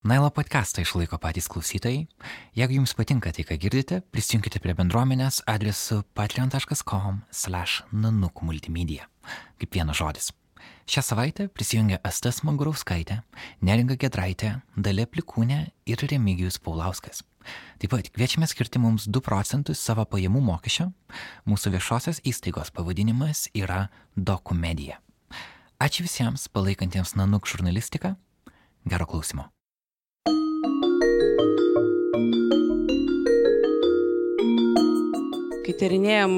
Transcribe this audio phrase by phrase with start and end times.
[0.00, 2.08] Nailo podcastą išlaiko patys klausytojai.
[2.56, 9.12] Jeigu jums patinka tai, ką girdite, prisijunkite prie bendruomenės adresu patreon.com/nanuk multimedia.
[9.60, 10.32] Kaip vienas žodis.
[10.88, 13.28] Šią savaitę prisijungia Astas Mangurauskaitė,
[13.60, 17.20] Neringa Gedraitė, Dalė Plikūnė ir Remigijus Paulauskas.
[17.78, 20.96] Taip pat kviečiame skirti mums 2 procentus savo pajamų mokesčio.
[21.44, 24.96] Mūsų viešosios įstaigos pavadinimas yra Dokumedija.
[25.78, 28.16] Ačiū visiems palaikantiems Nanuk žurnalistiką.
[28.88, 29.52] Gero klausimo.
[35.70, 36.32] Kai tyrinėjom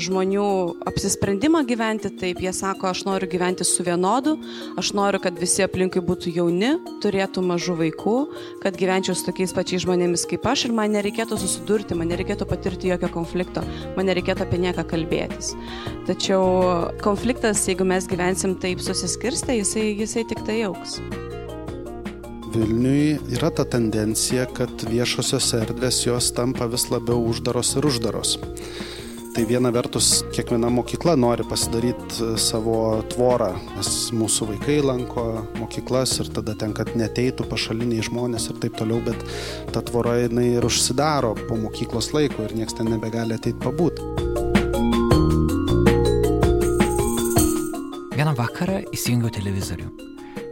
[0.00, 0.44] žmonių
[0.88, 4.38] apsisprendimą gyventi taip, jie sako, aš noriu gyventi su vienodu,
[4.80, 6.70] aš noriu, kad visi aplinkui būtų jauni,
[7.04, 8.14] turėtų mažų vaikų,
[8.62, 12.88] kad gyvenčiau su tokiais pačiais žmonėmis kaip aš ir man nereikėtų susidurti, man nereikėtų patirti
[12.94, 13.66] jokio konflikto,
[13.98, 15.52] man nereikėtų apie nieką kalbėtis.
[16.08, 21.02] Tačiau konfliktas, jeigu mes gyvensim taip susiskirstę, jisai, jisai tik tai auks.
[22.50, 28.32] Vilniui yra ta tendencija, kad viešosios erdvės jos tampa vis labiau uždaros ir uždaros.
[29.30, 32.74] Tai viena vertus, kiekviena mokykla nori pasidaryti savo
[33.12, 35.28] tvorą, nes mūsų vaikai lanko
[35.60, 39.22] mokyklas ir tada ten, kad neteitų pašaliniai žmonės ir taip toliau, bet
[39.70, 44.02] ta tvora jinai ir užsidaro po mokyklos laiko ir niekas ten nebegali ateiti pabūt.
[48.18, 49.92] Vieną vakarą įsijungiau televizorių.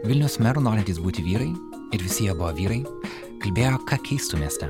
[0.07, 1.49] Vilnius merų norintys būti vyrai
[1.91, 2.79] ir visi jie buvo vyrai,
[3.43, 4.69] kalbėjo, ką keistų mieste.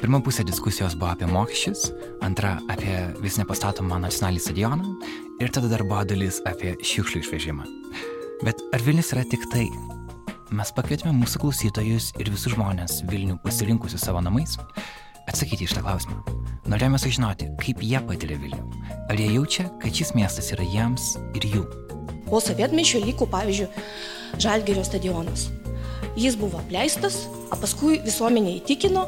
[0.00, 1.84] Pirma pusė diskusijos buvo apie mokesčius,
[2.24, 4.96] antra apie vis nepastatomą nacionalinį stadioną
[5.38, 7.68] ir tada dar buvo dalis apie šiukšlių išvežimą.
[8.42, 9.68] Bet ar Vilnius yra tik tai?
[10.50, 14.58] Mes pakvietėme mūsų klausytojus ir visus žmonės Vilnių pasirinkusius savo namais
[15.30, 16.18] atsakyti iš tą klausimą.
[16.66, 18.66] Norėjome sužinoti, kaip jie patiria Vilnių.
[19.06, 21.64] Ar jie jaučia, kad šis miestas yra jiems ir jų.
[22.26, 23.70] Po sovietmečio liko, pavyzdžiui,
[24.42, 25.48] Žalgerio stadionas.
[26.16, 29.04] Jis buvo apleistas, o paskui visuomenė įtikino,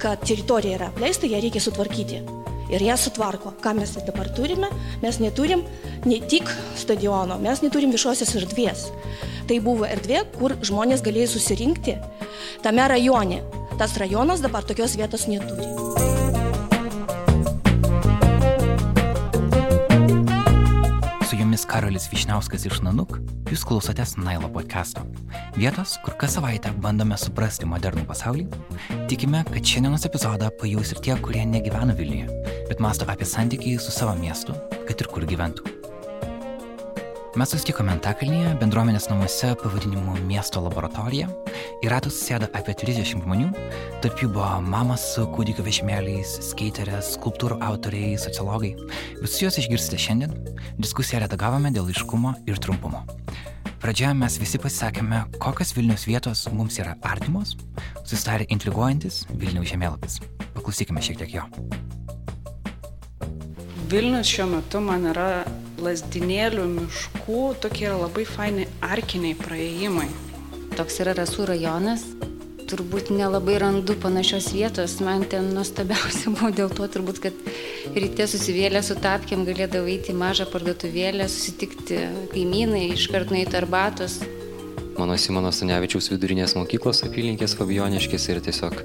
[0.00, 2.20] kad teritorija yra apleista, ją reikia sutvarkyti.
[2.70, 3.54] Ir ją sutvarko.
[3.64, 4.68] Ką mes dabar turime?
[5.02, 5.64] Mes neturim
[6.06, 8.86] ne tik stadiono, mes neturim viešosios erdvės.
[9.48, 11.96] Tai buvo erdvė, kur žmonės galėjo susirinkti
[12.62, 13.42] tame rajone.
[13.80, 16.19] Tas rajonas dabar tokios vietos neturi.
[21.60, 23.18] Jumis Karolis Višniauskas iš Nanuk,
[23.50, 25.02] jūs klausotės Nailo podcast'o.
[25.58, 28.46] Vietos, kur kas savaitę bandome suprasti modernų pasaulį.
[29.12, 33.92] Tikime, kad šiandienos epizodą pajus ir tie, kurie negyvena Vilniuje, bet masto apie santykį su
[33.92, 34.56] savo miestu,
[34.88, 35.79] kad ir kur gyventų.
[37.38, 41.28] Mes susitikome Antakalnyje bendruomenės namuose pavadinimu Miesto laboratorija.
[41.78, 43.52] Į ratus sėda apie 30 žmonių,
[44.02, 48.72] tarp jų buvo mamas su kūdikio vežimėliais, skaiterės, skulptūrų autoriai, sociologai.
[49.20, 50.34] Visus juos išgirsite šiandien.
[50.82, 53.04] Diskusiją redagavome dėl iškumo ir trumpumo.
[53.78, 57.54] Pradžioje mes visi pasisakėme, kokios Vilnius vietos mums yra artimos,
[58.02, 60.18] susidarė intriguojantis Vilniaus žemėlapis.
[60.58, 61.46] Paklausykime šiek tiek jo.
[63.86, 65.30] Vilnius šiuo metu man yra
[65.84, 70.08] lasdinėlių miškų tokie labai faini arkiniai praėjimai.
[70.78, 72.04] Toks yra Rasų rajonas.
[72.70, 74.98] Turbūt nelabai randu panašios vietos.
[75.02, 77.46] Man ten nuostabiausia buvo dėl to turbūt, kad
[77.96, 82.04] ryte susivėlę su tapkiam galėdavau eiti į mažą parduotuvėlę, susitikti
[82.34, 84.20] kaimynai, iškart nueiti arbatos,
[85.00, 88.76] mano Simono Stanevičiaus vidurinės mokyklos apylinkės Fabioniškės ir tiesiog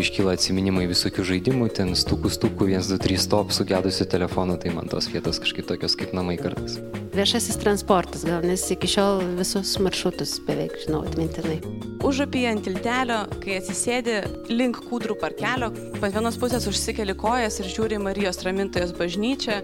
[0.00, 4.90] iškyla atsiminimai visokių žaidimų, ten stukų stukų, 1, 2, 3 stop sugedusių telefonų, tai man
[4.90, 6.80] tos vietos kažkaip tokios kaip namai kartais.
[7.14, 11.60] Viešasis transportas gal, nes iki šiol visus maršrutus beveik žinau atmintinai.
[12.04, 14.18] Užupyje ant tiltelio, kai atsisėdi
[14.50, 19.62] link kūdrų parkelio, pat vienos pusės užsikeli kojas ir žiūri Marijos ramintojos bažnyčią.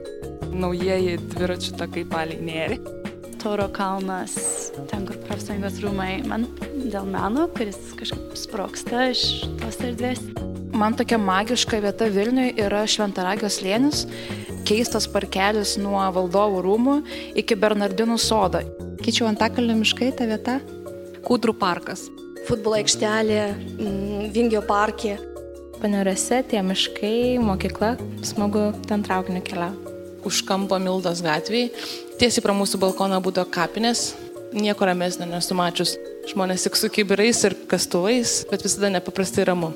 [0.54, 2.78] Naujieji dviračių takai palei nėri.
[3.40, 4.34] Tauro kalnas,
[4.90, 6.42] ten kur profsąjungos rūmai, man
[6.92, 10.20] dėl meno, kuris kažkaip sproksta iš tos erdvės.
[10.76, 14.02] Man tokia magiška vieta Vilniui yra Šventaragio slėnis,
[14.68, 16.98] keistas parkelis nuo valdovų rūmų
[17.40, 18.60] iki Bernardinų sodo.
[19.00, 20.58] Kyčiau Antakalnio miškai ta vieta?
[21.24, 22.04] Kūdrų parkas.
[22.44, 23.42] Futbolo aikštelė,
[23.80, 25.16] mm, Vingio parkė.
[25.80, 27.94] Paneriuose tie miškai, mokykla,
[28.28, 30.00] smagu ten traukiniu keliauti.
[30.28, 31.70] Už kampo Mildos gatvėje
[32.20, 34.10] tiesiai pro mūsų balkoną būdavo kapinės,
[34.52, 35.96] nieko ramesnio nesu mačius.
[36.30, 39.72] Žmonės tik su kibirais ir kastuvais, bet visada nepaprastai ramu.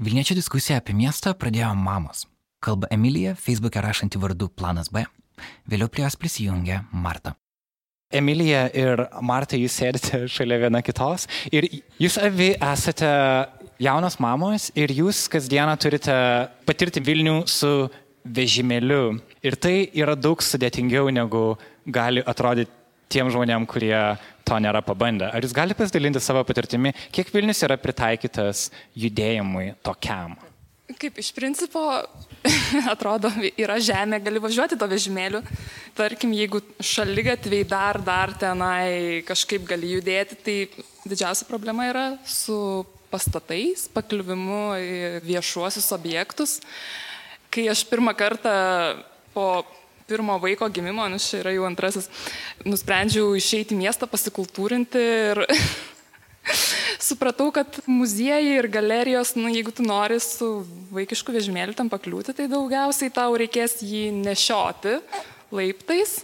[0.00, 2.26] Vilniečio diskusiją apie miestą pradėjo mamos.
[2.60, 5.04] Kalba Emilija, Facebook'e rašanti vardu Planas B.
[5.70, 7.36] Vėliau prie jos prisijungė Marta.
[8.10, 11.68] Emilija ir Marta, jūs sėdite šalia viena kitos ir
[12.02, 13.10] jūs abi esate
[13.78, 16.16] jaunos mamos ir jūs kasdieną turite
[16.66, 17.70] patirti Vilnių su
[18.26, 19.20] vežimėliu.
[19.46, 21.54] Ir tai yra daug sudėtingiau negu
[21.86, 22.74] gali atrodyti
[23.10, 23.94] tiem žmonėm, kurie
[24.46, 25.30] to nėra pabandę.
[25.30, 28.68] Ar jūs galite pasidalinti savo patirtimi, kiek Vilnius yra pritaikytas
[28.98, 30.36] judėjimui tokiam?
[30.98, 31.86] Kaip iš principo
[32.94, 35.42] atrodo, yra žemė, gali važiuoti to vežimėliu.
[35.96, 40.56] Tarkim, jeigu šalygatviai dar, dar tenai kažkaip gali judėti, tai
[41.04, 44.96] didžiausia problema yra su pastatais, pakliuvimu į
[45.26, 46.58] viešuosius objektus.
[47.50, 48.52] Kai aš pirmą kartą
[49.34, 49.64] po
[50.10, 52.08] pirmo vaiko gimimo, nes čia yra jau antrasis,
[52.66, 55.44] nusprendžiau išeiti į miestą, pasikultūrinti ir
[57.10, 60.62] supratau, kad muziejai ir galerijos, nu, jeigu tu nori su
[60.94, 64.98] vaikišku vežimėliu tam pakliūti, tai daugiausiai tau reikės jį nešioti
[65.54, 66.20] laiptais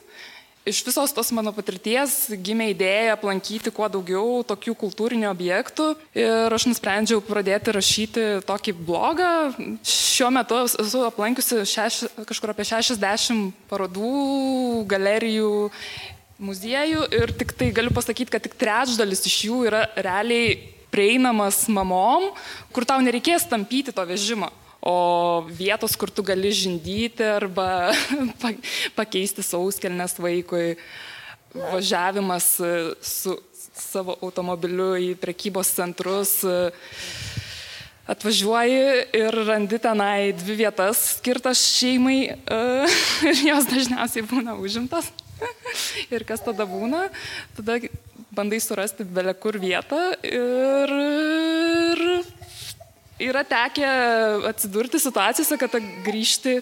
[0.67, 5.87] iš visos tos mano patirties gimė idėja aplankyti kuo daugiau tokių kultūrinių objektų
[6.19, 9.31] ir aš nusprendžiau pradėti rašyti tokį blogą.
[9.87, 15.53] Šiuo metu esu aplankiusi šeš, kažkur apie 60 parodų, galerijų,
[16.43, 22.31] muziejų ir tik tai galiu pasakyti, kad tik trečdalis iš jų yra realiai prieinamas mamom,
[22.73, 24.53] kur tau nereikės tampyti to vežimo
[24.87, 27.91] o vietos, kur tu gali žindyti arba
[28.99, 30.77] pakeisti sauskelnes vaikui,
[31.57, 32.73] važiavimas e,
[33.03, 33.35] su
[33.77, 36.39] savo automobiliu į prekybos centrus.
[36.47, 36.71] E,
[38.07, 38.83] atvažiuoji
[39.19, 42.61] ir randi tenai dvi vietas skirtas šeimai e,
[43.33, 45.11] ir jos dažniausiai būna užimtas.
[46.15, 47.11] Ir kas tada būna?
[47.59, 47.75] Tada
[48.37, 50.93] bandai surasti belekur vietą ir,
[51.97, 52.03] ir
[53.31, 53.87] yra tekę
[54.51, 56.59] atsidurti situacijose, kad grįžti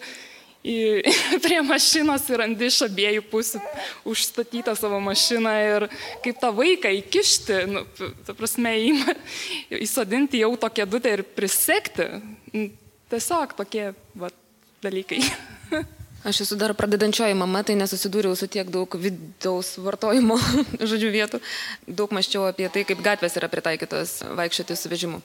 [0.64, 0.76] į,
[1.44, 3.62] prie mašinos ir randi iš abiejų pusių
[4.10, 5.88] užstatytą savo mašiną ir
[6.24, 7.84] kaip tą vaiką įkišti, nu,
[8.26, 9.16] ta prasme, įma,
[9.80, 12.08] įsodinti jau tokią dutę ir prisekti.
[13.10, 14.32] Tiesiog tokie va,
[14.84, 15.20] dalykai.
[16.24, 20.38] Aš esu dar pradedančioji mama, tai nesusidūriau su tiek daug vidaus vartojimo
[20.90, 21.40] žodžių vietų.
[21.84, 25.20] Daug maščiau apie tai, kaip gatvės yra pritaikytos vaikščioti su vežimu.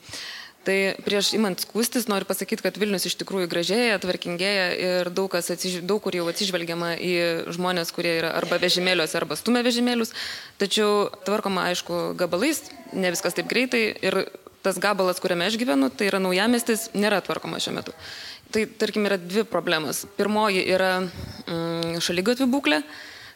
[0.60, 5.78] Tai prieš imant skūstis noriu pasakyti, kad Vilnius iš tikrųjų gražėja, tvarkingėja ir daug, atsiž...
[5.88, 7.14] daug kur jau atsižvelgiama į
[7.56, 10.12] žmonės, kurie yra arba vežimėliuose, arba stumia vežimėlius.
[10.60, 12.60] Tačiau tvarkoma, aišku, gabalais,
[12.92, 14.26] ne viskas taip greitai ir
[14.60, 17.96] tas gabalas, kuriame aš gyvenu, tai yra naujamestis, nėra tvarkoma šiuo metu.
[18.50, 20.04] Tai tarkim yra dvi problemos.
[20.18, 22.82] Pirmoji yra mm, šalygatvių būklė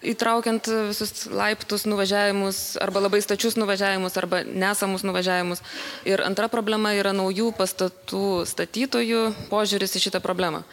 [0.04, 5.62] įtraukiant visus laiptus nuvažiavimus arba labai stačius nuvažiavimus arba nesamus nuvažiavimus.
[6.08, 10.64] Ir antra problema yra naujų pastatų statytojų požiūris į šitą problemą.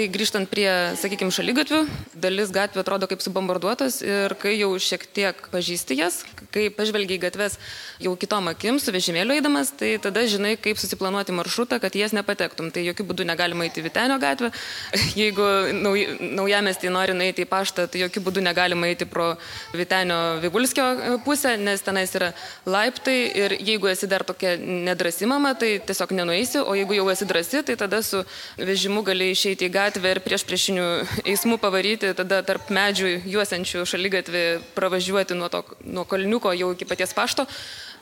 [0.00, 0.64] Tai grįžtant prie,
[0.96, 1.78] sakykime, šalygatvių,
[2.16, 6.22] dalis gatvių atrodo kaip subombarduotas ir kai jau šiek tiek pažįsti jas,
[6.54, 7.58] kai pažvelgiai gatves
[8.00, 12.70] jau kitom akim su vežimėliu eidamas, tai tada žinai, kaip susiplanuoti maršrutą, kad jas nepatektum.
[12.72, 14.48] Tai jokių būdų negalima eiti Vitenio gatvę.
[15.20, 15.50] Jeigu
[15.82, 16.06] nauj,
[16.38, 19.34] naujamestį nori nueiti į paštą, tai jokių būdų negalima eiti pro
[19.76, 22.32] Vitenio Vigulskio pusę, nes tenais yra
[22.64, 27.28] laiptai ir jeigu esi dar tokia nedrasi mama, tai tiesiog nenueisi, o jeigu jau esi
[27.28, 28.24] drasi, tai tada su
[28.56, 30.86] vežimu gali išeiti į gatvę gatvę ir prieš priešinių
[31.26, 34.42] eismų pavaryti, tada tarp medžių juosiančių šalygatvį
[34.76, 37.46] pravažiuoti nuo, to, nuo kalniuko jau iki paties pašto.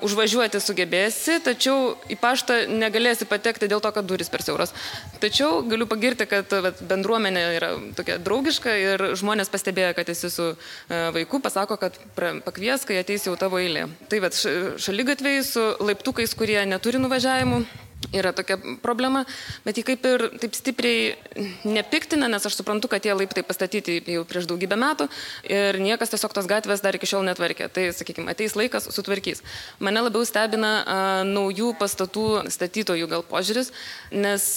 [0.05, 4.70] Užvažiuoti sugebėsi, tačiau į paštą negalėsi patekti dėl to, kad duris per siauros.
[5.19, 10.53] Tačiau galiu pagirti, kad vat, bendruomenė yra tokia draugiška ir žmonės pastebėjo, kad esi su
[10.53, 13.89] e, vaiku, pasako, kad pakvies, kai ateis jau tavo eilė.
[14.12, 17.65] Tai vat, šalygatviai su laiptukais, kurie neturi nuvažiavimų
[18.14, 19.24] yra tokia problema,
[19.67, 21.17] bet jį kaip ir taip stipriai
[21.69, 25.08] nepiktina, nes aš suprantu, kad tie laiptai pastatyti jau prieš daugybę metų
[25.50, 27.69] ir niekas tiesiog tos gatvės dar iki šiol netvarkė.
[27.74, 29.44] Tai, sakykime, ateis laikas, sutvarkys.
[29.84, 33.72] Mane labiau stebina a, naujų pastatų statytojų gal požiūris,
[34.14, 34.48] nes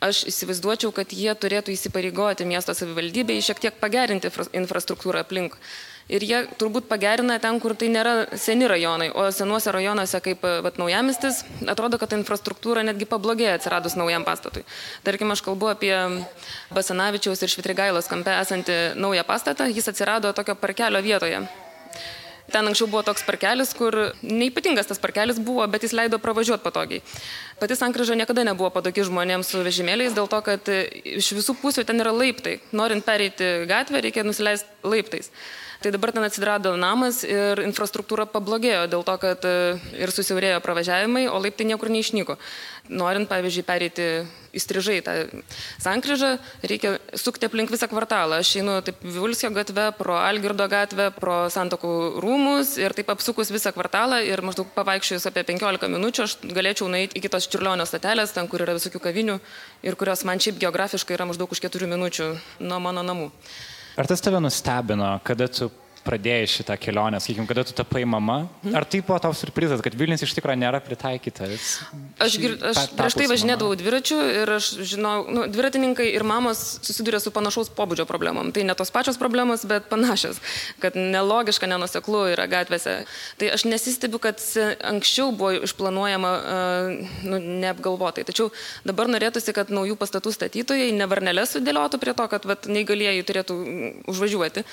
[0.00, 5.58] aš įsivaizduočiau, kad jie turėtų įsipareigoti miesto savivaldybėje šiek tiek pagerinti infrastruktūrą aplink
[6.10, 10.78] ir jie turbūt pagerina ten, kur tai nėra seni rajonai, o senuose rajonuose kaip vat,
[10.80, 14.66] naujamistis, atrodo, kad infrastruktūra netgi pablogėjo atsiradus naujam pastatui.
[15.06, 15.94] Tarkim, aš kalbu apie
[16.74, 21.44] Basanavičiaus ir Švitrigailos kampe esantį naują pastatą, jis atsirado tokio parkelio vietoje.
[22.50, 23.94] Ten anksčiau buvo toks parkelis, kur
[24.26, 27.02] neipatingas tas parkelis buvo, bet jis leido pravažiuoti patogiai.
[27.60, 32.02] Pati sankryža niekada nebuvo patogi žmonėms su vežimėliais, dėl to, kad iš visų pusių ten
[32.02, 32.58] yra laiptai.
[32.74, 35.30] Norint pereiti gatvę, reikia nusileisti laiptais.
[35.80, 39.52] Tai dabar ten atsirado namas ir infrastruktūra pablogėjo dėl to, kad e,
[39.96, 42.36] ir susiaurėjo pravažiavimai, o laiptai niekur neišnyko.
[43.00, 44.08] Norint, pavyzdžiui, pereiti
[44.52, 45.14] įstrižai tą
[45.80, 46.34] sankryžą,
[46.68, 48.42] reikia sukti aplink visą kvartalą.
[48.44, 53.72] Aš einu taip Vilskio gatve, pro Algirdo gatvę, pro Santokų rūmus ir taip apsukus visą
[53.72, 58.52] kvartalą ir maždaug pavaikščiojus apie 15 minučių aš galėčiau nueiti iki tos čiurlionio statelės, ten,
[58.52, 59.40] kur yra visokių kavinių
[59.88, 62.32] ir kurios man šiaip geografiškai yra maždaug už keturių minučių
[62.68, 63.30] nuo mano namų.
[63.98, 65.70] Ar tas tave nustebino, kada tu
[66.04, 68.74] pradėjai šitą kelionę, sakykime, kada tu tapai mama, mhm.
[68.78, 71.80] ar tai buvo tau surprizas, kad Vilnius iš tikrųjų nėra pritaikytas?
[72.20, 77.20] Aš, gir, aš prieš tai važinėdavau dviračiu ir aš žinau, nu, dviratininkai ir mamos susiduria
[77.22, 78.52] su panašaus pobūdžio problemom.
[78.54, 80.40] Tai ne tos pačios problemos, bet panašios,
[80.82, 82.96] kad nelogiška, nenuseklu yra gatvėse.
[83.40, 84.40] Tai aš nesistebiu, kad
[84.90, 88.24] anksčiau buvo išplanuojama uh, nu, neapgalvotai.
[88.28, 88.50] Tačiau
[88.88, 93.60] dabar norėtųsi, kad naujų pastatų statytojai ne varnelės sudėliotų prie to, kad vat, neįgalieji turėtų
[94.10, 94.64] užvažiuoti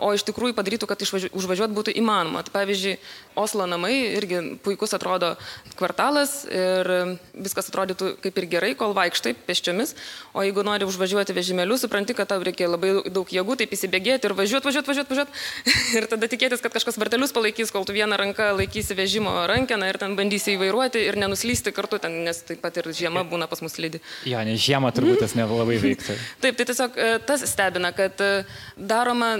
[0.00, 2.42] o iš tikrųjų padarytų, kad užvažiuot būtų įmanoma.
[2.46, 2.96] Tai pavyzdžiui,
[3.38, 5.34] Oslo namai irgi puikus atrodo
[5.78, 6.88] kvartalas ir
[7.34, 9.94] viskas atrodytų kaip ir gerai, kol vaikštai pėsčiomis,
[10.34, 14.36] o jeigu nori užvažiuoti vežimėliu, supranti, kad tau reikia labai daug jėgų, taip įsibėgėti ir
[14.38, 15.44] važiuoti, važiuoti, važiuoti, važiuoti.
[16.00, 20.00] ir tada tikėtis, kad kažkas vartelius palaikys, kol tu vieną ranką laikysi vežimo rankeną ir
[20.02, 23.78] ten bandysi įvairuoti ir nenuslysti kartu, ten, nes taip pat ir žiema būna pas mus
[23.80, 24.02] lydi.
[24.28, 26.18] Jo, nes žiemą turbūt tas nelabai veiktų.
[26.44, 28.30] taip, tai tiesiog e, tas stebina, kad e,
[28.76, 29.36] daroma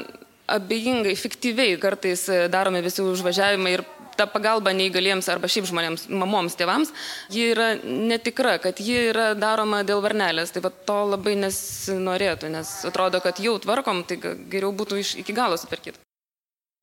[0.57, 3.85] abejingai, fiktyviai kartais e, daromi visi užvažiavimai ir
[4.21, 6.93] ta pagalba neįgaliems arba šiaip žmonėms, mamoms, tėvams,
[7.33, 10.53] ji yra netikra, kad ji yra daroma dėl varnelės.
[10.53, 15.37] Tai va to labai nesinorėtų, nes atrodo, kad jau tvarkom, tai geriau būtų iš, iki
[15.37, 16.03] galo superkyti.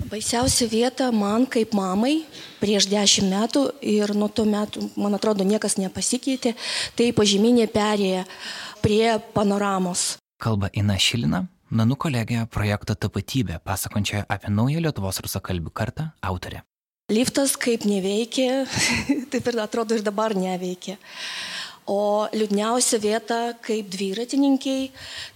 [0.07, 2.21] Baisiausia vieta man kaip mamai
[2.61, 6.53] prieš dešimt metų ir nuo to metų, man atrodo, niekas nepasikeitė,
[6.95, 8.23] tai pažyminė perėja
[8.85, 10.15] prie panoramos.
[10.37, 16.61] Kalba Ina Šilina, Nanu kolegija projekto tapatybė, pasakončioje apie naują Lietuvos rusakalbių kartą autorė.
[17.11, 18.63] Liftas kaip neveikia,
[19.33, 20.95] taip ir atrodo ir dabar neveikia.
[21.87, 24.87] O liūdniausia vieta kaip dviratininkiai,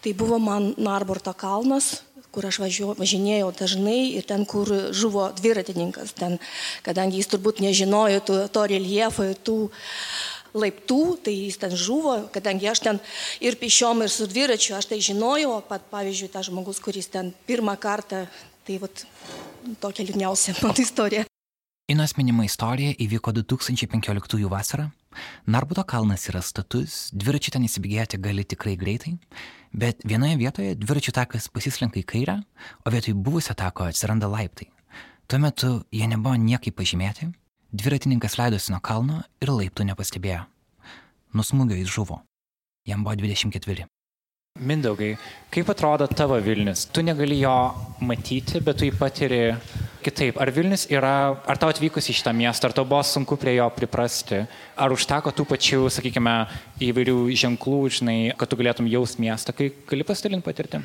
[0.04, 1.98] tai buvo man Narborto kalnas,
[2.32, 6.16] kur aš važiuo, važinėjau dažnai ir ten, kur žuvo dviratininkas.
[6.16, 6.40] Ten,
[6.86, 9.58] kadangi jis turbūt nežinojo to, to reljefo ir tų
[10.58, 13.02] laiptų, tai jis ten žuvo, kadangi aš ten
[13.44, 17.78] ir pišiom, ir su dviračiu, aš tai žinojau, pat, pavyzdžiui, tas žmogus, kuris ten pirmą
[17.82, 18.26] kartą,
[18.68, 19.06] tai vat,
[19.84, 21.28] tokia liūdniausia mano istorija.
[21.92, 24.92] Inos minima istorija įvyko 2015 vasarą.
[25.52, 29.18] Narbuto kalnas yra status, dviračių ten įsibėgėti gali tikrai greitai,
[29.76, 32.38] bet vienoje vietoje dviračių takas pasislenka į kairę,
[32.86, 34.70] o vietoj buvusio tako atsiranda laiptai.
[35.28, 37.28] Tuo metu jie nebuvo niekaip pažymėti,
[37.72, 40.44] Dviratininkas leidosi nuo kalno ir laiptų nepastebėjo.
[41.32, 42.18] Nusmūgio jis žuvo.
[42.84, 43.86] Jam buvo 24.
[44.60, 45.14] Mindaugai,
[45.48, 46.84] kaip atrodo tavo Vilnius?
[46.92, 47.54] Tu negali jo
[48.04, 49.40] matyti, bet tu jį patiri
[50.04, 50.42] kitaip.
[50.44, 51.14] Ar Vilnius yra,
[51.48, 54.42] ar tau atvykus į šitą miestą, ar tau buvo sunku prie jo priprasti?
[54.76, 56.36] Ar užteko tų pačių, sakykime,
[56.84, 60.84] įvairių ženklų, žinai, kad tu galėtum jaust miestą, kai gali pasidalinti patirtim?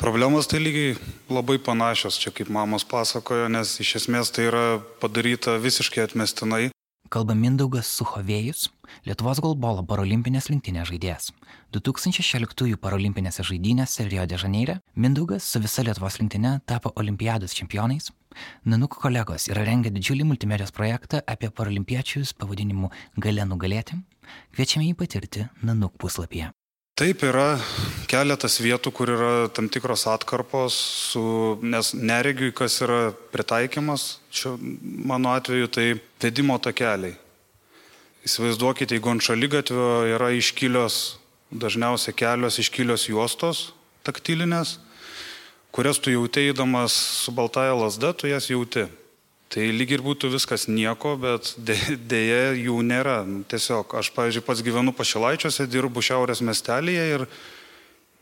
[0.00, 0.96] Problemos tai lygiai
[1.28, 4.62] labai panašios, čia kaip mamos pasakojo, nes iš esmės tai yra
[5.02, 6.70] padaryta visiškai atmestinai.
[7.12, 8.70] Kalba Mindaugas Suchovėjus,
[9.04, 11.26] Lietuvos golbolo parolimpinės linktinės žaidėjas.
[11.76, 18.08] 2016 parolimpinėse žaidynėse Rio de Žaneire Mindaugas su visa Lietuvos linktinė tapo olimpiados čempionais.
[18.64, 22.88] Nanuk kolegos yra rengę didžiulį multimedijos projektą apie paralimpiečius pavadinimu
[23.20, 24.00] Gale nugalėti.
[24.56, 26.54] Kviečiame jį patirti Nanuk puslapyje.
[27.00, 27.54] Taip yra
[28.12, 30.74] keletas vietų, kur yra tam tikros atkarpos,
[31.14, 31.22] su,
[31.64, 34.52] nes neregiui, kas yra pritaikymas, čia
[35.08, 35.86] mano atveju tai
[36.20, 37.14] vedimo takeliai.
[38.28, 40.98] Įsivaizduokite, jeigu ant šalygatvio yra iškilios,
[41.48, 43.70] dažniausiai kelios iškilios juostos
[44.04, 44.76] taktilinės,
[45.72, 46.92] kurias tu jauti eidamas
[47.24, 48.84] su baltaja lasda, tu jas jauti.
[49.50, 53.24] Tai lyg ir būtų viskas nieko, bet dėja jų nėra.
[53.50, 57.24] Tiesiog aš, pavyzdžiui, pats gyvenu pašilaičiuose, dirbu šiaurės miestelėje ir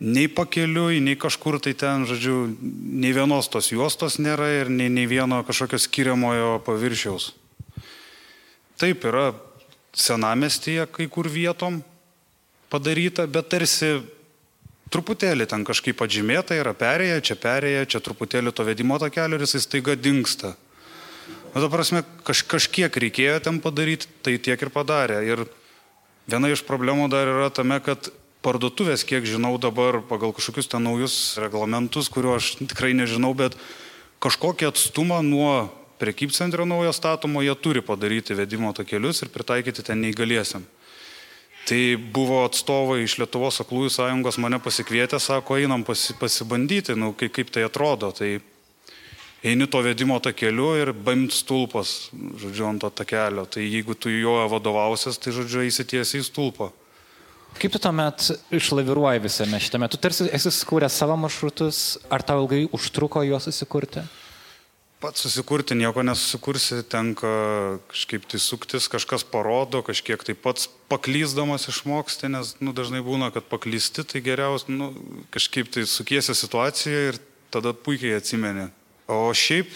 [0.00, 5.04] nei pakeliui, nei kažkur tai ten, žodžiu, nei vienos tos juostos nėra ir nei, nei
[5.10, 7.34] vieno kažkokio skiriamojo paviršiaus.
[8.80, 9.32] Taip yra
[9.98, 11.82] senamestyje kai kur vietom
[12.72, 13.98] padaryta, bet tarsi
[14.88, 19.60] truputėlį ten kažkaip atžymėta yra perėję, čia perėję, čia truputėlį to vedimo takelio ir jisai
[19.66, 20.54] staiga dinksta.
[21.58, 25.16] Nu, ta prasme, kaž, kažkiek reikėjo ten padaryti, tai tiek ir padarė.
[25.26, 25.40] Ir
[26.30, 28.12] viena iš problemų dar yra tame, kad
[28.46, 33.56] parduotuvės, kiek žinau dabar, pagal kažkokius ten naujus reglamentus, kuriuo aš tikrai nežinau, bet
[34.22, 35.66] kažkokį atstumą nuo
[35.98, 40.62] prekybcentrio naujo statomo jie turi padaryti vedimo takelius ir pritaikyti ten neįgaliesiam.
[41.66, 41.80] Tai
[42.14, 47.50] buvo atstovai iš Lietuvos aklųjų sąjungos mane pasikvietę, sako, einam pasi, pasibandyti, nu, kaip, kaip
[47.50, 48.14] tai atrodo.
[48.14, 48.36] Tai
[49.44, 53.46] eini to vedimo takeliu ir baimt stulpas, žodžiu, ant to takelio.
[53.46, 56.70] Tai jeigu tu juo vadovausias, tai, žodžiu, įsitiesi į stulpą.
[57.58, 59.88] Kaip tu tuomet išlaviruoji visame šitame?
[59.90, 64.04] Tu tarsi esi sukūręs savo maršrutus, ar tau ilgai užtruko juos susikurti?
[65.00, 67.30] pats susikurti nieko nesusikursi, tenka
[67.90, 73.46] kažkaip tai suktis, kažkas parodo, kažkiek tai pats paklysdamas išmoksti, nes nu, dažnai būna, kad
[73.50, 74.90] paklysti, tai geriausia, nu,
[75.34, 77.20] kažkaip tai sukiesi situaciją ir
[77.54, 78.68] tada puikiai atsimeni.
[79.08, 79.70] O šiaip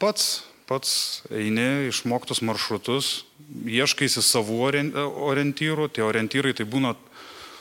[0.00, 0.92] pats, pats
[1.28, 3.26] eini išmoktus maršrutus,
[3.68, 4.62] ieškaisi savų
[5.28, 6.94] orientyrų, tie orientyrai tai būna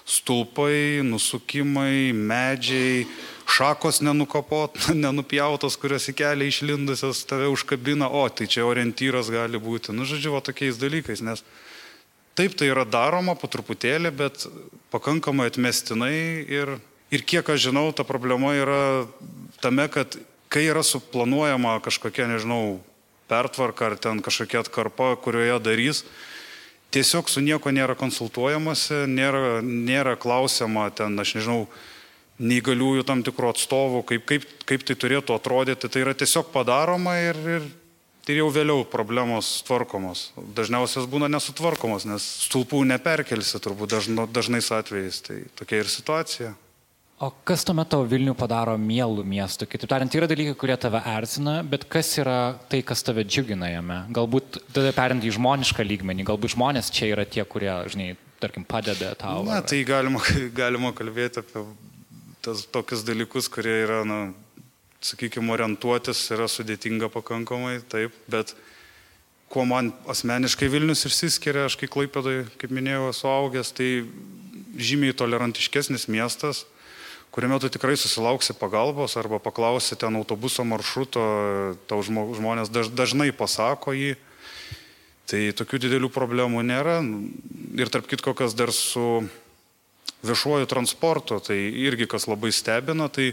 [0.08, 3.04] stulpai, nusukimai, medžiai,
[3.44, 9.92] šakos nenukapot, nenupjautos, kurios į kelią išlindusios tave užkabina, o tai čia orientyras gali būti.
[9.92, 11.44] Nu, žodžiu, va tokiais dalykais, nes
[12.40, 14.48] taip tai yra daroma po truputėlį, bet
[14.96, 16.16] pakankamai atmestinai
[16.48, 16.78] ir,
[17.12, 18.84] ir kiek aš žinau, ta problema yra
[19.60, 20.16] tame, kad
[20.54, 22.78] kai yra suplanuojama kažkokia, nežinau,
[23.32, 26.04] pertvarka ar ten kažkokia atkarpa, kurioje darys,
[26.94, 31.66] tiesiog su nieko nėra konsultuojamasi, nėra, nėra klausiama ten, aš nežinau,
[32.44, 35.90] neįgaliųjų tam tikrų atstovų, kaip, kaip, kaip tai turėtų atrodyti.
[35.90, 37.68] Tai yra tiesiog padaroma ir, ir,
[38.28, 40.32] ir jau vėliau problemos tvarkomos.
[40.58, 45.22] Dažniausiai būna nesutvarkomos, nes stulpų neperkelsi turbūt dažno, dažnais atvejais.
[45.26, 46.54] Tai tokia ir situacija.
[47.24, 49.68] O kas tuomet tavo Vilnių padaro mielų miestų?
[49.72, 54.00] Kitaip tariant, yra dalykai, kurie tave erzina, bet kas yra tai, kas tave džiugina jame?
[54.18, 58.10] Galbūt tada perint į žmonišką lygmenį, galbūt žmonės čia yra tie, kurie, žinai,
[58.44, 59.46] tarkim, padeda tau.
[59.48, 60.20] Na, tai galima,
[60.58, 61.64] galima kalbėti apie
[62.44, 64.20] tas tokius dalykus, kurie yra, na,
[65.04, 68.52] sakykime, orientuotis yra sudėtinga pakankamai, taip, bet
[69.54, 73.90] kuo man asmeniškai Vilnius išsiskiria, aš kai klaipėdai, kaip minėjau, esu augęs, tai
[74.76, 76.66] žymiai tolerantiškesnis miestas,
[77.34, 81.24] kuriame tu tikrai susilauksi pagalbos arba paklausi ten autobuso maršruto,
[81.90, 84.14] tau žmonės dažnai pasako jį.
[85.24, 87.00] Tai tokių didelių problemų nėra.
[87.80, 89.24] Ir tarp kitko, kas dar su
[90.24, 93.32] viešuoju transportu, tai irgi kas labai stebina, tai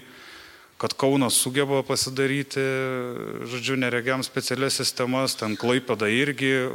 [0.81, 2.63] kad Kaunas sugeba pasidaryti,
[3.53, 6.71] žodžiu, neregiam specialias sistemas, ten Klaipeda irgi,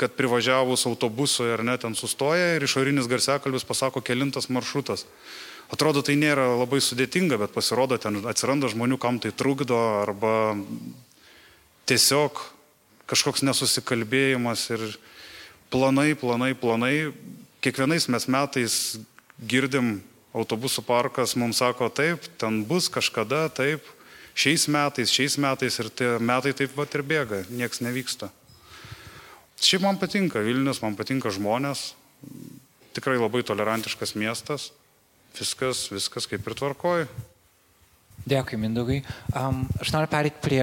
[0.00, 5.04] kad privažiavus autobusui ar net ten sustoja ir išorinis garsiakalbis pasako kelintas maršrutas.
[5.72, 10.54] Atrodo, tai nėra labai sudėtinga, bet pasirodo, ten atsiranda žmonių, kam tai trukdo, arba
[11.88, 12.40] tiesiog
[13.08, 14.84] kažkoks nesusikalbėjimas ir
[15.72, 16.94] planai, planai, planai.
[17.64, 18.76] Kiekvienais mes metais
[19.40, 19.98] girdim
[20.36, 23.86] autobusų parkas mums sako taip, ten bus kažkada taip,
[24.36, 28.30] šiais metais, šiais metais ir tie metai taip pat ir bėga, nieks nevyksta.
[29.64, 31.94] Šiaip man patinka Vilnius, man patinka žmonės,
[32.96, 34.72] tikrai labai tolerantiškas miestas,
[35.40, 37.08] viskas, viskas kaip ir tvarkoju.
[38.24, 39.02] Dėkui, Mindaugai.
[39.36, 40.62] Um, aš noriu perėti prie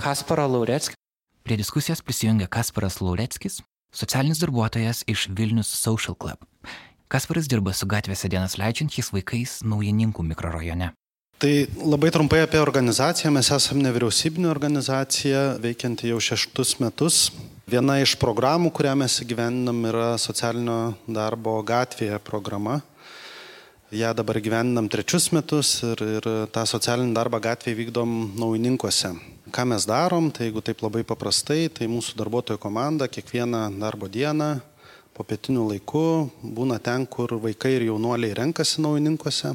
[0.00, 0.96] Kasparo Lauretskio.
[1.42, 3.58] Prie diskusijos prisijungia Kasparas Lauretskis,
[3.92, 6.46] socialinis darbuotojas iš Vilnius Social Club.
[7.12, 10.92] Kasparas dirba su gatvėse dienas leidžiančiais vaikais naujininkų mikrorajone.
[11.42, 11.50] Tai
[11.82, 13.32] labai trumpai apie organizaciją.
[13.34, 17.16] Mes esame nevyriausybinė organizacija, veikianti jau šeštus metus.
[17.66, 22.78] Viena iš programų, kurią mes įgyvendinam, yra socialinio darbo gatvėje programa.
[23.92, 29.10] Ja dabar gyveninam trečius metus ir, ir tą socialinį darbą gatvėje vykdom naujininkuose.
[29.52, 34.48] Ką mes darom, tai jeigu taip labai paprastai, tai mūsų darbuotojų komanda kiekvieną darbo dieną
[35.12, 36.06] po pietinių laikų
[36.56, 39.52] būna ten, kur vaikai ir jaunuoliai renkasi naujininkuose.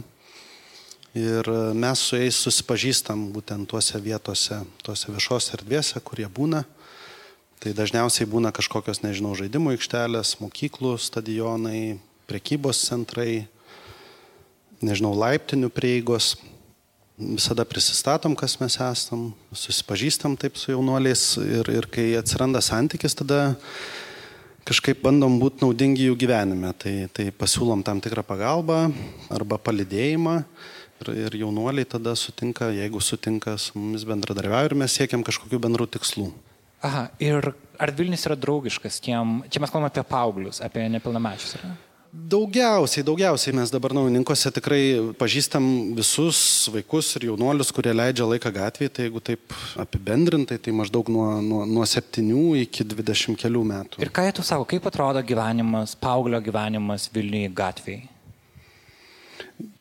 [1.18, 6.62] Ir mes su jais susipažįstam būtent tuose vietose, tuose viešose erdvėse, kurie būna.
[7.58, 11.98] Tai dažniausiai būna kažkokios, nežinau, žaidimų aikštelės, mokyklų stadionai,
[12.30, 13.48] prekybos centrai,
[14.84, 16.36] nežinau, laiptinių prieigos.
[17.18, 23.56] Visada prisistatom, kas mes esam, susipažįstam taip su jaunuoliais ir, ir kai atsiranda santykis, tada
[24.68, 26.76] kažkaip bandom būti naudingi jų gyvenime.
[26.78, 28.84] Tai, tai pasiūlom tam tikrą pagalbą
[29.34, 30.36] arba palidėjimą
[31.02, 35.90] ir, ir jaunuoliai tada sutinka, jeigu sutinka su mumis bendradarbiauja ir mes siekiam kažkokių bendrų
[35.98, 36.30] tikslų.
[36.86, 37.50] Aha, ir
[37.82, 41.76] ar Vilnius yra draugiškas tiem, čia mes kalbame apie paauglius, apie nepilnamečius, ar ne?
[42.18, 44.82] Daugiausiai, daugiausiai mes dabar naujininkose tikrai
[45.20, 45.68] pažįstam
[46.00, 46.40] visus
[46.74, 49.54] vaikus ir jaunuolius, kurie leidžia laiką gatvėje, tai jeigu taip
[49.84, 52.26] apibendrintai, tai maždaug nuo, nuo, nuo 7
[52.64, 54.02] iki 20 kelių metų.
[54.02, 58.17] Ir ką tu savo, kaip atrodo gyvenimas, paauglio gyvenimas Vilniuje gatvėje?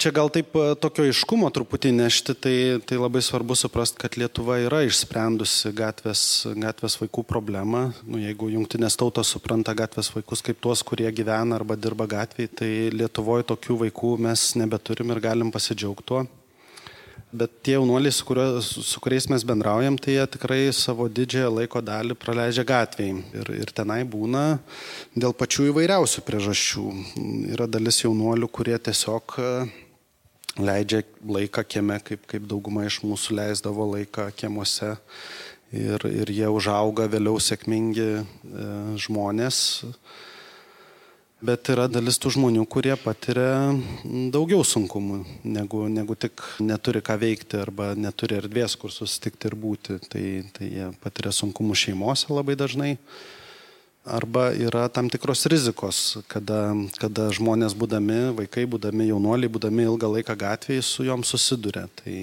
[0.00, 2.54] Čia gal taip e, tokio iškumo truputį nešti, tai,
[2.88, 6.22] tai labai svarbu suprasti, kad Lietuva yra išsprendusi gatvės,
[6.56, 7.82] gatvės vaikų problemą.
[8.08, 12.70] Nu, jeigu jungtinės tautos supranta gatvės vaikus kaip tuos, kurie gyvena arba dirba gatvėje, tai
[12.94, 16.24] Lietuvoje tokių vaikų mes nebeturim ir galim pasidžiaugti tuo.
[17.36, 21.82] Bet tie jaunuoliai, su, kurio, su kuriais mes bendraujam, tai jie tikrai savo didžiąją laiko
[21.84, 23.16] dalį praleidžia gatvėje.
[23.36, 24.44] Ir, ir tenai būna
[25.12, 26.84] dėl pačių įvairiausių priežasčių.
[27.52, 29.36] Yra dalis jaunuolių, kurie tiesiog
[30.56, 34.94] leidžia laiką kieme, kaip, kaip dauguma iš mūsų leisdavo laiką kiemuose.
[35.76, 38.24] Ir, ir jie užauga vėliau sėkmingi e,
[39.02, 39.58] žmonės.
[41.46, 43.70] Bet yra dalis tų žmonių, kurie patiria
[44.34, 49.98] daugiau sunkumų, negu, negu tik neturi ką veikti arba neturi erdvės, kur susitikti ir būti.
[50.10, 50.24] Tai,
[50.56, 52.96] tai jie patiria sunkumų šeimose labai dažnai
[54.06, 60.36] arba yra tam tikros rizikos, kada, kada žmonės būdami, vaikai būdami, jaunuoliai būdami ilgą laiką
[60.38, 61.88] gatvėje su juom susiduria.
[61.98, 62.16] Tai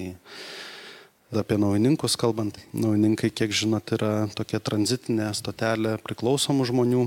[1.40, 7.04] apie naujininkus kalbant, naujininkai, kiek žinot, yra tokia tranzitinė stotelė priklausomų žmonių.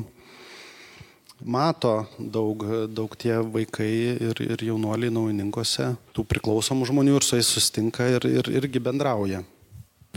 [1.45, 3.91] Mato daug, daug tie vaikai
[4.29, 9.43] ir, ir jaunuoliai naujininkose, tų priklausomų žmonių ir su jais sustinka ir, ir irgi bendrauja.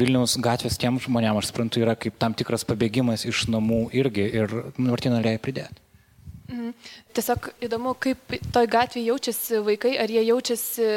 [0.01, 4.55] Vilniaus gatvės tiem žmonėm, aš suprantu, yra kaip tam tikras pabėgimas iš namų irgi ir
[4.81, 5.85] Martina norėjo pridėti.
[6.51, 6.73] Mhm.
[7.15, 10.89] Tiesiog įdomu, kaip toj gatvėje jaučiasi vaikai, ar jie jaučiasi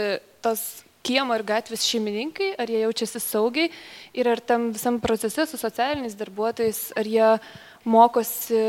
[0.43, 0.63] tas
[1.03, 3.69] kiemo ir gatvės šeimininkai, ar jie jaučiasi saugiai
[4.15, 7.29] ir ar tam visam procese su socialiniais darbuotojais, ar jie
[7.83, 8.63] mokosi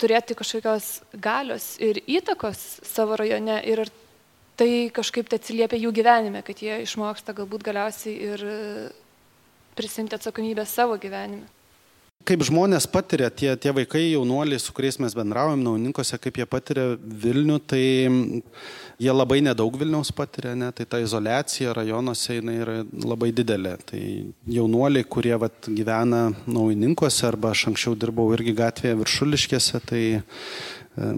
[0.00, 0.88] turėti kažkokios
[1.22, 3.92] galios ir įtakos savo rajone ir ar
[4.58, 8.44] tai kažkaip tai atsiliepia jų gyvenime, kad jie išmoksta galbūt galiausiai ir
[9.74, 11.48] prisimti atsakomybę savo gyvenime.
[12.24, 16.94] Kaip žmonės patiria, tie, tie vaikai, jaunuoliai, su kuriais mes bendraujam nauninkose, kaip jie patiria
[16.96, 17.82] Vilnių, tai
[19.02, 20.70] jie labai nedaug Vilniaus patiria, ne?
[20.72, 23.74] tai ta izolacija rajonuose jinai yra labai didelė.
[23.90, 24.00] Tai
[24.56, 30.22] jaunuoliai, kurie vat, gyvena nauninkose arba aš anksčiau dirbau irgi gatvėje viršuliškėse, tai e,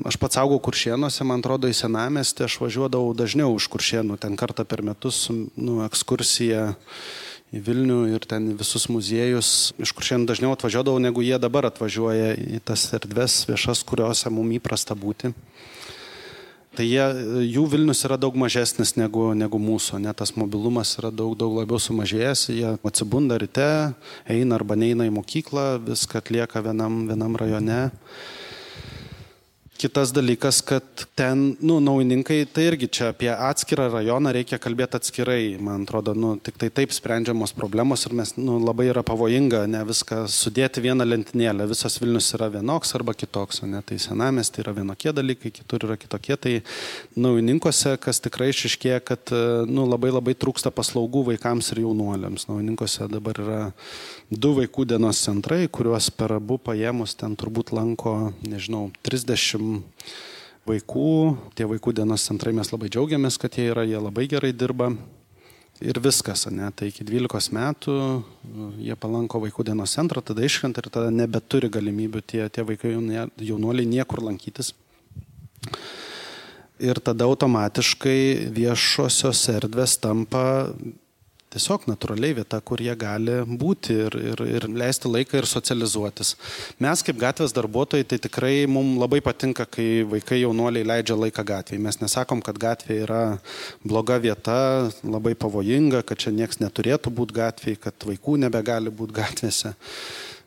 [0.09, 4.65] Aš pats augau kuršienuose, man atrodo, į senamestį aš važiuodavau dažniau už kuršienų, ten kartą
[4.65, 6.71] per metus, nu, ekskursija
[7.55, 12.35] į Vilnių ir ten visus muziejus, iš kur šiandien dažniau atvažiuodavau, negu jie dabar atvažiuoja
[12.59, 15.33] į tas erdves viešas, kuriuose mums įprasta būti.
[16.77, 17.05] Tai jie,
[17.49, 21.79] jų Vilnius yra daug mažesnis negu, negu mūsų, net tas mobilumas yra daug, daug labiau
[21.81, 23.69] sumažėjęs, jie atsibunda ryte,
[24.29, 27.87] eina arba neina į mokyklą, viską atlieka vienam, vienam rajone.
[29.77, 30.83] Kitas dalykas, kad
[31.15, 35.59] ten, nu, naujininkai, tai irgi čia apie atskirą rajoną reikia kalbėti atskirai.
[35.61, 39.83] Man atrodo, nu, tik tai taip sprendžiamos problemos ir mes, nu, labai yra pavojinga ne
[39.85, 41.67] viską sudėti vieną lentynėlę.
[41.69, 45.85] Visas Vilnius yra vienoks arba kitoks, o ne tai senamės, tai yra vienokie dalykai, kitur
[45.91, 46.39] yra kitokie.
[46.41, 46.55] Tai
[47.27, 49.35] naujininkose, kas tikrai išiškėja, kad,
[49.69, 52.49] nu, labai labai trūksta paslaugų vaikams ir jaunuoliams.
[52.49, 53.61] Naujininkose dabar yra
[54.33, 59.66] du vaikų dienos centrai, kuriuos per abu paėmus ten turbūt lanko, nežinau, 30
[60.67, 61.11] vaikų.
[61.59, 64.93] Tie vaikų dienos centrai mes labai džiaugiamės, kad jie yra, jie labai gerai dirba.
[65.85, 67.95] Ir viskas, ne, tai iki 12 metų
[68.81, 73.85] jie palanko vaikų dienos centrą, tada iškrenta ir tada nebeturi galimybių tie, tie vaikai jaunuoliai
[73.91, 74.73] niekur lankytis.
[76.81, 80.73] Ir tada automatiškai viešosios erdvės tampa
[81.55, 86.35] tiesiog natūraliai vieta, kur jie gali būti ir, ir, ir leisti laiką ir socializuotis.
[86.83, 91.83] Mes kaip gatvės darbuotojai, tai tikrai mums labai patinka, kai vaikai jaunuoliai leidžia laiką gatvėje.
[91.87, 93.25] Mes nesakom, kad gatvė yra
[93.87, 94.59] bloga vieta,
[95.07, 99.77] labai pavojinga, kad čia niekas neturėtų būti gatvėje, kad vaikų nebegali būti gatvėse.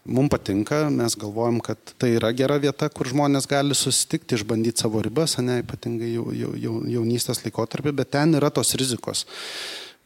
[0.09, 5.03] Mums patinka, mes galvojam, kad tai yra gera vieta, kur žmonės gali susitikti, išbandyti savo
[5.05, 9.27] ribas, ne ypatingai jaunystės laikotarpį, bet ten yra tos rizikos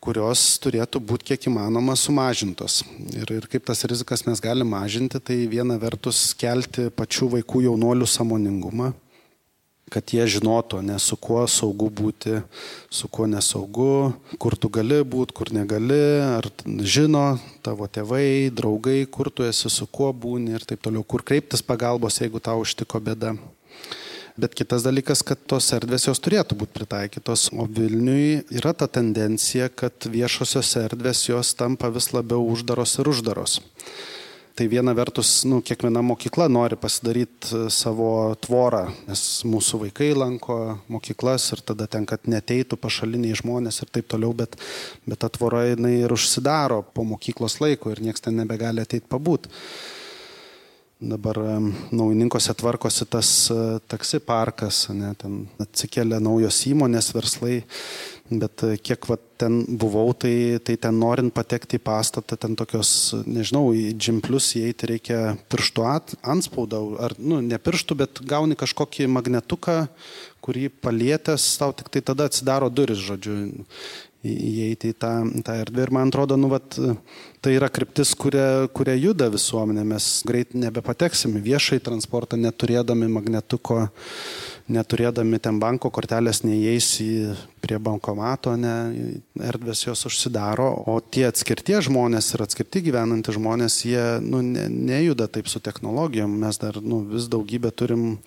[0.04, 2.82] kurios turėtų būti kiek įmanoma sumažintos.
[3.16, 8.10] Ir, ir kaip tas rizikas mes galime mažinti, tai viena vertus kelti pačių vaikų jaunolių
[8.10, 8.92] samoningumą,
[9.94, 12.40] kad jie žinotų, ne su kuo saugu būti,
[12.92, 16.50] su kuo nesaugu, kur tu gali būti, kur negali, ar
[16.96, 17.26] žino
[17.66, 22.20] tavo tėvai, draugai, kur tu esi, su kuo būni ir taip toliau, kur kreiptis pagalbos,
[22.24, 23.36] jeigu tau užtiko bėda.
[24.34, 29.68] Bet kitas dalykas, kad tos erdvės jos turėtų būti pritaikytos, o Vilniui yra ta tendencija,
[29.70, 33.60] kad viešosios erdvės jos tampa vis labiau uždaros ir uždaros.
[34.58, 38.10] Tai viena vertus, nu, kiekviena mokykla nori pasidaryti e, savo
[38.42, 40.58] tvorą, nes mūsų vaikai lanko
[40.94, 44.58] mokyklas ir tada ten, kad neteitų pašaliniai žmonės ir taip toliau, bet,
[45.10, 49.50] bet ta tvora jinai ir užsidaro po mokyklos laiko ir niekas ten nebegali ateiti pabūt.
[51.02, 51.36] Dabar
[51.92, 53.56] naujininkose tvarkosi tas e,
[53.92, 57.58] taksi parkas, ne, ten atsikėlė naujos įmonės, verslai,
[58.30, 62.94] bet e, kiek va, ten buvau, tai, tai ten norint patekti į pastatą, ten tokios,
[63.28, 65.20] nežinau, į džimplius įeiti reikia
[65.52, 69.82] pirštų at, anspaudą, ar, nu, ne pirštų, bet gauni kažkokį magnetuką,
[70.46, 73.42] kurį palietęs, tau tik tai tada atsidaro duris, žodžiu,
[74.24, 75.12] įeiti į tą,
[75.44, 75.86] tą erdvę.
[75.88, 76.78] Ir man atrodo, nu, vat,
[77.44, 79.84] tai yra kryptis, kuria, kuria juda visuomenė.
[79.94, 83.84] Mes greit nebepateksim į viešai transportą, neturėdami magnetuko
[84.72, 87.12] neturėdami ten banko kortelės neįeis į
[87.64, 88.74] prie bankomato, ne,
[89.40, 95.30] erdvės jos užsidaro, o tie atskirtie žmonės ir atskirti gyvenantys žmonės, jie nu, ne, nejuda
[95.32, 96.34] taip su technologijom.
[96.44, 98.18] Mes dar nu, vis daugybę turim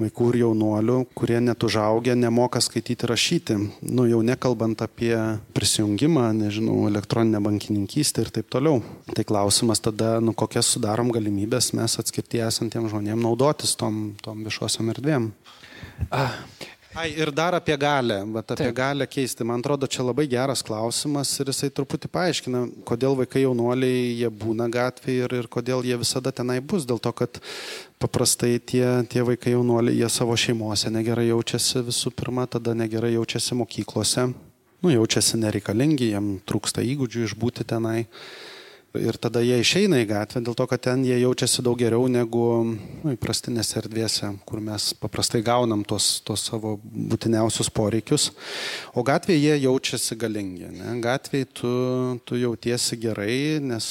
[0.00, 3.58] vaikų ir jaunuolių, kurie net užaugę nemoka skaityti ir rašyti.
[3.84, 5.14] Nu, jau nekalbant apie
[5.56, 8.80] prisijungimą, nežinau, elektroninę bankininkystę ir taip toliau.
[9.12, 14.88] Tai klausimas tada, nu, kokias sudarom galimybės mes atskirti esantiems žmonėms naudotis tom, tom viešosiam
[14.94, 15.30] erdvėm.
[16.10, 16.34] Ah.
[16.96, 18.74] Ai, ir dar apie galę, bet apie Taip.
[18.74, 19.44] galę keisti.
[19.44, 24.70] Man atrodo, čia labai geras klausimas ir jisai truputį paaiškina, kodėl vaikai jaunuoliai jie būna
[24.72, 26.86] gatvėje ir, ir kodėl jie visada tenai bus.
[26.88, 27.36] Dėl to, kad
[28.00, 33.60] paprastai tie, tie vaikai jaunuoliai, jie savo šeimose negerai jaučiasi visų pirma, tada negerai jaučiasi
[33.60, 34.30] mokyklose,
[34.80, 38.06] nu, jaučiasi nereikalingi, jiem trūksta įgūdžių išbūti tenai
[39.00, 42.44] ir tada jie išeina į gatvę dėl to, kad ten jie jaučiasi daug geriau negu
[42.66, 48.30] nu, įprastinėse erdvėse, kur mes paprastai gaunam tos, tos savo būtiniausius poreikius.
[48.96, 50.70] O gatvėje jie jaučiasi galingi.
[50.74, 50.96] Ne?
[51.04, 51.72] Gatvėje tu,
[52.28, 53.86] tu jautiesi gerai, nes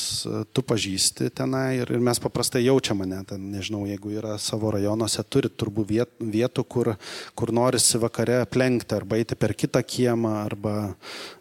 [0.55, 5.23] tu pažįsti tenai ir, ir mes paprastai jaučiam mane, ten, nežinau, jeigu yra savo rajonuose,
[5.29, 6.93] turi turbūt viet, vietų, kur,
[7.37, 10.75] kur norisi vakare aplenkti arba eiti per kitą kiemą arba,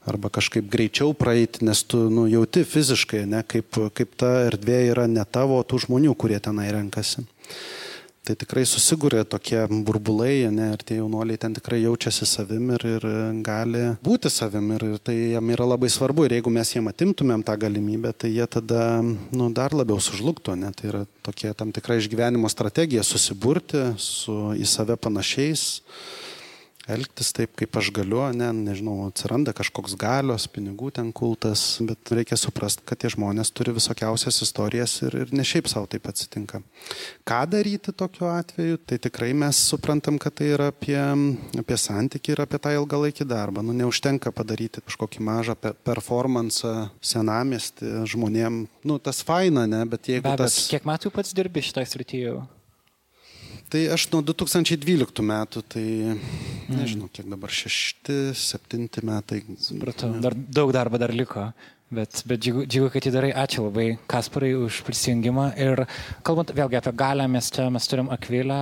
[0.08, 5.08] arba kažkaip greičiau praeiti, nes tu nu, jauti fiziškai, ne, kaip, kaip ta erdvė yra
[5.10, 7.24] ne tavo, tų žmonių, kurie tenai renkasi.
[8.24, 13.04] Tai tikrai susigūrė tokie burbulai, ne, ir tie jaunuoliai ten tikrai jaučiasi savim ir, ir
[13.44, 17.44] gali būti savim ir, ir tai jam yra labai svarbu ir jeigu mes jiem atimtumėm
[17.44, 21.98] tą galimybę, tai jie tada nu, dar labiau sužlugtų, ne, tai yra tokia tam tikra
[22.00, 25.66] išgyvenimo strategija susiburti su į save panašiais
[26.90, 32.36] elgtis taip, kaip aš galiu, ne, nežinau, atsiranda kažkoks galios, pinigų ten kultas, bet reikia
[32.40, 36.60] suprasti, kad tie žmonės turi visokiausias istorijas ir, ir ne šiaip savo taip atsitinka.
[37.28, 40.98] Ką daryti tokiu atveju, tai tikrai mes suprantam, kad tai yra apie,
[41.60, 43.64] apie santyki ir apie tą ilgalaikį darbą.
[43.64, 50.36] Nu, neužtenka padaryti kažkokį mažą performance senamestį žmonėm, nu, tas faina, ne, bet jeigu Be,
[50.44, 50.58] tas...
[50.66, 52.36] Bet kiek metų pats dirbi šitoje srityje?
[53.74, 55.82] Tai aš nuo 2012 metų, tai
[56.70, 59.40] nežinau, kiek dabar šešti, septinti metai.
[59.58, 61.48] Supratau, dar daug darbo dar liko.
[61.94, 63.32] Bet, bet džiugu, džiugu, kad įdarai.
[63.42, 65.48] Ačiū labai Kasparai už prisijungimą.
[65.58, 65.82] Ir
[66.26, 68.60] kalbant vėlgi apie galę, mes čia mes turim Akvilę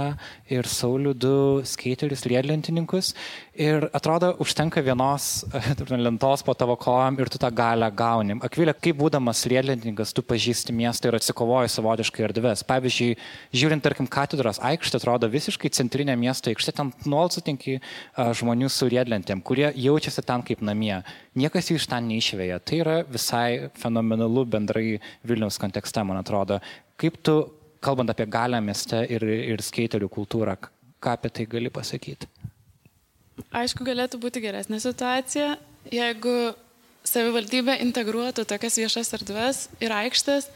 [0.53, 1.37] ir Saulių, du
[1.69, 3.13] skaiterius, riedlentininkus.
[3.53, 5.45] Ir atrodo, užtenka vienos
[5.91, 8.39] lentos po tavo kojam ir tu tą galę gauni.
[8.41, 12.63] Akvilė, kaip būdamas riedlentininkas, tu pažįsti miestą ir atsikovoji savotiškai erdves.
[12.65, 13.19] Pavyzdžiui,
[13.53, 17.77] žiūrint, tarkim, katedros aikštė atrodo visiškai centrinė miesto aikštė, ten nuolat sutinki
[18.17, 21.03] žmonių su riedlentėm, kurie jaučiasi ten kaip namie.
[21.37, 22.57] Niekas jų iš ten neišvėja.
[22.65, 24.87] Tai yra visai fenomenalu bendrai
[25.29, 26.63] Vilniaus kontekste, man atrodo.
[26.97, 27.37] Kaip tu,
[27.85, 30.57] kalbant apie galę mieste ir, ir skeiterių kultūrą,
[31.05, 32.42] ką apie tai gali pasakyti?
[33.51, 35.57] Aišku, galėtų būti geresnė situacija,
[35.93, 36.55] jeigu
[37.07, 40.49] savivaldybė integruotų tokias viešas erdves ir aikštės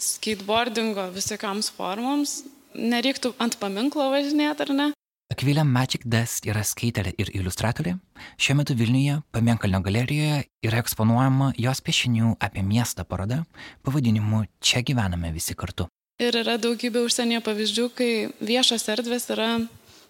[0.00, 2.42] skateboardingo visokioms formoms,
[2.74, 4.90] nereiktų ant paminklo važinėti, ar ne?
[5.32, 7.96] Akvilė Magic Dust yra skaiterė ir iliustratorė.
[8.38, 13.40] Šiuo metu Vilniuje, Pamienkalnio galerijoje yra eksponuojama jos piešinių apie miestą paroda
[13.82, 15.88] pavadinimu Čia gyvename visi kartu.
[16.22, 19.48] Ir yra daugybė užsienio pavyzdžių, kai viešos erdvės yra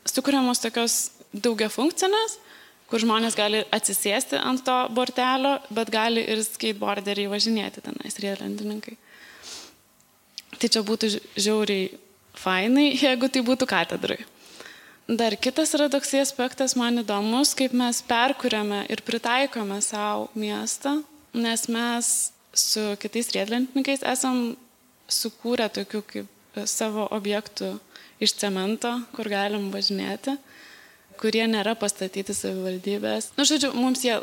[0.05, 2.39] sukūriamos tokios daugia funkcinės,
[2.91, 8.97] kur žmonės gali atsisėsti ant to bortelio, bet gali ir skateboarderiai važinėti tenais, riedlendininkai.
[10.61, 11.89] Tai čia būtų žiauriai
[12.39, 14.21] fainai, jeigu tai būtų katedrai.
[15.05, 21.03] Dar kitas yra toksai aspektas man įdomus, kaip mes perkuriame ir pritaikome savo miestą,
[21.37, 22.13] nes mes
[22.57, 24.55] su kitais riedlentininkais esam
[25.11, 27.75] sukūrę tokių kaip savo objektų
[28.23, 30.39] iš cemento, kur galim važinėti
[31.25, 33.33] kurie nėra pastatyti savivaldybės.
[33.33, 34.19] Na, nu, žodžiu, mums jie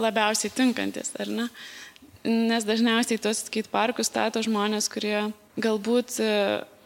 [0.00, 1.50] labiausiai tinkantis, ar ne?
[2.26, 5.28] Nes dažniausiai tos skate parkus stato žmonės, kurie
[5.62, 6.30] galbūt e,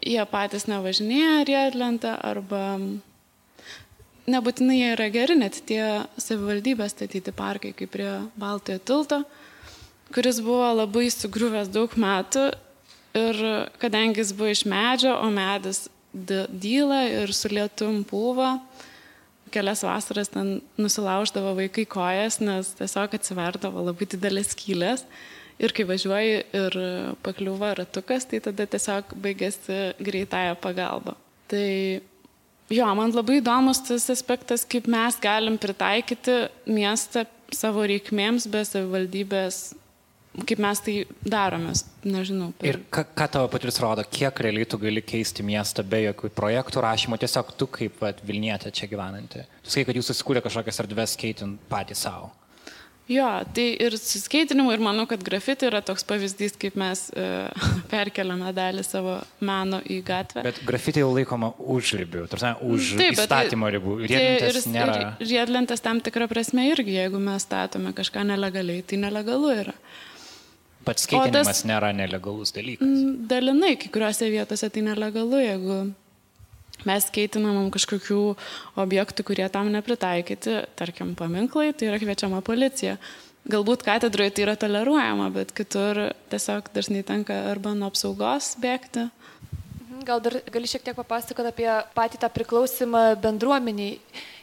[0.05, 2.77] jie patys nevažinėja riedlentą arba
[4.31, 9.21] nebūtinai jie yra geri, net tie savivaldybės statyti parkai kaip prie Baltojo tilto,
[10.13, 12.51] kuris buvo labai sugriuvęs daug metų
[13.17, 13.41] ir
[13.81, 18.57] kadangi jis buvo iš medžio, o medis dyla ir su lietum pūva,
[19.53, 25.05] kelias vasaras ten nusilauždavo vaikai kojas, nes tiesiog atsiverdavo labai didelės skylės.
[25.61, 26.77] Ir kai važiuoji ir
[27.21, 31.13] pakliūva ratukas, tai tada tiesiog baigėsi greitąją pagalbą.
[31.51, 31.67] Tai
[32.71, 39.61] jo, man labai įdomus tas aspektas, kaip mes galim pritaikyti miestą savo reikmėms be savivaldybės
[40.47, 40.95] kaip mes tai
[41.27, 42.51] daromės, nežinau.
[42.59, 42.69] Per...
[42.69, 46.83] Ir ką, ką tavo patirtis rodo, kiek realiai tu gali keisti miestą be jokių projektų
[46.85, 49.45] rašymo, tiesiog tu kaip vat, Vilnietė čia gyvenanti.
[49.65, 52.31] Tu sakai, kad jūs susikūrė kažkokias erdves keitin patys savo.
[53.11, 57.25] Jo, tai ir susikeitinimu, ir manau, kad grafiti yra toks pavyzdys, kaip mes e,
[57.91, 60.45] perkeliame dalį savo meno į gatvę.
[60.45, 63.97] Bet grafiti jau laikoma už ribų, tarsi už Taip, įstatymo tai, ribų.
[64.05, 64.95] Riedlentės tai nėra.
[65.17, 69.75] Ir riedlentės tam tikrą prasme irgi, jeigu mes statome kažką nelegaliai, tai nelegalu yra.
[70.85, 73.01] Pats skaitinimas tas, nėra nelegalus dalykas.
[73.29, 75.81] Dalinai, kai kuriuose vietose tai nelegalu, jeigu
[76.89, 78.21] mes keitinam kažkokių
[78.81, 82.97] objektų, kurie tam nepritaikyti, tarkim, paminklai, tai yra kviečiama policija.
[83.51, 89.07] Galbūt katedroje tai yra toleruojama, bet kitur tiesiog dažnai tenka arba nuo apsaugos bėgti.
[89.09, 93.97] Mhm, gal dar gali šiek tiek papasakoti apie patį tą priklausimą bendruomeniai.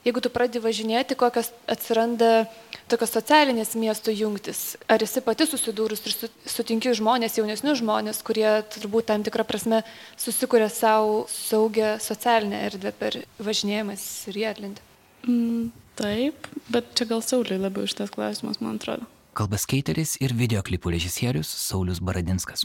[0.07, 2.49] Jeigu tu pradedi važinėti, kokios atsiranda
[2.91, 4.77] tokios socialinės miesto jungtis.
[4.91, 9.83] Ar esi pati susidūrus ir sutinki žmonės, jaunesnius žmonės, kurie turbūt tam tikrą prasme
[10.17, 14.87] susikuria savo saugę socialinę erdvę per važinėjimas ir jėtlintį?
[15.29, 19.09] Mm, taip, bet čia gal Sauliai labiau iš tas klausimas, man atrodo.
[19.39, 22.65] Kalba skaiteris ir videoklipų režisierius Saulis Baradinskas.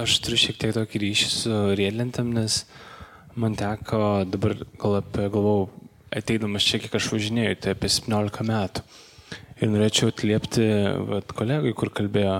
[0.00, 2.64] Aš turiu šiek tiek tokį ryšį su riedlentėm, nes
[3.38, 5.70] man teko dabar gal apie galvau,
[6.14, 8.84] ateidamas čia, kiek aš važinėjau, tai apie 17 metų.
[9.62, 10.64] Ir norėčiau atliepti
[11.10, 12.38] vat, kolegai, kur kalbėjo,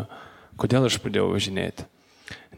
[0.59, 1.87] kodėl aš pradėjau važinėti.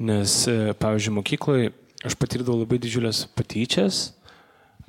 [0.00, 1.72] Nes, e, pavyzdžiui, mokykloje
[2.06, 4.10] aš patirdavau labai didžiulės patyčias,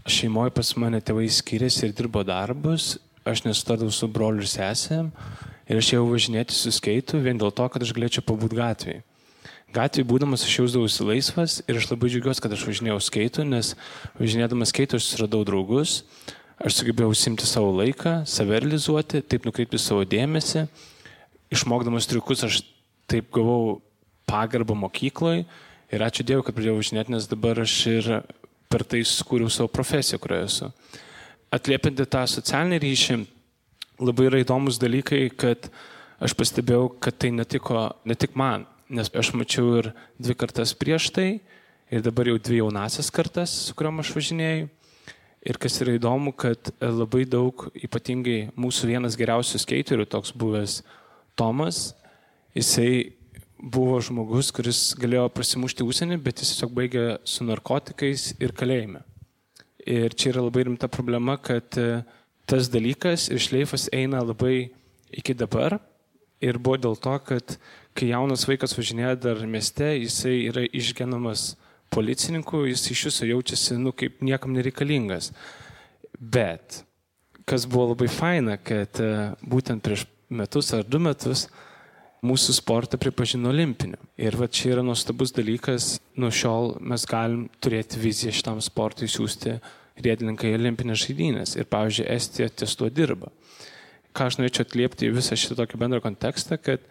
[0.08, 2.96] šeimoje pas mane tėvai skiriasi ir dirbo darbus,
[3.28, 5.12] aš nesutardavau su broliu ir sesėm
[5.68, 9.04] ir aš jau važinėti su skeitu vien dėl to, kad aš galėčiau pabūti gatvėje.
[9.76, 13.74] Gatvėje būdamas aš jausdavausi laisvas ir aš labai džiaugiuosi, kad aš važinėjau skeitu, nes
[14.16, 16.00] važinėdamas skeitu aš susiradau draugus,
[16.58, 20.64] Aš sugebėjau užsimti savo laiką, save realizuoti, taip nukreipti savo dėmesį.
[21.54, 22.64] Išmokdamas triukus aš
[23.06, 23.76] taip gavau
[24.26, 25.44] pagarbą mokykloje
[25.94, 28.10] ir ačiū Dievui, kad pradėjau važinėti, nes dabar aš ir
[28.74, 30.70] per tai sukūriau savo profesiją, kurioje esu.
[31.54, 33.20] Atliepiant tą socialinį ryšį,
[34.02, 35.70] labai yra įdomus dalykai, kad
[36.18, 41.12] aš pastebėjau, kad tai netiko ne tik man, nes aš mačiau ir dvi kartas prieš
[41.14, 41.30] tai,
[41.94, 44.72] ir dabar jau dvi jaunasias kartas, su kuriuom aš važinėjau.
[45.48, 50.82] Ir kas yra įdomu, kad e, labai daug, ypatingai mūsų vienas geriausių skeiterių, toks buvęs
[51.40, 51.94] Tomas,
[52.58, 53.14] jisai
[53.58, 59.06] buvo žmogus, kuris galėjo prasimušti užsienį, bet jis tiesiog baigė su narkotikais ir kalėjime.
[59.88, 62.02] Ir čia yra labai rimta problema, kad e,
[62.50, 64.74] tas dalykas ir šleifas eina labai
[65.16, 65.78] iki dabar.
[66.44, 67.56] Ir buvo dėl to, kad
[67.98, 71.54] kai jaunas vaikas važinėja dar mieste, jisai yra išgenamas
[71.94, 75.32] policininku, jis iš viso jaučiasi, nu, kaip niekam nereikalingas.
[76.18, 76.84] Bet
[77.48, 79.10] kas buvo labai faina, kad e,
[79.42, 81.48] būtent prieš metus ar du metus
[82.26, 84.00] mūsų sportą pripažino olimpiniu.
[84.20, 89.58] Ir va čia yra nuostabus dalykas, nuo šiol mes galim turėti viziją šitam sportui siūsti
[90.04, 91.56] riedininkai olimpinės žaidynės.
[91.58, 93.32] Ir pavyzdžiui, Estija ties tuo dirba.
[94.18, 96.84] Ką aš norėčiau atliepti į visą šitą tokį bendrą kontekstą, kad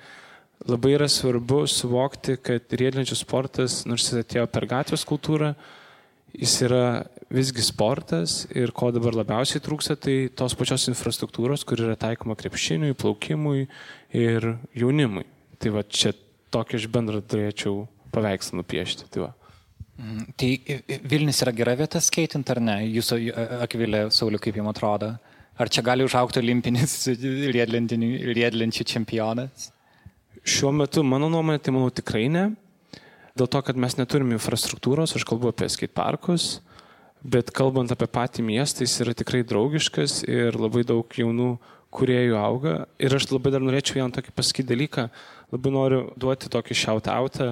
[0.64, 5.53] labai yra svarbu suvokti, kad riedlenčių sportas, nors jis atėjo per gatvės kultūrą,
[6.37, 6.87] jis yra
[7.33, 12.97] visgi sportas ir ko dabar labiausiai trūksta, tai tos pačios infrastruktūros, kur yra taikoma krepšiniui,
[12.99, 13.66] plaukimui
[14.14, 15.27] ir jaunimui.
[15.61, 16.14] Tai va čia
[16.55, 19.09] tokį aš bendrą turėčiau paveikslą nupiešti.
[19.12, 19.31] Tai, va.
[19.97, 20.51] Mm, tai
[21.09, 22.77] Vilnius yra gera vieta skaitant ar ne?
[22.99, 23.21] Jūsų
[23.64, 25.14] akvilė, Sauliu, kaip jums atrodo?
[25.57, 26.99] Ar čia gali užaukti olimpinis
[27.57, 29.71] riedlenčių čempionas?
[30.47, 32.45] Šiuo metu, mano nuomonė, tai manau tikrai ne.
[33.37, 36.61] Dėl to, kad mes neturim infrastruktūros, aš kalbu apie skate parkus,
[37.27, 41.57] bet kalbant apie patį miestą, jis yra tikrai draugiškas ir labai daug jaunų
[41.97, 42.77] kuriejų auga.
[43.03, 45.09] Ir aš labai dar norėčiau vieną tokį pasakyti dalyką,
[45.51, 47.51] labai noriu duoti tokį shout-outą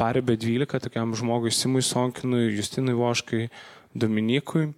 [0.00, 3.50] paribė 12 tokiam žmogui Simui Sonkinui, Justinui Voškai,
[3.92, 4.70] Dominikui.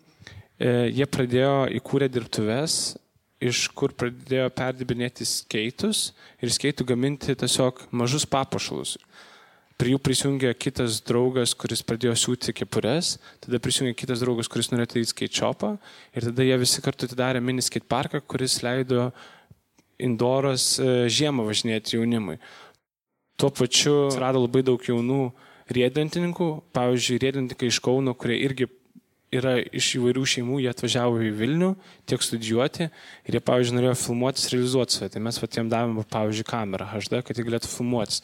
[0.58, 2.96] E, jie pradėjo įkūrę dirbtuves
[3.42, 6.10] iš kur pradėjo perdibinėti skeitus
[6.42, 8.96] ir skeitų gaminti tiesiog mažus papuošalus.
[9.80, 14.92] Prie jų prisijungė kitas draugas, kuris pradėjo siūti kepures, tada prisijungė kitas draugas, kuris norėjo
[14.92, 15.70] daryti skate
[16.14, 19.08] ir tada jie visi kartu atidarė mini skate parką, kuris leido
[20.02, 22.38] indoras e, žiemą važinėti jaunimui.
[23.40, 25.32] Tuo pačiu atsirado labai daug jaunų
[25.72, 28.68] riedlentininkų, pavyzdžiui, riedlentininkai iš Kauno, kurie irgi
[29.32, 31.70] yra iš įvairių šeimų, jie atvažiavo į Vilnių
[32.10, 35.10] tiek studijuoti ir jie, pavyzdžiui, norėjo filmuotis, realizuoti save.
[35.14, 38.22] Tai mes vat, jiem davėme, pavyzdžiui, kamerą HD, kad jie galėtų filmuotis.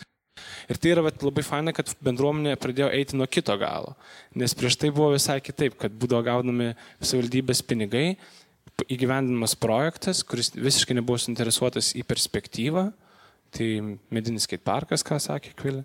[0.70, 3.96] Ir tai yra vat, labai faina, kad bendruomenė pradėjo eiti nuo kito galo.
[4.38, 8.06] Nes prieš tai buvo visai kitaip, kad būdavo gaunami savivaldybės pinigai,
[8.86, 12.86] įgyvendinamas projektas, kuris visiškai nebuvo suinteresuotas į perspektyvą,
[13.54, 13.68] Tai
[14.12, 15.84] medinis skate parkas, ką sakė Kvilė.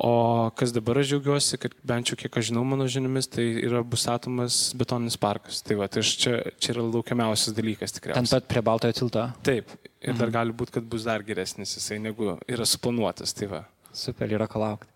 [0.00, 3.82] O kas dabar aš džiaugiuosi, kad bent jau kiek aš žinau mano žiniomis, tai yra
[3.84, 5.58] bus statomas betoninis parkas.
[5.66, 8.22] Tai va, tai čia, čia yra laukiamiausias dalykas tikriausiai.
[8.24, 9.26] Ten pat prie Baltojo tilto.
[9.44, 9.68] Taip.
[10.00, 10.18] Ir Mhm.
[10.22, 13.34] dar gali būti, kad bus dar geresnis jisai, negu yra suplanuotas.
[13.36, 13.64] Tai va.
[13.92, 14.88] Super, yra ko laukti.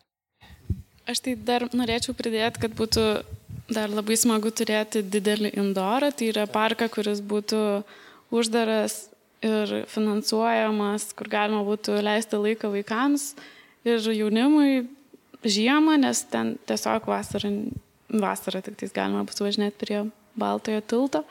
[1.07, 3.25] Aš tai dar norėčiau pridėti, kad būtų
[3.69, 7.85] dar labai smagu turėti didelį indorą, tai yra parką, kuris būtų
[8.33, 9.11] uždaras
[9.43, 13.35] ir finansuojamas, kur galima būtų leisti laiką vaikams
[13.85, 14.89] ir jaunimui
[15.45, 17.53] žiemą, nes ten tiesiog vasarą,
[18.09, 20.01] vasarą tik tais galima bus važinėti prie
[20.39, 21.25] Baltojo tilto.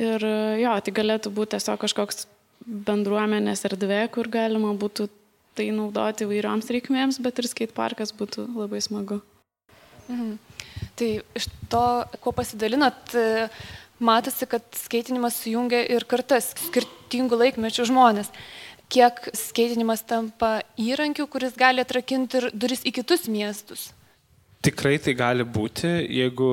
[0.00, 0.22] Ir
[0.60, 2.26] jo, tai galėtų būti tiesiog kažkoks
[2.66, 5.08] bendruomenės erdvė, kur galima būtų
[5.56, 9.22] tai naudoti įvairioms reikmėms, bet ir skate parkas būtų labai smagu.
[10.10, 10.36] Mhm.
[10.96, 11.86] Tai iš to,
[12.24, 13.48] kuo pasidalinat, e,
[14.00, 18.30] matosi, kad skaitinimas sujungia ir kartas, skirtingų laikmečių žmonės.
[18.92, 23.88] Kiek skaitinimas tampa įrankiu, kuris gali atrakinti ir duris į kitus miestus.
[24.62, 26.50] Tikrai tai gali būti, jeigu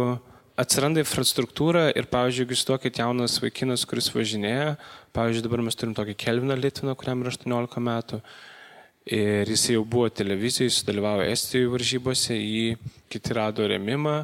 [0.59, 4.75] atsiranda infrastruktūra ir, pavyzdžiui, jeigu jūs tokit jaunas vaikinas, kuris važinėja,
[5.15, 8.19] pavyzdžiui, dabar mes turim tokį Kelviną Litviną, kuriam yra 18 metų,
[9.17, 12.77] ir jis jau buvo televizijoje, jis dalyvavo Estijoje varžybose, jį
[13.13, 14.23] kiti rado remimą,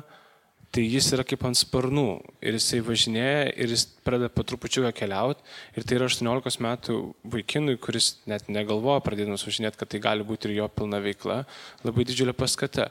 [0.76, 2.06] tai jis yra kaip ant sparnų
[2.46, 5.42] ir jisai važinėja ir jis pradeda po trupučiuką keliauti
[5.74, 6.98] ir tai yra 18 metų
[7.36, 11.42] vaikinui, kuris net negalvoja pradėdamas važinėti, kad tai gali būti ir jo pilna veikla,
[11.86, 12.90] labai didžiulė paskata.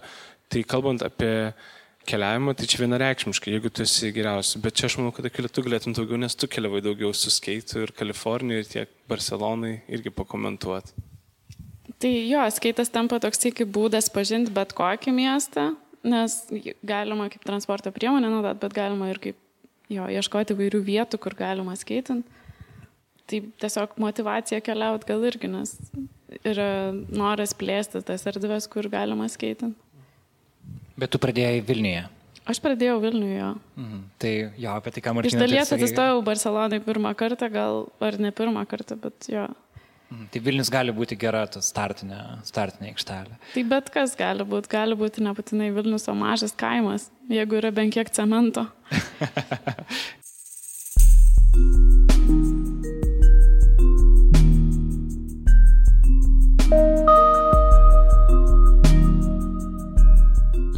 [0.49, 1.53] Tai kalbant apie
[2.09, 5.95] keliavimą, tai čia vienareikšmiškai, jeigu tu esi geriausias, bet čia aš manau, kad tu galėtum
[5.97, 11.05] daugiau, nes tu keliavai daugiau su skeitu ir Kalifornijoje, ir tiek Barcelonai irgi pakomentuoti.
[11.99, 15.73] Tai jo, skaitas tampa toksai kaip būdas pažinti bet kokį miestą,
[16.07, 16.37] nes
[16.87, 19.39] galima kaip transporto priemonę naudot, bet galima ir kaip
[19.93, 22.27] jo, ieškoti vairių vietų, kur galima skaitant.
[23.29, 25.75] Tai tiesiog motivacija keliauti gal irgi, nes
[26.49, 29.77] yra noras plėsti tas erdvės, kur galima skaitant.
[30.99, 32.07] Bet tu pradėjai Vilniuje.
[32.49, 33.51] Aš pradėjau Vilniuje.
[33.77, 34.05] Mhm.
[34.19, 35.43] Tai jo, apie tai ką Iš Martinas.
[35.45, 39.45] dalies atsistojau Barcelonai pirmą kartą, gal ar ne pirmą kartą, bet jo.
[40.09, 43.35] Tai Vilnius gali būti gera ta startinė, startinė aikštelė.
[43.53, 47.93] Tai bet kas gali būti, gali būti nebūtinai Vilnius, o mažas kaimas, jeigu yra bent
[47.97, 48.65] kiek cemento.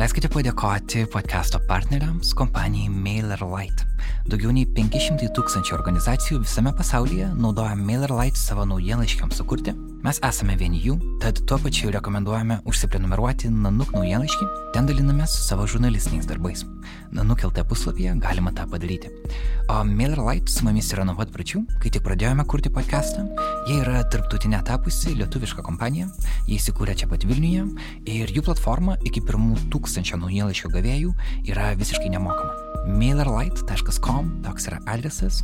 [0.00, 3.89] Leiskite padėkoti podcast'o partneriams kompanijai MailerLite.
[4.30, 9.74] Daugiau nei 500 tūkstančių organizacijų visame pasaulyje naudoja MailerLite savo naujienlaiškiams sukurti.
[10.00, 15.66] Mes esame vieni jų, tad tuo pačiu rekomenduojame užsiprenumeruoti Nanuk naujienlaiškį, ten dalinamės su savo
[15.68, 16.62] žurnalistiniais darbais.
[17.12, 19.10] Nanuk LT puslapyje galima tą padaryti.
[19.68, 23.26] O MailerLite su mumis yra nuo pat pradžių, kai tik pradėjome kurti podcastą.
[23.68, 26.08] Jie yra tarptautinė tapusi lietuviška kompanija,
[26.48, 27.68] jie įsikūrė čia pat Vilniuje
[28.08, 31.14] ir jų platforma iki pirmų tūkstančio naujienlaiškio gavėjų
[31.52, 32.59] yra visiškai nemokama.
[32.86, 35.42] MailerLite.com toks yra adresas,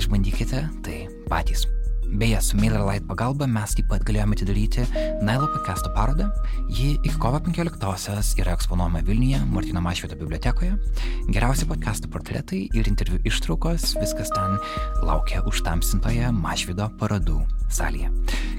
[0.00, 1.66] išbandykite tai patys.
[2.12, 4.82] Beje, su MailerLite pagalba mes taip pat galėjome atidaryti
[5.24, 6.26] Nailo podcast'o parodą.
[6.68, 10.74] Ji iki kovo 15-osios yra eksponuojama Vilniuje, Martino Mašvito bibliotekoje.
[11.32, 14.58] Geriausi podcast'o portretai ir interviu ištraukos, viskas ten
[15.08, 17.38] laukia užtamsintoje Mašvido parodų
[17.72, 18.12] salėje.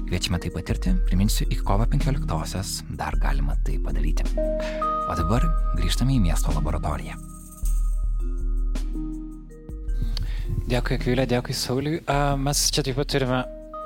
[0.08, 4.26] Kviečiame tai patirti, priminsiu, iki kovo 15-osios dar galima tai padaryti.
[4.34, 5.46] O dabar
[5.78, 7.33] grįžtame į miesto laboratoriją.
[10.64, 11.98] Dėkui, Akvilė, dėkui, Sauliui.
[12.40, 13.42] Mes čia taip pat turime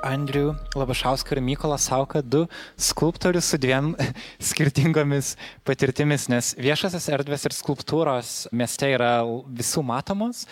[0.07, 2.45] Andrių Labašauską ir Mykolą Sauką, du
[2.79, 3.89] skulptorius su dviem
[4.49, 5.33] skirtingomis
[5.67, 9.11] patirtimis, nes viešasis erdvės ir skulptūros mieste yra
[9.59, 10.45] visų matomos.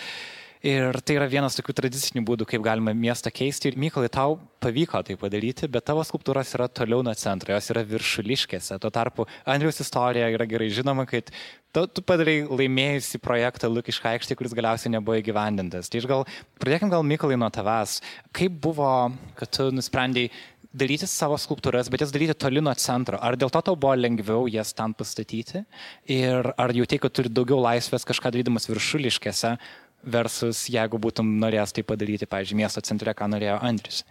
[0.65, 3.69] Ir tai yra vienas tokių tradicinių būdų, kaip galima miestą keisti.
[3.69, 7.85] Ir Mykolai, tau pavyko tai padaryti, bet tavo skulptūros yra toliau nuo centro, jos yra
[7.85, 8.79] viršuliškėse.
[8.81, 11.29] Tuo tarpu Andriaus istorija yra gerai žinoma, kad
[11.75, 15.91] tu, tu padarai laimėjusi projektą Lukišką aikštį, kuris galiausiai nebuvo įgyvendintas.
[15.93, 16.27] Tai aš gal,
[16.57, 17.99] pradėkim gal Mykolai nuo tavęs.
[18.33, 18.91] Kaip buvo,
[19.37, 20.33] kad tu nusprendėjai
[20.77, 23.19] daryti savo skulptūras, bet jas daryti toli nuo centro.
[23.23, 25.63] Ar dėl to tau buvo lengviau jas ten pastatyti?
[26.11, 29.55] Ir ar jautai, kad turi daugiau laisvės kažką darydamas viršuliškėse
[30.03, 34.03] versus jeigu būtum norėjęs tai padaryti, pavyzdžiui, miesto centre, ką norėjo Andris?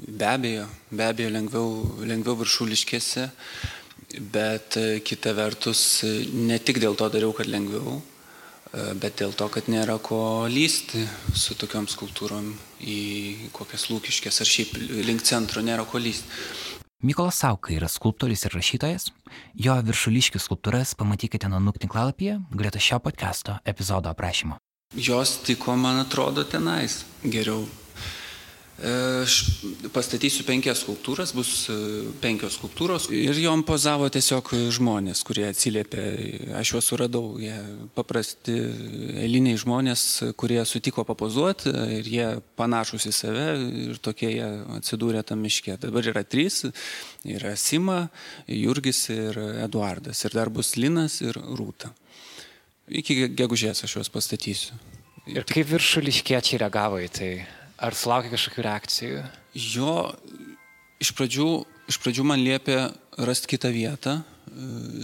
[0.00, 1.72] Be abejo, be abejo lengviau,
[2.08, 3.26] lengviau viršuliškėse,
[4.32, 9.34] bet e, kita vertus e, ne tik dėl to dariau, kad lengviau, e, bet dėl
[9.36, 11.04] to, kad nėra ko lysti
[11.36, 12.48] su tokiom skultūrom
[12.80, 16.40] į kokias lūkiškės ar šiaip link centro nėra ko lysti.
[17.00, 19.06] Mykolas Sauka yra skulptorius ir rašytojas.
[19.56, 24.58] Jo viršuliškių skulptūras pamatykite Nanuk tinklalapyje greta šio podcast'o epizodo aprašymo.
[24.96, 27.62] Jos tiko, man atrodo, tenais geriau.
[28.80, 29.34] Aš
[29.92, 31.74] pastatysiu penkias skulptūras, bus e,
[32.22, 36.04] penkios skulptūros ir jom pozavo tiesiog žmonės, kurie atsiliepė.
[36.56, 37.58] Aš juos suradau, jie
[37.92, 38.56] paprasti
[39.20, 40.06] eiliniai žmonės,
[40.40, 43.48] kurie sutiko papozuoti ir jie panašus į save
[43.84, 44.48] ir tokie jie
[44.80, 45.76] atsidūrė tam miške.
[45.84, 46.64] Dabar yra trys,
[47.28, 48.06] yra Sima,
[48.48, 51.92] Jurgis ir Eduardas ir dar bus Linas ir Rūta.
[52.90, 54.74] Iki gegužės aš juos pastatysiu.
[55.30, 57.30] Ir kaip viršuliškiečiai reagavo į tai?
[57.80, 59.22] Ar sulaukė kažkokių reakcijų?
[59.54, 59.94] Jo,
[61.02, 61.48] iš pradžių,
[61.92, 62.80] iš pradžių man liepė
[63.20, 64.20] rasti kitą vietą.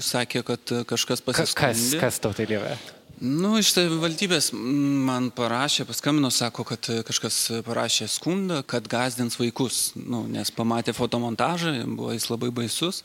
[0.03, 2.01] Sakė, kad kažkas pasiskambino.
[2.01, 2.75] Kas, kas tau tai liepė?
[3.17, 9.95] Nu, iš tai valdybės man parašė, paskambino, sako, kad kažkas parašė skundą, kad gazdins vaikus,
[9.97, 13.01] nu, nes pamatė fotomontažą, buvo jis labai baisus.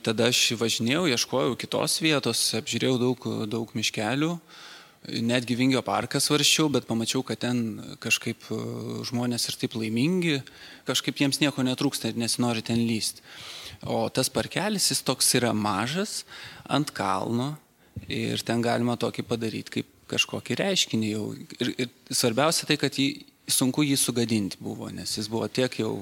[0.00, 4.32] Tada aš važinėjau, ieškojau kitos vietos, apžiūrėjau daug, daug miškelių.
[5.24, 8.58] Netgi Vingio parką svarščiau, bet pamačiau, kad ten kažkaip e,
[9.08, 10.42] žmonės ir taip laimingi,
[10.88, 13.24] kažkaip jiems nieko netrūksta ir nesinori ten lysti.
[13.88, 16.26] O tas parkelis, jis toks yra mažas,
[16.68, 17.54] ant kalno
[18.08, 21.26] ir ten galima tokį padaryti kaip kažkokį reiškinį jau.
[21.60, 23.08] Ir, ir svarbiausia tai, kad jį,
[23.52, 25.92] sunku jį sugadinti buvo, nes jis buvo tiek jau,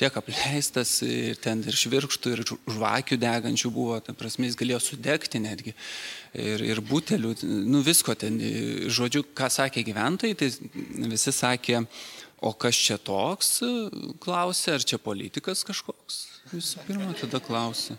[0.00, 5.42] tiek apleistas ir ten ir švirkštų, ir žvakių degančių buvo, ta prasme jis galėjo sudegti
[5.42, 5.74] netgi.
[6.34, 7.34] Ir, ir butelių,
[7.66, 8.38] nu visko ten,
[8.92, 10.50] žodžiu, ką sakė gyventojai, tai
[11.10, 11.82] visi sakė,
[12.40, 13.58] o kas čia toks,
[14.22, 16.22] klausė, ar čia politikas kažkoks.
[16.54, 17.98] Visų pirma, tada klausė.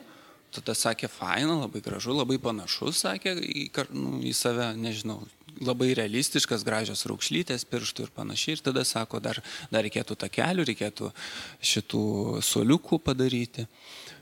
[0.51, 5.21] Tada sakė, faina, labai gražu, labai panašus, sakė į, nu, į save, nežinau,
[5.61, 8.57] labai realistiškas, gražios raukšlytės, pirštų ir panašiai.
[8.57, 9.41] Ir tada sako, dar,
[9.73, 11.11] dar reikėtų takelių, reikėtų
[11.71, 12.05] šitų
[12.45, 13.67] soliukų padaryti,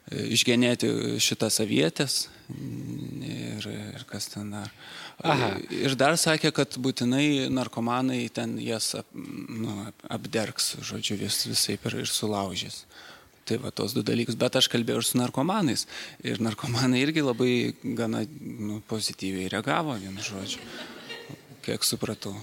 [0.10, 4.72] išgenėti šitas avietės ir, ir kas ten dar.
[5.20, 5.52] Aha.
[5.76, 9.76] Ir dar sakė, kad būtinai narkomanai ten jas ap, nu,
[10.10, 12.86] apdergs, žodžiu, vis, visai ir, ir sulaužys.
[13.50, 15.88] Tai va tos du dalykus, bet aš kalbėjau ir su narkomanais.
[16.22, 17.54] Ir narkomanai irgi labai
[17.98, 20.62] gana nu, pozityviai reagavo, vienu žodžiu
[21.66, 22.36] kiek supratau.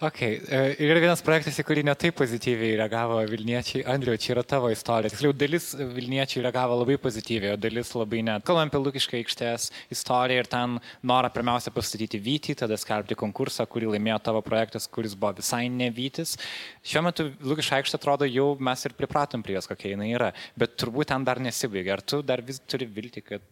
[0.00, 3.82] Ok, e, ir vienas projektas, į kurį netai pozityviai reagavo Vilniečiai.
[3.92, 5.12] Andriu, čia yra tavo istorija.
[5.12, 8.46] Tiksliau, dalis Vilniečiai reagavo labai pozityviai, o dalis labai net.
[8.48, 13.92] Kalbam apie Lukišką aikštės istoriją ir ten norą pirmiausia pastatyti Vytį, tada skelbti konkursą, kurį
[13.98, 16.38] laimėjo tavo projektas, kuris buvo visai ne Vytis.
[16.80, 20.80] Šiuo metu Lukiška aikštė atrodo jau mes ir pripratom prie jos, kokia jinai yra, bet
[20.80, 21.98] turbūt ten dar nesibaigia.
[21.98, 23.44] Ar tu dar vis turi vilti, kad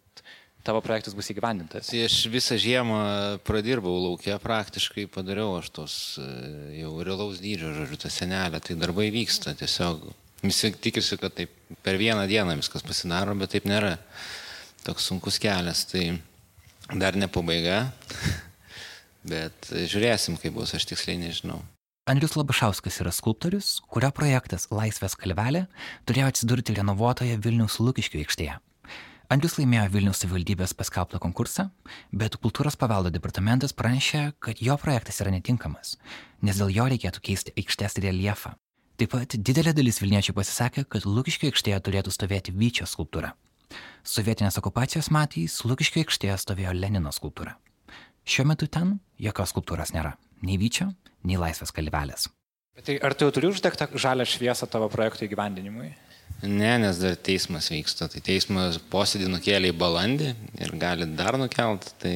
[0.69, 1.89] tavo projektas bus įgyvendintas?
[1.89, 3.01] Tai aš visą žiemą
[3.49, 6.29] pradirbau laukia, praktiškai padariau aš tos e,
[6.83, 10.05] jau realaus dydžio, žodžiu, tą senelę, tai darbai vyksta tiesiog.
[10.45, 13.97] Visi tikisi, kad taip per vieną dieną viskas pasidaro, bet taip nėra.
[14.85, 16.13] Toks sunkus kelias, tai
[16.95, 17.89] dar ne pabaiga,
[19.33, 21.59] bet žiūrėsim, kaip bus, aš tiksliai nežinau.
[22.09, 25.67] Andrius Labašauskas yra skulptorius, kurio projektas Laisvės kalvelė
[26.09, 28.55] turėjo atsidurti renovuotoje Vilniaus Lukiškių aikštėje.
[29.29, 31.67] Andrius laimėjo Vilniaus savivaldybės paskelbtą konkursą,
[32.17, 35.99] bet kultūros paveldo departamentas pranešė, kad jo projektas yra netinkamas,
[36.41, 38.55] nes dėl jo reikėtų keisti aikštės reljefą.
[38.97, 43.35] Taip pat didelė dalis Vilniečių pasisakė, kad Lukiškio aikštėje turėtų stovėti Vyčio skulptūra.
[44.01, 47.59] Sovietinės okupacijos metais Lukiškio aikštėje stovėjo Lenino skulptūra.
[48.25, 50.17] Šiuo metu ten jokios skulptūros nėra.
[50.41, 50.89] Nei Vyčio,
[51.29, 52.31] nei Laisvės kalvelės.
[52.79, 55.93] Bet tai ar tu jau turi uždegtą žalę šviesą tavo projekto įgyvendinimui?
[56.43, 58.07] Ne, nes dar teismas vyksta.
[58.13, 60.29] Tai teismas posėdį nukėlė į balandį
[60.63, 61.91] ir gali dar nukelt.
[62.03, 62.15] Tai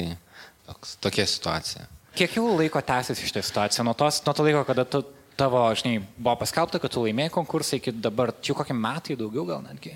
[0.69, 1.89] toks, tokia situacija.
[2.15, 3.85] Kiek jau laiko tęsiasi šitą situaciją?
[3.87, 5.01] Nuo, tos, nuo to laiko, kada tu,
[5.39, 9.63] tavo, žinai, buvo paskelbta, kad tu laimėjai konkursą iki dabar, čia kokie metai daugiau gal
[9.65, 9.95] netgi?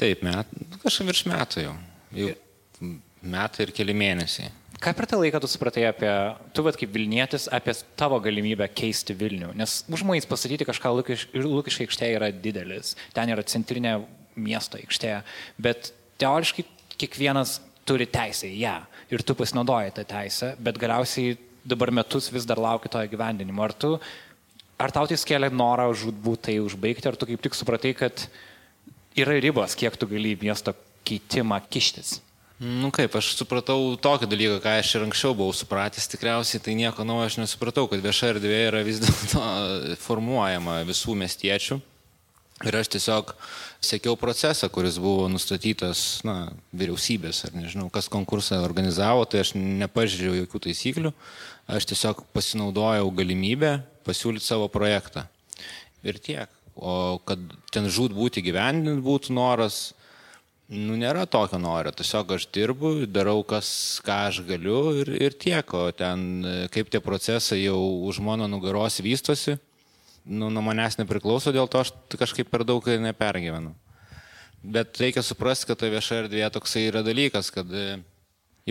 [0.00, 0.50] Taip, met,
[0.82, 1.74] kažkaip virš metų jau.
[2.14, 2.34] Jau
[3.24, 4.52] metai ir keli mėnesiai.
[4.84, 6.10] Ką per tą laiką tu supratai apie,
[6.52, 9.54] tu vad kaip Vilnietis, apie tavo galimybę keisti Vilnių?
[9.56, 12.90] Nes užmojais pastatyti kažką Lukiškai aikštėje yra didelis.
[13.16, 13.94] Ten yra centrinė
[14.36, 15.14] miesto aikštė.
[15.56, 15.88] Bet
[16.20, 16.66] teoriškai
[17.00, 18.74] kiekvienas turi teisę į ją.
[19.16, 23.64] Ir tu pasinaudoji tą teisę, bet galiausiai dabar metus vis dar lauki to įgyvendinimo.
[23.64, 23.94] Ar, tu,
[24.76, 28.28] ar tau tai skėlė norą žudbūt tai užbaigti, ar tu kaip tik supratai, kad
[29.16, 30.76] yra ribos, kiek tu gali į miesto
[31.08, 32.18] keitimą kištis?
[32.64, 37.04] Nu kaip, aš supratau tokį dalyką, ką aš ir anksčiau buvau supratęs, tikriausiai tai nieko
[37.04, 39.42] naujo aš nesupratau, kad vieša erdvė yra vis dėlto
[40.00, 41.76] formuojama visų miestiečių.
[42.64, 43.34] Ir aš tiesiog
[43.84, 50.38] sekiau procesą, kuris buvo nustatytas, na, vyriausybės, ar nežinau, kas konkursą organizavo, tai aš nepažiūrėjau
[50.44, 51.12] jokių taisyklių,
[51.68, 53.74] aš tiesiog pasinaudojau galimybę
[54.08, 55.26] pasiūlyti savo projektą.
[56.06, 56.48] Ir tiek.
[56.74, 57.42] O kad
[57.74, 59.90] ten žūt būti gyvendint būtų noras,
[60.74, 63.68] Nu, nėra tokio noro, tiesiog aš dirbu, darau kas,
[64.02, 66.42] ką aš galiu ir, ir tiek, o ten
[66.74, 69.54] kaip tie procesai jau už mano nugaros vystosi,
[70.24, 73.74] nu, nuo manęs nepriklauso, dėl to aš kažkaip per daug nepergyvenu.
[74.64, 77.98] Bet reikia suprasti, kad ta vieša erdvė toksai yra dalykas, kad e,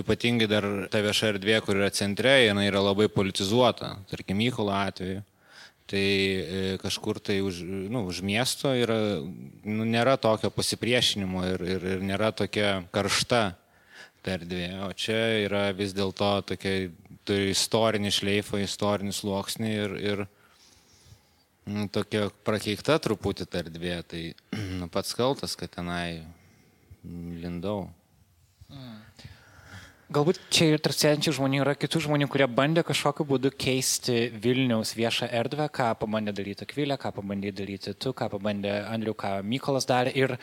[0.02, 5.22] ypatingai dar ta vieša erdvė, kur yra centre, jinai yra labai politizuota, tarkim, Mykolo atveju.
[5.94, 7.60] Tai e, kažkur tai už,
[7.94, 13.44] nu, už miesto yra, nu, nėra tokio pasipriešinimo ir, ir, ir nėra tokia karšta
[14.26, 14.70] ta erdvė.
[14.88, 16.90] O čia yra vis dėlto tokia,
[17.30, 20.26] turi istorinį šleifą, istorinį sluoksnį ir, ir
[21.70, 24.24] nu, tokia prakeikta truputį ta erdvė, tai
[24.80, 26.24] nu, pats kaltas, kad tenai
[27.04, 27.92] lindau.
[28.72, 29.03] Mm.
[30.14, 34.92] Galbūt čia ir tarp sėdinčių žmonių yra kitų žmonių, kurie bandė kažkokiu būdu keisti Vilniaus
[34.94, 39.88] viešą erdvę, ką pabandė daryti Kvilė, ką pabandė daryti tu, ką pabandė Andriu, ką Mykolas
[39.90, 40.14] darė.
[40.14, 40.36] Ir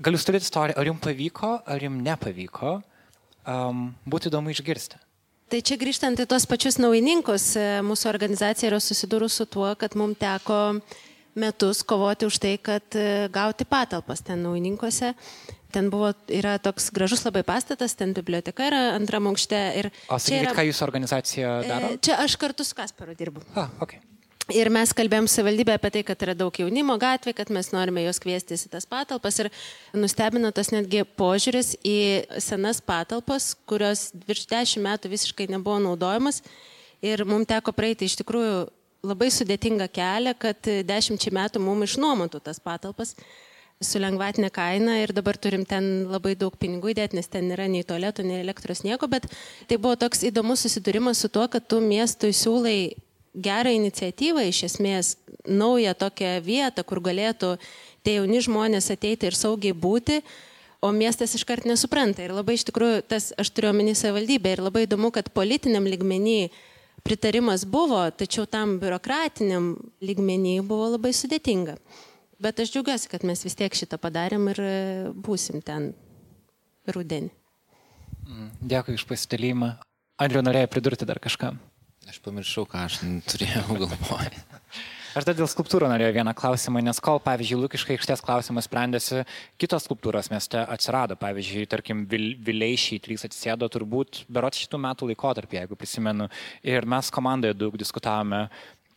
[0.00, 2.74] gal jūs turite istoriją, ar jums pavyko, ar jums nepavyko,
[3.46, 4.98] um, būtų įdomu išgirsti.
[5.52, 9.94] Tai čia grįžtant į tos pačius naujininkus, e, mūsų organizacija yra susidūrus su tuo, kad
[10.00, 10.80] mums teko
[11.38, 15.12] metus kovoti už tai, kad e, gauti patalpas ten naujininkuose.
[15.74, 19.60] Ten buvo, yra toks gražus labai pastatas, ten biblioteka yra antram aukšte.
[20.06, 21.94] O sakykit, yra, ką jūsų organizacija daro?
[21.96, 23.42] E, čia aš kartu su Kasparu dirbu.
[23.58, 23.98] Ah, okay.
[24.52, 28.20] Ir mes kalbėjom savivaldybę apie tai, kad yra daug jaunimo gatvė, kad mes norime juos
[28.20, 29.38] kviestis į tas patalpas.
[29.40, 29.48] Ir
[29.96, 31.96] nustebino tas netgi požiūris į
[32.44, 36.42] senas patalpas, kurios virš dešimt metų visiškai nebuvo naudojamas.
[37.00, 38.66] Ir mums teko praeiti iš tikrųjų
[39.08, 43.16] labai sudėtingą kelią, kad dešimčiai metų mums išnuomotų tas patalpas
[43.82, 47.84] su lengvatinė kaina ir dabar turim ten labai daug pinigų įdėti, nes ten nėra nei
[47.86, 49.26] tualetų, nei elektros nieko, bet
[49.68, 52.94] tai buvo toks įdomus susidūrimas su tuo, kad tu miestui siūlai
[53.34, 55.14] gerą iniciatyvą, iš esmės
[55.44, 57.56] naują tokią vietą, kur galėtų
[58.06, 60.20] tie jauni žmonės ateiti ir saugiai būti,
[60.84, 62.22] o miestas iškart nesupranta.
[62.22, 66.52] Ir labai iš tikrųjų, tas aš turiu omeny savivaldybę ir labai įdomu, kad politiniam ligmenį
[67.04, 71.78] pritarimas buvo, tačiau tam biurokratiniam ligmenį buvo labai sudėtinga.
[72.42, 74.74] Bet aš džiaugiuosi, kad mes vis tiek šitą padarėm ir e,
[75.14, 75.92] būsim ten
[76.90, 77.30] rudenį.
[78.24, 79.74] Mm, dėkui iš pasidalymą.
[80.22, 81.52] Andriu norėjo pridurti dar kažką.
[82.10, 84.42] Aš pamiršau, ką aš turėjau galvoje.
[85.14, 89.20] Aš dar dėl skulptūrų norėjau vieną klausimą, nes kol, pavyzdžiui, Lukiškai aikštės klausimas sprendėsi,
[89.62, 91.14] kitos skulptūros mieste atsirado.
[91.20, 96.26] Pavyzdžiui, tarkim, vil, Vileišiai trys atsisėdo turbūt berot šitų metų laikotarpį, jeigu prisimenu.
[96.66, 98.48] Ir mes komandoje daug diskutavome,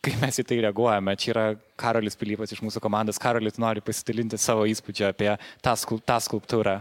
[0.04, 1.14] kaip mes į tai reaguojame.
[1.18, 1.46] Čia yra
[1.80, 3.20] Karolis Pilypas iš mūsų komandos.
[3.22, 5.32] Karolis nori pasidalinti savo įspūdžio apie
[5.64, 6.78] tą, skulp, tą skulptūrą.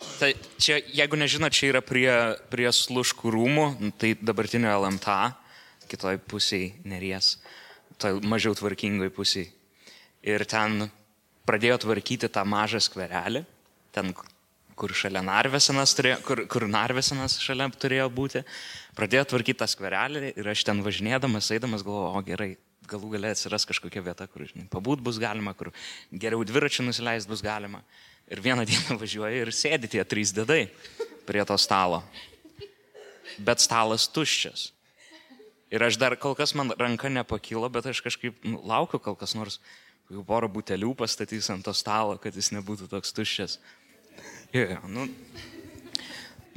[0.00, 2.08] Tai čia, jeigu nežinot, čia yra prie,
[2.52, 3.66] prie sluškų rūmų,
[4.00, 5.18] tai dabartinio LMTA,
[5.92, 7.34] kitoj pusėje neries,
[8.00, 9.50] toj mažiau tvarkingoj pusėje.
[10.24, 10.86] Ir ten
[11.48, 13.44] pradėjo tvarkyti tą mažą skverelį,
[13.92, 14.12] ten,
[14.80, 18.42] kur šalia Narvesenas, turėjo, kur, kur Narvesenas šalia turėjo būti.
[18.96, 22.50] Pradėjo tvarkyti tą skverelį ir aš ten važinėdamas, eidamas galvoju, o gerai,
[22.90, 25.70] galų galę atsiras kažkokia vieta, kur, žinai, pabūt bus galima, kur
[26.10, 27.84] geriau dviračių nusileist bus galima.
[28.30, 30.64] Ir vieną dieną važiuoja ir sėdi tie trys dėdai
[31.28, 32.02] prie to stalo.
[33.38, 34.70] Bet stalas tuščias.
[35.70, 39.36] Ir aš dar kol kas man ranka nepakilo, bet aš kažkaip nu, laukiu, kol kas
[39.38, 39.60] nors
[40.10, 43.60] jau porą butelių pastatys ant to stalo, kad jis nebūtų toks tuščias.
[44.54, 45.06] Jo, nu,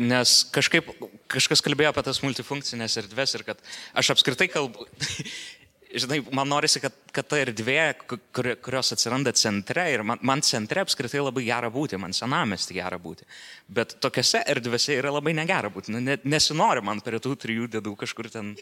[0.01, 0.87] nes kažkaip
[1.31, 3.59] kažkas kalbėjo apie tas multifunkcinės erdves ir kad
[3.99, 4.87] aš apskritai kalbu,
[6.01, 7.77] žinai, man norisi, kad, kad ta erdvė,
[8.07, 12.97] kur, kurios atsiranda centre, ir man, man centre apskritai labai gera būti, man senamesti gera
[13.01, 13.27] būti,
[13.67, 17.95] bet tokiose erdvėse yra labai negera būti, nu, ne, nesinori man prie tų trijų dėdų
[18.03, 18.53] kažkur ten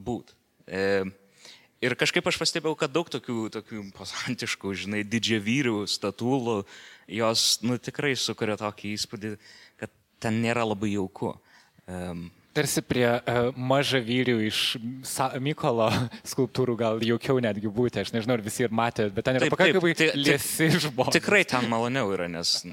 [0.00, 0.34] būti.
[0.66, 1.04] E,
[1.84, 6.62] ir kažkaip aš pastebėjau, kad daug tokių, tokių posantiškų, žinai, didžiavyrių statulų,
[7.10, 9.32] jos, nu, tikrai sukuria tokį įspūdį,
[9.80, 9.92] kad
[10.22, 11.34] ten nėra labai jauku.
[11.90, 14.60] Um, Tarsi prie uh, maža vyrių iš
[15.06, 15.86] Sa Mykolo
[16.32, 19.94] skulptūrų gal jaukiau netgi būti, aš nežinau, ar visi ir matė, bet ten yra pakankamai
[20.18, 21.14] liesi žmonės.
[21.14, 22.64] Tikrai ten maloniau yra, nes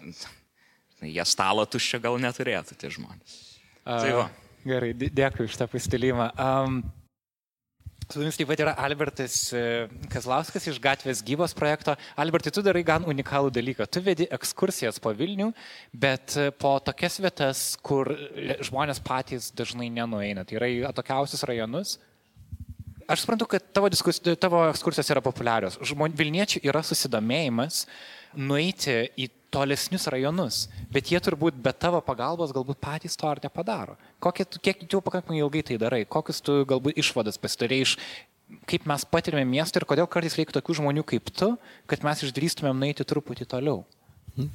[1.06, 3.40] jie stalo tuščio gal neturėtų tie žmonės.
[3.86, 4.28] Uh, tai va.
[4.68, 6.32] Gerai, dėkui už tą pasidalimą.
[6.36, 6.82] Um,
[8.08, 9.62] Su jumis taip pat yra Albertas e,
[10.08, 11.98] Kazlauskas iš Gatvės gyvos projekto.
[12.16, 13.84] Albertai, tu darai gan unikalų dalyką.
[13.92, 15.50] Tu vedi ekskursijas po Vilnių,
[15.92, 18.14] bet e, po tokias vietas, kur
[18.64, 20.48] žmonės patys dažnai nenueina.
[20.48, 21.98] Tai yra į atokiausius rajonus.
[23.08, 25.78] Aš suprantu, kad tavo, diskus, tavo ekskursijos yra populiarios.
[25.88, 27.86] Žmon, Vilniečių yra susidomėjimas
[28.36, 33.96] nueiti į tolesnius rajonus, bet jie turbūt be tavo pagalbos galbūt patys to ar nepadaro.
[34.20, 37.96] Kokie, kiek tu pakankamai ilgai tai darai, kokius tu galbūt išvadas pasidarai iš
[38.68, 41.54] kaip mes patirime miestą ir kodėl kartais reikia tokių žmonių kaip tu,
[41.88, 43.86] kad mes išdrįstumėm nueiti truputį toliau.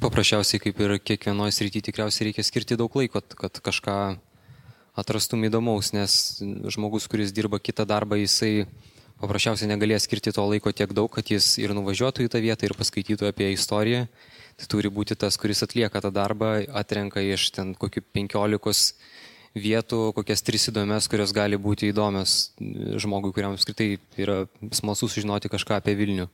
[0.01, 3.97] Paprasčiausiai, kaip ir kiekvienoje srityje, tikriausiai reikia skirti daug laiko, kad kažką
[4.99, 8.67] atrastum įdomaus, nes žmogus, kuris dirba kitą darbą, jisai
[9.23, 12.77] paprasčiausiai negalės skirti to laiko tiek daug, kad jis ir nuvažiuotų į tą vietą ir
[12.79, 14.07] paskaitytų apie istoriją.
[14.61, 18.93] Tai turi būti tas, kuris atlieka tą darbą, atrenka iš ten kokių penkiolikos
[19.57, 22.53] vietų, kokias tris įdomias, kurios gali būti įdomios
[23.01, 26.29] žmogui, kuriam apskritai yra smalsu sužinoti kažką apie Vilnių.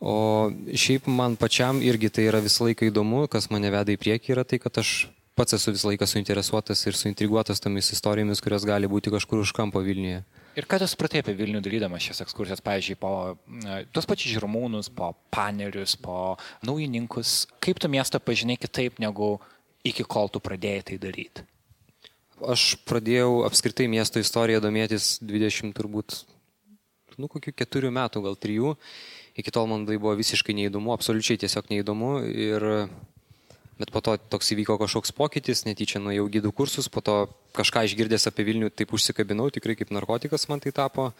[0.00, 4.32] O šiaip man pačiam irgi tai yra visą laiką įdomu, kas mane veda į priekį,
[4.34, 5.10] yra tai, kad aš
[5.40, 9.80] pats esu visą laiką suinteresuotas ir suintriguotas tomis istorijomis, kurios gali būti kažkur už kampo
[9.80, 10.20] Vilniuje.
[10.58, 14.90] Ir ką tu supratai apie Vilnių dalydamas šias ekskursijas, pavyzdžiui, po e, tuos pačius žirmūnus,
[14.92, 16.34] po panerius, po
[16.66, 19.38] naujininkus, kaip tu miestą pažinai kitaip negu
[19.86, 21.46] iki kol tu pradėjai tai daryti?
[22.40, 26.18] Aš pradėjau apskritai miesto istoriją domėtis 20 turbūt,
[27.16, 28.74] nu, kokių keturių metų, gal trijų.
[29.40, 32.10] Iki tol man tai buvo visiškai neįdomu, absoliučiai tiesiog neįdomu.
[32.28, 32.66] Ir,
[33.80, 37.16] bet po to toks įvyko kažkoks pokytis, netyčia nuėjau gydų kursus, po to
[37.56, 41.10] kažką išgirdęs apie Vilnių taip užsikabinau, tikrai kaip narkotikas man tai tapo.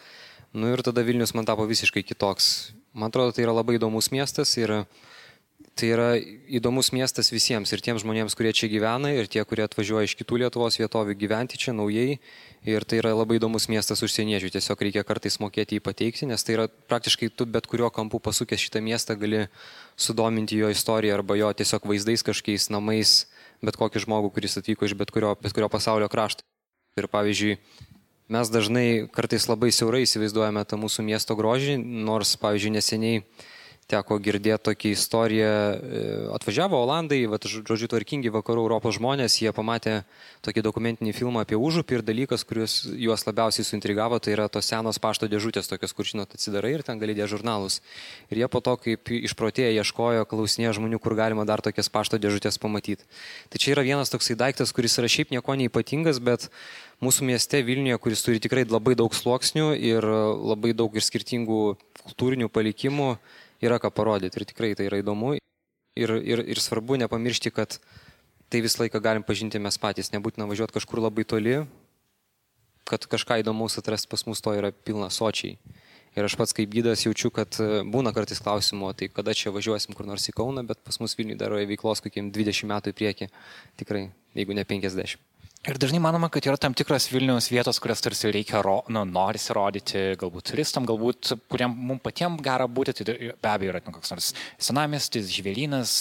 [0.53, 2.75] Nu ir tada Vilnius man tapo visiškai kitoks.
[2.93, 4.83] Man atrodo, tai yra labai įdomus miestas ir
[5.79, 6.07] Tai yra
[6.51, 10.41] įdomus miestas visiems ir tiems žmonėms, kurie čia gyvena, ir tie, kurie atvažiuoja iš kitų
[10.43, 12.17] Lietuvos vietovių gyventi čia naujai.
[12.67, 16.57] Ir tai yra labai įdomus miestas užsieniečių, tiesiog reikia kartais mokėti jį pateikti, nes tai
[16.57, 19.47] yra praktiškai tu bet kuriuo kampu pasukęs šitą miestą gali
[19.95, 23.15] sudominti jo istoriją arba jo tiesiog vaizdais kažkokiais namais,
[23.63, 26.45] bet kokį žmogų, kuris atvyko iš bet kurio, bet kurio pasaulio krašto.
[26.99, 27.55] Ir pavyzdžiui,
[28.35, 33.23] mes dažnai kartais labai siaurai įsivaizduojame tą mūsų miesto grožį, nors, pavyzdžiui, neseniai
[33.91, 35.51] teko girdėti tokią istoriją.
[35.51, 36.03] E,
[36.35, 40.01] atvažiavo Olandai, vat, žodžiu, tvarkingi vakarų Europos žmonės, jie pamatė
[40.45, 44.99] tokį dokumentinį filmą apie užupį ir dalykas, kuris juos labiausiai suintrigavo, tai yra tos senos
[45.01, 47.81] pašto dėžutės, tokios, kur žinot, atsidarai ir ten gali dėti žurnalus.
[48.31, 52.61] Ir jie po to, kaip išprotėję, ieškojo, klausinėjo žmonių, kur galima dar tokias pašto dėžutės
[52.61, 53.05] pamatyti.
[53.51, 56.49] Tai čia yra vienas toksai daiktas, kuris yra šiaip nieko neipatingas, bet
[57.01, 61.61] mūsų mieste Vilniuje, kuris turi tikrai labai daug sluoksnių ir labai daug ir skirtingų
[62.01, 63.15] kultūrinių palikimų,
[63.61, 65.35] yra ką parodyti ir tikrai tai yra įdomu.
[65.99, 67.77] Ir, ir, ir svarbu nepamiršti, kad
[68.51, 71.61] tai visą laiką galim pažinti mes patys, nebūtina važiuoti kažkur labai toli,
[72.87, 75.59] kad kažką įdomaus atrasti pas mus to yra pilna sočiai.
[76.11, 79.95] Ir aš pats kaip gydas jaučiu, kad e, būna kartais klausimo, tai kada čia važiuosim
[79.95, 83.27] kur nors į Kauną, bet pas mus Vilniui daro veiklos kokiem 20 metų į priekį,
[83.79, 85.30] tikrai, jeigu ne 50.
[85.61, 89.53] Ir dažnai manoma, kad yra tam tikros Vilniaus vietos, kurias tarsi reikia, ro, nu, norisi
[89.53, 94.09] rodyti, galbūt turistam, galbūt, kuriem mums patiems gera būti, tai be abejo yra nu, koks
[94.09, 95.93] nors senamestis, žvėlynas,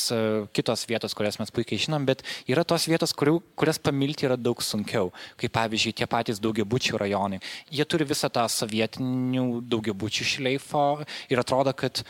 [0.56, 4.64] kitos vietos, kurias mes puikiai žinom, bet yra tos vietos, kurių, kurias pamilti yra daug
[4.64, 7.42] sunkiau, kaip pavyzdžiui tie patys daugiabučių rajonai.
[7.68, 10.86] Jie turi visą tą sovietinių daugiabučių šleifo
[11.28, 12.00] ir atrodo, kad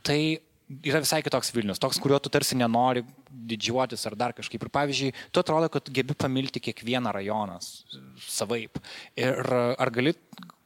[0.00, 0.38] tai
[0.84, 3.04] yra visai kitoks Vilnius, toks, kuriuo tu tarsi nenori
[3.50, 4.64] didžiuotis ar dar kažkaip.
[4.64, 7.58] Ir pavyzdžiui, tu atrodo, kad gebi pamilti kiekvieną rajoną
[8.24, 8.80] savaip.
[9.20, 10.14] Ir ar gali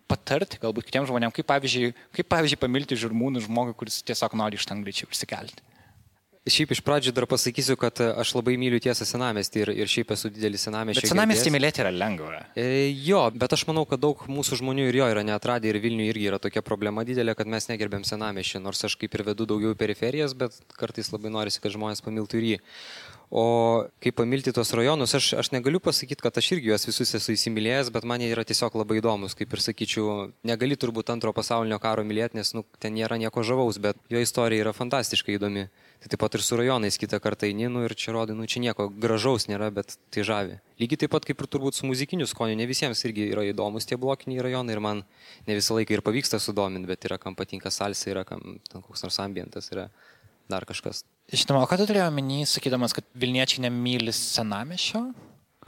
[0.08, 4.68] patarti galbūt kitiems žmonėms, kaip pavyzdžiui, kaip pavyzdžiui pamilti žirmūnų žmogų, kuris tiesiog nori iš
[4.70, 5.66] ten greičiau išsikelti.
[6.48, 10.30] Šiaip iš pradžių dar pasakysiu, kad aš labai myliu tiesą senamestį ir, ir šiaip esu
[10.32, 11.04] didelis senamestį.
[11.04, 12.40] Bet senamestį mylėti yra lengva.
[12.58, 16.14] E, jo, bet aš manau, kad daug mūsų žmonių ir jo yra neatradę ir Vilniuje
[16.14, 19.76] irgi yra tokia problema didelė, kad mes negerbėm senamestį, nors aš kaip ir vedu daugiau
[19.78, 22.58] periferijas, bet kartais labai norisi, kad žmonės pamiltų ir jį.
[23.30, 27.34] O kaip pamilti tos rajonus, aš, aš negaliu pasakyti, kad aš irgi juos visus esu
[27.34, 29.36] įsimylėjęs, bet man jie yra tiesiog labai įdomus.
[29.36, 30.14] Kaip ir sakyčiau,
[30.48, 34.64] negali turbūt antro pasaulinio karo mylėti, nes nu, ten nėra nieko žavaus, bet jo istorija
[34.64, 35.66] yra fantastiškai įdomi.
[35.98, 38.60] Tai taip pat ir su rajonais kitą kartą eini, nu ir čia rodai, nu čia
[38.62, 40.60] nieko gražaus nėra, bet tai žavi.
[40.78, 43.98] Lygiai taip pat kaip ir turbūt su muzikiniu skoniu, ne visiems irgi yra įdomus tie
[43.98, 45.02] blokiniai rajonai ir man
[45.48, 49.02] ne visą laiką ir pavyksta sudominti, bet yra kam patinka salsa, yra kam ten koks
[49.02, 49.88] nors ambientas, yra
[50.46, 51.02] dar kažkas.
[51.34, 55.02] Žinoma, o ką tu turėjai omeny, sakydamas, kad Vilniečiai nemyli senamešio?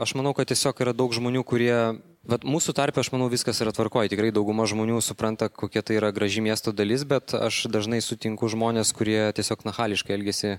[0.01, 1.75] Aš manau, kad tiesiog yra daug žmonių, kurie
[2.21, 4.11] Bet mūsų tarpe, aš manau, viskas yra tvarkoje.
[4.13, 8.93] Tikrai dauguma žmonių supranta, kokia tai yra graži miesto dalis, bet aš dažnai sutinku žmonės,
[8.93, 10.59] kurie tiesiog nahališkai elgesi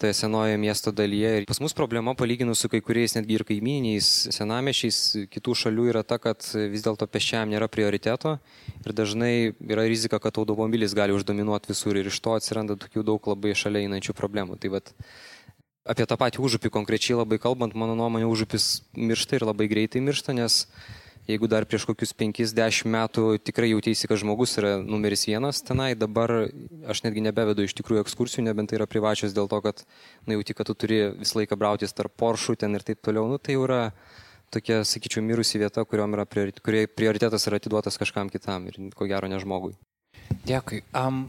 [0.00, 1.34] toje senoje miesto dalyje.
[1.42, 6.02] Ir pas mus problema, palyginus su kai kuriais netgi ir kaiminiais senamešiais kitų šalių, yra
[6.02, 6.42] ta, kad
[6.72, 8.38] vis dėlto pešiam nėra prioriteto
[8.82, 13.30] ir dažnai yra rizika, kad automobilis gali uždominuoti visur ir iš to atsiranda tokių daug
[13.30, 14.58] labai šalia einančių problemų.
[14.58, 14.90] Tai vat,
[15.84, 20.32] Apie tą patį užupį konkrečiai labai kalbant, mano nuomonė, užupis miršta ir labai greitai miršta,
[20.32, 20.62] nes
[21.28, 26.32] jeigu dar prieš kokius 5-10 metų tikrai jautėsi, kad žmogus yra numeris vienas tenai, dabar
[26.88, 29.84] aš netgi nebevedu iš tikrųjų ekskursijų, nebent tai yra privačios dėl to, kad
[30.24, 33.36] nu, jauti, kad tu turi visą laiką brautis tarp poršų ten ir taip toliau, nu,
[33.36, 33.82] tai jau yra
[34.56, 36.24] tokia, sakyčiau, mirusi vieta, yra
[36.96, 39.76] prioritetas yra atiduotas kažkam kitam ir ko gero ne žmogui.
[40.48, 40.80] Dėkui.
[40.96, 41.26] Um,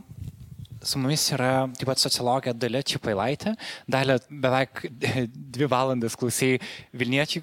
[0.86, 3.56] Su mumis yra taip pat sociologė Dalė Čiapailaitė.
[3.90, 4.86] Dalė beveik
[5.34, 6.56] dvi valandas klausai
[6.94, 7.42] Vilniečių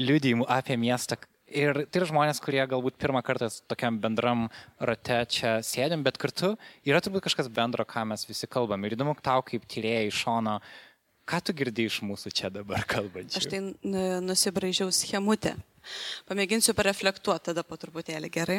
[0.00, 1.18] liūdėjimų apie miestą
[1.50, 4.44] Ir tai yra žmonės, kurie galbūt pirmą kartą tokiam bendram
[4.78, 6.52] rate čia sėdim, bet kartu
[6.86, 8.86] yra turbūt kažkas bendro, ką mes visi kalbam.
[8.86, 10.60] Ir įdomu tau, kaip tyrėjai iš šono,
[11.26, 13.42] ką tu girdi iš mūsų čia dabar kalbančių.
[13.42, 13.64] Aš tai
[14.22, 15.56] nusibraižiau schemutę.
[16.28, 18.58] Pamėginsiu pareflektuoti tada po truputėlį gerai.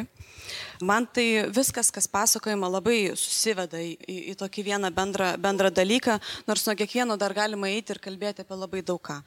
[0.82, 6.18] Man tai viskas, kas pasakojama, labai susiveda į, į, į tokį vieną bendrą, bendrą dalyką,
[6.48, 9.18] nors nuo kiekvieno dar galima eiti ir kalbėti apie labai daug ką.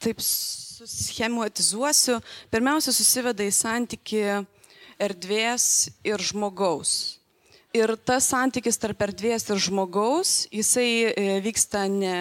[0.00, 2.20] Taip suschematizuosiu.
[2.52, 4.24] Pirmiausia, susiveda į santyki
[5.00, 7.19] erdvės ir žmogaus.
[7.70, 12.14] Ir tas santykis tarp erdvės ir žmogaus, jisai e, vyksta ne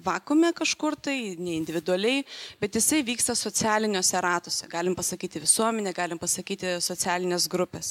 [0.00, 2.22] vakume kažkur tai, ne individualiai,
[2.56, 4.64] bet jisai vyksta socialiniuose ratuose.
[4.72, 7.90] Galim pasakyti visuomenė, galim pasakyti socialinės grupės.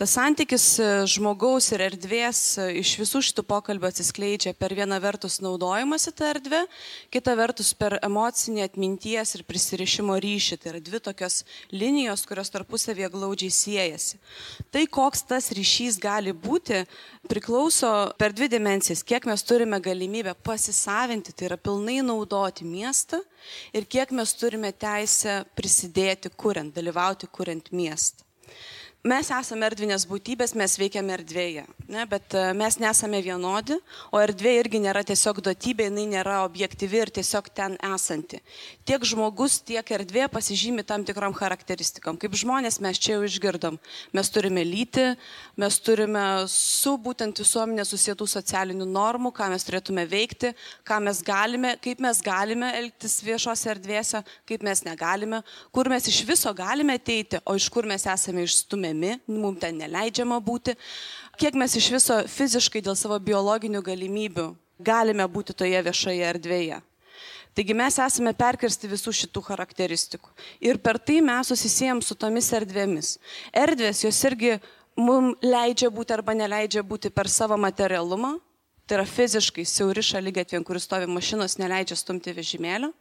[0.00, 5.42] Tas santykis e, žmogaus ir erdvės e, iš visų šitų pokalbių atsiskleidžia per vieną vertus
[5.44, 6.62] naudojimąsi tą erdvę,
[7.12, 10.60] kitą vertus per emocinį atminties ir prisirišimo ryšį.
[10.64, 14.24] Tai yra dvi tokios linijos, kurios tarpusavėje glaudžiai siejasi.
[14.72, 16.82] Tai koks tas ryšys gali būti būti
[17.28, 23.20] priklauso per dvi dimensijas, kiek mes turime galimybę pasisavinti, tai yra pilnai naudoti miestą
[23.74, 28.26] ir kiek mes turime teisę prisidėti kuriant, dalyvauti kuriant miestą
[29.06, 33.76] mes esame erdvinės būtybės, mes veikiame erdvėje, ne, bet e, mes nesame vienodi,
[34.10, 38.40] o erdvė irgi nėra tiesiog duotybė, jinai nėra objektyvi ir tiesiog ten esanti.
[38.88, 42.18] Tiek žmogus, tiek erdvė pasižymi tam tikrom charakteristikom.
[42.18, 43.78] Kaip žmonės mes čia jau išgirdom.
[44.16, 45.06] Mes turime lyti,
[45.60, 50.52] mes turime su būtent visuomenė susietų socialinių normų, ką mes turėtume veikti,
[50.86, 56.24] ką mes galime, kaip mes galime elgtis viešose erdvėse, kaip mes negalime, kur mes iš
[56.26, 60.76] viso galime ateiti, o iš kur mes esame išstumiami įleidžiami, mums ten neleidžiama būti,
[61.38, 66.82] kiek mes iš viso fiziškai dėl savo biologinių galimybių galime būti toje viešoje erdvėje.
[67.56, 70.28] Taigi mes esame perkirsti visų šitų charakteristikų.
[70.60, 73.18] Ir per tai mes susisėjom su tomis erdvėmis.
[73.52, 74.58] Erdvės jos irgi
[74.96, 78.36] mums leidžia būti arba neleidžia būti per savo materialumą.
[78.86, 82.92] Tai yra fiziškai siauri šalygatvė, kuris stovi mašinos, neleidžia stumti vežimėlio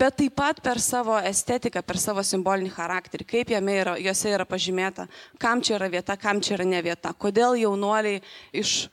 [0.00, 5.08] bet taip pat per savo estetiką, per savo simbolinį charakterį, kaip yra, juose yra pažymėta,
[5.38, 8.22] kam čia yra vieta, kam čia yra ne vieta, kodėl jaunuoliai
[8.52, 8.84] iš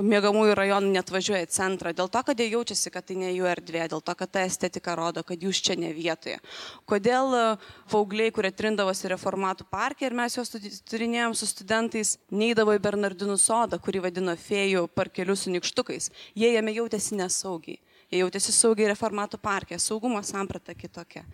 [0.00, 3.46] mėgamųjų rajonų net važiuoja į centrą, dėl to, kad jie jaučiasi, kad tai ne jų
[3.52, 6.38] erdvė, dėl to, kad ta estetika rodo, kad jūs čia ne vietoje.
[6.88, 7.42] Kodėl e,
[7.92, 10.54] paaugliai, kurie trindavosi reformatų parke ir mes juos
[10.88, 16.74] turinėjom su studentais, neįdavo į Bernardinų sodą, kurį vadino fėjų parkeliu su nikštukais, jie jame
[16.74, 17.78] jautėsi nesaugiai.
[18.14, 21.24] Jie jautėsi saugiai reformatų parke, saugumo samprata kitokia.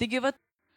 [0.00, 0.32] Taigi, va,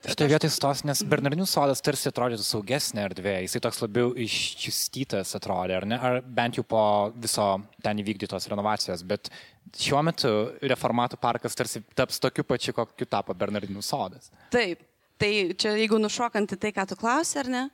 [0.06, 5.74] Šitoje vietoje stos, nes Bernardinių sodas tarsi atrodytų saugesnė erdvė, jisai toks labiau iščistytas atrodė,
[5.80, 6.82] ar ne, ar bent jau po
[7.18, 7.48] viso
[7.82, 9.32] ten įvykdytos renovacijos, bet
[9.74, 14.30] šiuo metu reformatų parkas tarsi taps tokiu pačiu, kokiu tapo Bernardinių sodas.
[14.54, 14.86] Taip,
[15.18, 17.68] tai čia jeigu nušokant į tai, ką tu klausi, ar ne,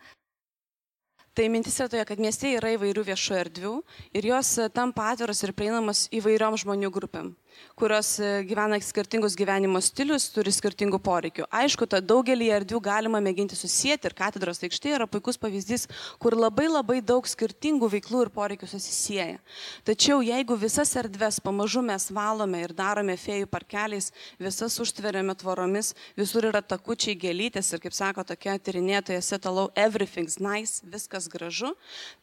[1.33, 3.71] Tai mintis yra toje, kad mieste yra įvairių viešų erdvių
[4.19, 7.31] ir jos tampa atviros ir prieinamos įvairiom žmonių grupėm
[7.79, 11.47] kurios e, gyvena skirtingus gyvenimo stilius, turi skirtingų poreikių.
[11.53, 15.87] Aišku, to daugelį erdvių galima mėginti susijęti ir katedros aikštė yra puikus pavyzdys,
[16.21, 19.39] kur labai labai daug skirtingų veiklų ir poreikių susisieja.
[19.87, 26.49] Tačiau jeigu visas erdves pamažu mes valome ir darome fėjų parkeliais, visas užtveriame tvoromis, visur
[26.51, 31.73] yra takučiai gėlytės ir, kaip sako tokia tyrinėtoja Setalau, everything's nice, viskas gražu,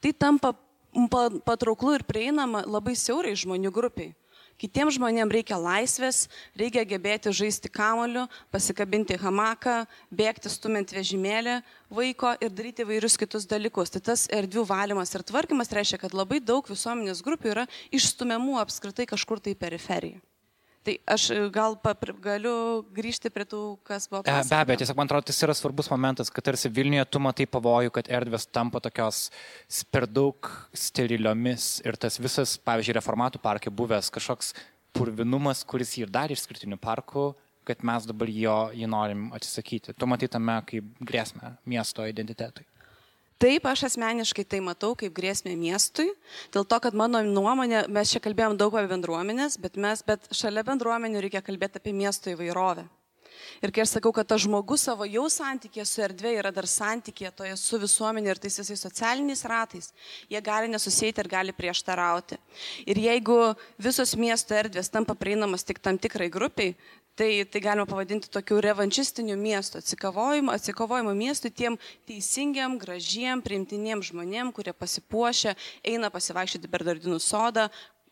[0.00, 0.54] tai tampa
[1.44, 4.14] patrauklu ir prieinama labai siaurai žmonių grupiai.
[4.60, 6.26] Kitiems žmonėms reikia laisvės,
[6.60, 13.92] reikia gebėti žaisti kamoliu, pasikabinti hamaką, bėgti stumint vežimėlį vaiko ir daryti vairius kitus dalykus.
[13.94, 19.08] Tai tas erdvių valymas ir tvarkymas reiškia, kad labai daug visuomenės grupių yra išstumiamų apskritai
[19.08, 20.20] kažkur tai periferiją.
[20.80, 22.54] Tai aš e, gal papri, galiu
[22.96, 24.48] grįžti prie tų, kas buvo pasakota.
[24.48, 27.92] Be abejo, tiesiog man atrodo, tas yra svarbus momentas, kad tarsi Vilniuje tu matai pavojų,
[27.98, 29.26] kad erdvės tampa tokios
[29.92, 34.54] per daug steriliomis ir tas visas, pavyzdžiui, reformatų parke buvęs kažkoks
[34.96, 37.28] purvinumas, kuris jį ir dar išskirtinių parkų,
[37.68, 39.92] kad mes dabar jo, jį norim atsisakyti.
[39.92, 42.64] Tu matai tame kaip grėsmę miesto identitetui.
[43.40, 46.10] Taip, aš asmeniškai tai matau kaip grėsmę miestui,
[46.52, 50.60] dėl to, kad mano nuomonė, mes čia kalbėjom daug apie bendruomenės, bet, mes, bet šalia
[50.68, 52.84] bendruomenių reikia kalbėti apie miesto įvairovę.
[53.64, 57.32] Ir kai aš sakau, kad tas žmogus savo jau santykė su erdvė yra dar santykė
[57.36, 59.90] toje su visuomenė ir tais visais socialiniais ratais,
[60.32, 62.38] jie gali nesusėti ir gali prieštarauti.
[62.88, 63.38] Ir jeigu
[63.80, 66.76] visos miesto erdvės tampa prieinamos tik tam tikrai grupiai,
[67.20, 71.76] Tai, tai galima pavadinti tokiu revanšistiniu miestu, atsikovojimo, atsikovojimo miestu tiem
[72.08, 75.52] teisingiam, gražiem, priimtiniem žmonėm, kurie pasipuošia,
[75.84, 77.66] eina pasivaikščioti per Dardinų sodą,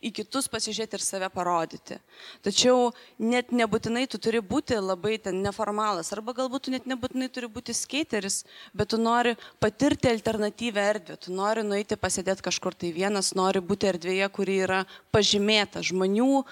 [0.05, 1.97] į kitus pasižiūrėti ir save parodyti.
[2.45, 7.49] Tačiau net nebūtinai tu turi būti labai ten neformalas, arba galbūt tu net nebūtinai turi
[7.51, 8.43] būti skateris,
[8.77, 13.89] bet tu nori patirti alternatyvę erdvę, tu nori nueiti pasėdėti kažkur tai vienas, nori būti
[13.95, 14.85] erdvėje, kuri yra
[15.17, 16.45] pažymėta žmonių,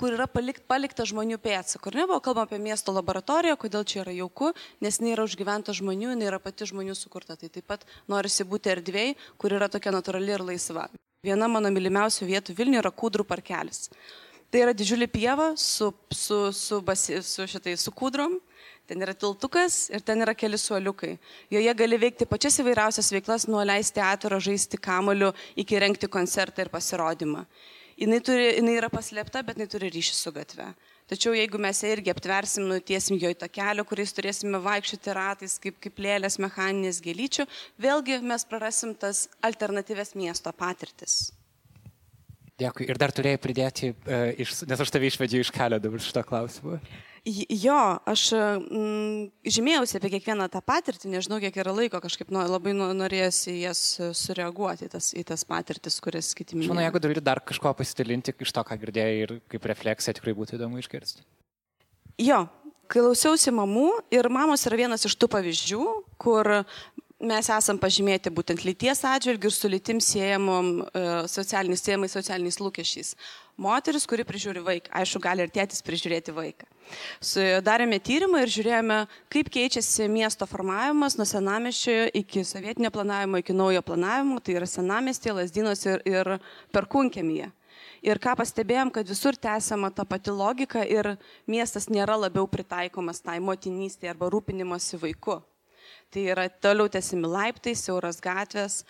[0.00, 1.92] kur yra palikt, palikta žmonių pėdsakų.
[1.92, 4.52] Ir nebuvo kalbama apie miesto laboratoriją, kodėl čia yra jauku,
[4.84, 7.38] nes jinai yra užgyventa žmonių, jinai yra pati žmonių sukurta.
[7.38, 10.88] Tai taip pat norisi būti erdvėjai, kur yra tokia natūrali ir laisva.
[11.24, 13.88] Viena mano mylimiausių vietų Vilniuje yra Kūdrų parkelis.
[14.52, 18.36] Tai yra didžiulė pieva su, su, su, basi, su, šitai, su kūdrom,
[18.86, 21.16] ten yra tiltukas ir ten yra keli suoliukai.
[21.50, 26.70] Joje gali veikti pačias įvairiausias veiklas, nuo leisti atvirą, žaisti kamoliu iki renkti koncertą ir
[26.70, 27.42] pasirodymą.
[27.98, 30.66] Jis yra paslėpta, bet jinai turi ryšį su gatve.
[31.10, 35.76] Tačiau jeigu mes irgi aptversim, nutiesim jo į tą kelią, kuriais turėsime vaikščioti ratais, kaip,
[35.84, 37.44] kaip lėlės mechaninės gėlyčių,
[37.84, 41.34] vėlgi mes prarasim tas alternatyves miesto patirtis.
[42.58, 42.86] Dėkui.
[42.88, 46.78] Ir dar turėjai pridėti, e, nes aš tave išvedžiau iš kelio dabar šito klausimu.
[47.24, 52.74] Jo, aš mm, žymėjausi apie kiekvieną tą patirtį, nežinau, kiek yra laiko, kažkaip nu, labai
[52.76, 53.80] norėjusi jas
[54.18, 56.74] sureaguoti, tas, į tas patirtis, kurias kiti minėjo.
[56.74, 60.58] Manau, jeigu gali dar kažko pasidalinti iš to, ką girdėjai ir kaip refleksija, tikrai būtų
[60.58, 61.24] įdomu išgirsti.
[62.20, 62.42] Jo,
[62.92, 65.86] klausiausi mamų ir mamos yra vienas iš tų pavyzdžių,
[66.20, 66.52] kur
[67.28, 73.14] mes esam pažymėti būtent lyties atžvilgių ir su lytim siejamom e, socialiniais, siejamais socialiniais lūkesčiais.
[73.60, 76.66] Moteris, kuri prižiūri vaiką, aišku, gali ir tėtis prižiūrėti vaiką.
[77.22, 78.98] Su, darėme tyrimą ir žiūrėjome,
[79.32, 85.36] kaip keičiasi miesto formavimas nuo senameščio iki sovietinio planavimo, iki naujo planavimo, tai yra senamestė,
[85.38, 86.34] lasdynos ir, ir
[86.74, 87.52] perkunkėmėje.
[88.04, 91.14] Ir ką pastebėjom, kad visur tęsiama ta pati logika ir
[91.48, 95.40] miestas nėra labiau pritaikomas tai motinystėje arba rūpinimosi vaiku.
[96.14, 98.84] Tai yra toliau tęsimi laiptai, siauras gatvės,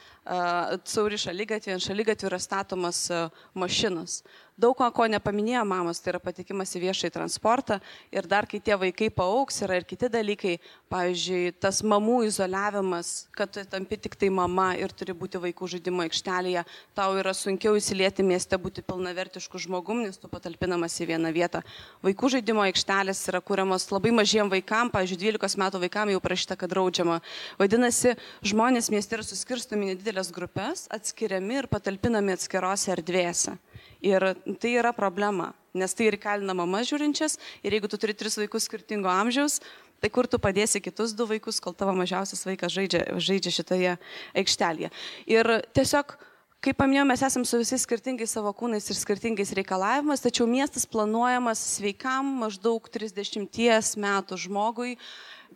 [0.89, 3.07] sauri šalygatvė, ant šalygatvė yra statomas
[3.53, 4.22] mašinos.
[4.55, 7.81] Daug ko, ko nepaminėjo mamos, tai yra patikimas į viešai transportą
[8.14, 10.53] ir dar kai tie vaikai paauks, yra ir kiti dalykai,
[10.95, 16.05] pavyzdžiui, tas mamų izoliavimas, kad tu tampi tik tai mama ir turi būti vaikų žaidimo
[16.05, 16.62] aikštelėje,
[16.95, 21.64] tau yra sunkiau įsilieti mieste, būti pilnavertišku žmogum, nes tu patalpinamas į vieną vietą.
[22.07, 26.70] Vaikų žaidimo aikštelės yra kūriamos labai mažiem vaikam, pavyzdžiui, 12 metų vaikam jau prašyta, kad
[26.70, 27.18] draudžiama.
[27.59, 28.14] Vadinasi,
[28.47, 33.57] žmonės mieste yra suskirstomi nedidelės grupės, atskiriami ir patalpinami atskirose erdvėse.
[34.05, 38.37] Ir tai yra problema, nes tai ir kalina mama žiūrinčias ir jeigu tu turi tris
[38.39, 39.61] vaikus skirtingo amžiaus,
[40.01, 43.97] tai kur tu padėsi kitus du vaikus, kol tavo mažiausias vaikas žaidžia, žaidžia šitoje
[44.37, 44.93] aikštelėje.
[45.27, 46.15] Ir tiesiog,
[46.62, 51.65] kaip paminėjau, mes esame su visais skirtingais savo kūnais ir skirtingais reikalavimas, tačiau miestas planuojamas
[51.79, 54.95] sveikam maždaug 30 metų žmogui,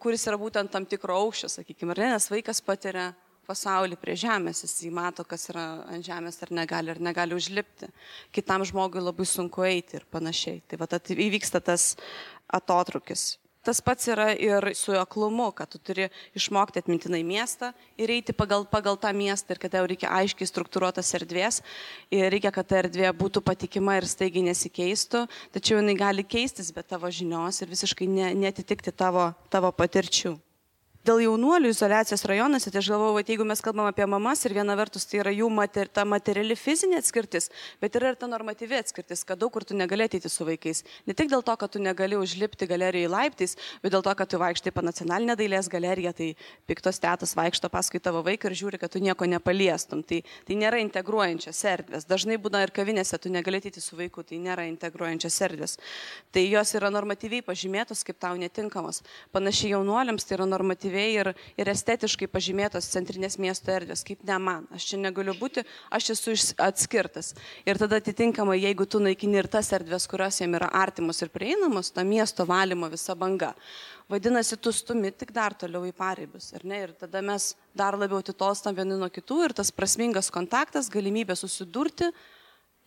[0.01, 3.13] kuris yra būtent tam tikro aukščio, sakykime, ar ne, nes vaikas patiria
[3.49, 7.89] pasaulį prie žemės, jis mato, kas yra ant žemės ar negali, ar negali užlipti.
[8.35, 10.63] Kitam žmogui labai sunku eiti ir panašiai.
[10.69, 10.89] Tai va,
[11.29, 11.95] įvyksta tas
[12.53, 13.39] atotrukis.
[13.69, 16.07] Tas pats yra ir su aklumu, kad tu turi
[16.39, 21.11] išmokti atmintinai miestą ir eiti pagal, pagal tą miestą ir kad tau reikia aiškiai struktūruotas
[21.19, 21.61] erdvės
[22.15, 26.87] ir reikia, kad ta erdvė būtų patikima ir staigiai nesikeistų, tačiau jinai gali keistis be
[26.87, 30.39] tavo žinios ir visiškai ne, netitikti tavo, tavo patirčių.
[31.09, 34.75] Dėl jaunuolių izolacijos rajonuose, tai aš galvoju, kad jeigu mes kalbam apie mamas ir viena
[34.77, 37.47] vertus tai yra jų mater, ta materiali fizinė atskirtis,
[37.81, 40.83] bet yra ir ta normatyvi atskirtis, kad daug kur tu negali ateiti su vaikais.
[41.09, 44.41] Ne tik dėl to, kad tu negali užlipti galerijai laiptais, bet dėl to, kad tu
[44.43, 46.29] vaikštai po nacionalinę dailės galeriją, tai
[46.69, 50.05] piktos tėtas vaikšto paskui tavo vaiką ir žiūri, kad tu nieko nepaliestum.
[50.05, 52.05] Tai, tai nėra integruojančios erdvės.
[52.11, 55.79] Dažnai būna ir kavinėse, tu negali ateiti su vaiku, tai nėra integruojančios erdvės.
[56.37, 59.01] Tai jos yra normatyviai pažymėtos kaip tau netinkamos.
[59.33, 61.29] Panašiai jaunuoliams tai yra normatyviai erdvėje ir,
[61.59, 64.67] ir estetiškai pažymėtos centrinės miesto erdvės, kaip ne man.
[64.75, 67.35] Aš čia negaliu būti, aš esu atskirtas.
[67.67, 71.93] Ir tada atitinkamai, jeigu tu naikini ir tas erdvės, kurios jiem yra artimos ir prieinamos,
[71.93, 73.55] ta miesto valymo visa banga.
[74.09, 76.53] Vadinasi, tu stumi tik dar toliau į pareibus?
[76.55, 82.11] Ir tada mes dar labiau atitolstam vieni nuo kitų ir tas prasmingas kontaktas, galimybė susidurti,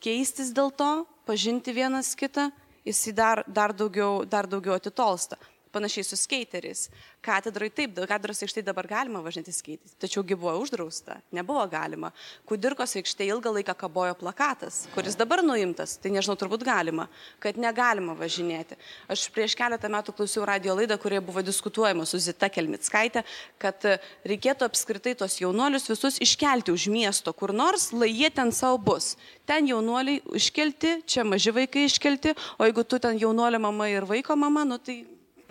[0.01, 2.49] keistis dėl to, pažinti vienas kitą,
[2.83, 5.37] jis dar, dar, daugiau, dar daugiau atitolsta.
[5.71, 6.89] Panašiai su skeiteriais.
[7.23, 12.09] Katedrai taip, katedros aikštėje dabar galima važinėti skaitis, tačiaugi buvo uždrausta, nebuvo galima.
[12.49, 17.05] Kudirkos aikštėje ilgą laiką kabojo plakatas, kuris dabar nuimtas, tai nežinau, turbūt galima,
[17.39, 18.75] kad negalima važinėti.
[19.11, 23.23] Aš prieš keletą metų klausiau radio laidą, kurioje buvo diskutuojama su Zita Kelmitskaitė,
[23.61, 23.87] kad
[24.27, 29.15] reikėtų apskritai tos jaunuolius visus iškelti už miesto kur nors, lai jie ten savo bus.
[29.47, 34.35] Ten jaunuoliai iškelti, čia maži vaikai iškelti, o jeigu tu ten jaunuolio mama ir vaiko
[34.35, 35.01] mama, nu tai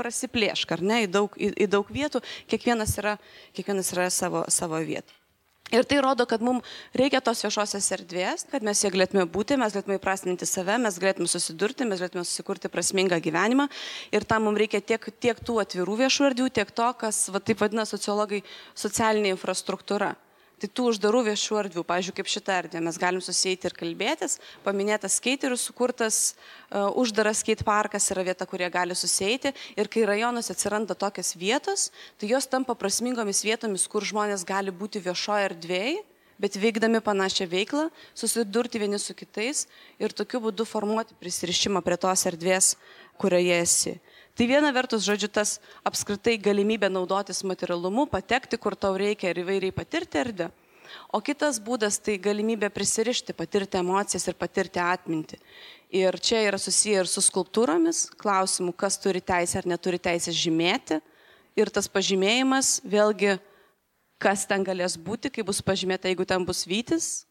[0.00, 3.16] prasiplėšk, ar ne, į daug, į, į daug vietų, kiekvienas yra,
[3.56, 5.20] kiekvienas yra savo, savo vietų.
[5.70, 6.66] Ir tai rodo, kad mums
[6.98, 11.30] reikia tos viešosios erdvės, kad mes ją galėtume būti, mes galėtume įprasminti save, mes galėtume
[11.30, 13.68] susidurti, mes galėtume susikurti prasmingą gyvenimą.
[14.10, 17.62] Ir tam mums reikia tiek, tiek tų atvirų viešų erdvių, tiek to, kas va, taip
[17.62, 18.42] vadina sociologai
[18.74, 20.16] socialinė infrastruktūra.
[20.60, 24.34] Tai tų uždarų viešų erdvių, pavyzdžiui, kaip šitą erdvę, mes galim susijęti ir kalbėtis.
[24.60, 29.54] Paminėtas skeiterių sukurtas uh, uždaras skate parkas yra vieta, kurie gali susijęti.
[29.80, 31.88] Ir kai rajonuose atsiranda tokios vietos,
[32.20, 36.02] tai jos tampa prasmingomis vietomis, kur žmonės gali būti viešoje erdvėje,
[36.40, 39.64] bet veikdami panašią veiklą, susidurti vieni su kitais
[40.00, 42.74] ir tokiu būdu formuoti prisirišimą prie tos erdvės,
[43.20, 43.96] kurioje esi.
[44.38, 49.74] Tai viena vertus, žodžiu, tas apskritai galimybė naudotis materialumu, patekti, kur tau reikia ir įvairiai
[49.74, 50.50] patirti erdvę.
[51.14, 55.38] O kitas būdas tai galimybė prisirišti, patirti emocijas ir patirti atmintį.
[56.00, 61.00] Ir čia yra susiję ir su skulptūromis, klausimu, kas turi teisę ar neturi teisę žymėti.
[61.58, 63.36] Ir tas pažymėjimas, vėlgi,
[64.22, 67.24] kas ten galės būti, kai bus pažymėta, jeigu ten bus vytis,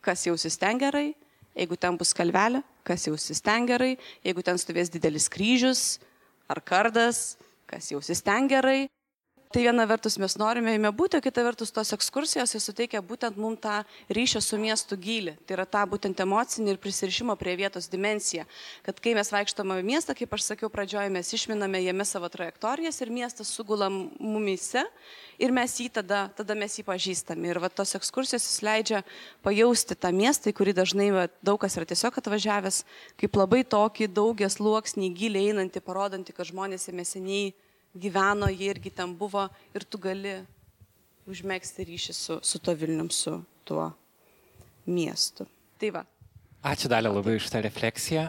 [0.00, 1.10] kas jausis ten gerai,
[1.58, 6.00] jeigu ten bus kalvelė, kas jausis ten gerai, jeigu ten stovės didelis kryžius,
[6.50, 7.38] ar kardas,
[7.70, 8.88] kas jausis ten gerai.
[9.50, 13.34] Tai viena vertus mes norime jame būti, o kita vertus tos ekskursijos jis suteikia būtent
[13.34, 15.32] mums tą ryšio su miestu gilį.
[15.42, 18.44] Tai yra tą būtent emocinį ir prisirišimo prie vietos dimenciją.
[18.86, 23.02] Kad kai mes vaikštame į miestą, kaip aš sakiau pradžioje, mes išminame jame savo trajektorijas
[23.02, 24.84] ir miestas sugula mumise
[25.42, 27.50] ir mes jį tada, tada mes jį pažįstame.
[27.50, 29.00] Ir va, tos ekskursijos jis leidžia
[29.42, 32.84] pajausti tą miestą, į kurį dažnai va, daug kas yra tiesiog atvažiavęs,
[33.18, 37.50] kaip labai tokį daugias luoksnį giliai einantį, parodantį, kad žmonės jame seniai
[37.94, 40.40] gyveno, jie irgi ten buvo ir tu gali
[41.30, 43.90] užmėgsti ryšį su, su to Vilnium, su tuo
[44.86, 45.46] miestu.
[45.80, 46.04] Tai va.
[46.66, 48.28] Ačiū dalį labai už tą refleksiją.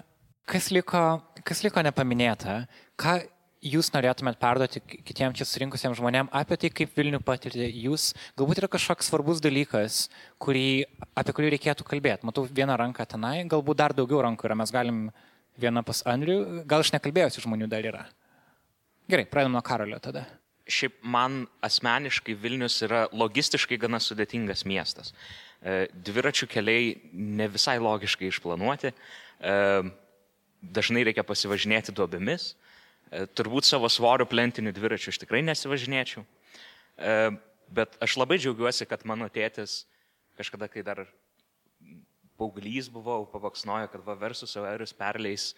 [0.49, 2.61] Kas liko, kas liko nepaminėta?
[2.99, 3.19] Ką
[3.61, 8.11] jūs norėtumėt perduoti kitiems čia surinkusiems žmonėms apie tai, kaip Vilnių patirti jūs?
[8.39, 10.07] Galbūt yra kažkoks svarbus dalykas,
[10.41, 10.85] kurį,
[11.17, 12.27] apie kurį reikėtų kalbėti.
[12.27, 14.57] Matau vieną ranką tenai, galbūt dar daugiau rankų yra.
[14.63, 15.03] Mes galim
[15.61, 18.07] vieną pas Andrių, gal aš nekalbėjusiu žmonių dar yra.
[19.11, 20.21] Gerai, pradedam nuo Karolio tada.
[20.71, 25.11] Šiaip man asmeniškai Vilnius yra logistiškai gana sudėtingas miestas.
[25.59, 29.57] E, dviračių keliai ne visai logiškai išplanuoti, e,
[30.63, 36.23] dažnai reikia pasivažinėti duobėmis, e, turbūt savo svorių plentinių dviračių aš tikrai nesivažinėčiau,
[37.67, 39.81] bet aš labai džiaugiuosi, kad mano tėtis
[40.39, 41.03] kažkada, kai dar
[42.39, 45.51] paauglys buvau, pavaksnojo, kad va versus Aerius perleis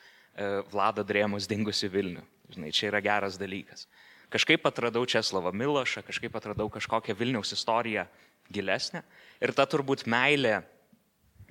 [0.73, 2.25] Vlado Drėmus dingusi Vilnių.
[2.53, 3.87] Žinai, čia yra geras dalykas.
[4.33, 8.07] Kažkaip atradau Česlavą Milošą, kažkaip atradau kažkokią Vilniaus istoriją
[8.53, 9.03] gilesnę.
[9.41, 10.61] Ir ta turbūt meilė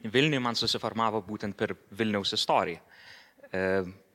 [0.03, 2.81] Vilniui man susiformavo būtent per Vilniaus istoriją.
[3.53, 3.63] E,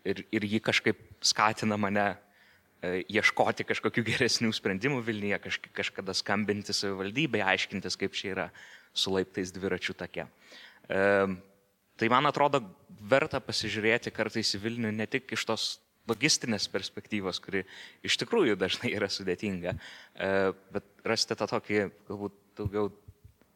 [0.04, 6.76] ir, ir ji kažkaip skatina mane e, ieškoti kažkokių geresnių sprendimų Vilniuje, kaž, kažkada skambinti
[6.76, 8.48] savivaldybei, aiškintis, kaip čia yra
[8.98, 10.28] su laiptais dviračių take.
[10.92, 11.02] E,
[11.98, 12.66] tai man atrodo
[13.00, 15.70] verta pasižiūrėti kartais į Vilnių ne tik iš tos
[16.08, 17.64] logistinės perspektyvos, kuri
[18.06, 20.32] iš tikrųjų dažnai yra sudėtinga, e,
[20.74, 22.92] bet rasti tą tokį galbūt daugiau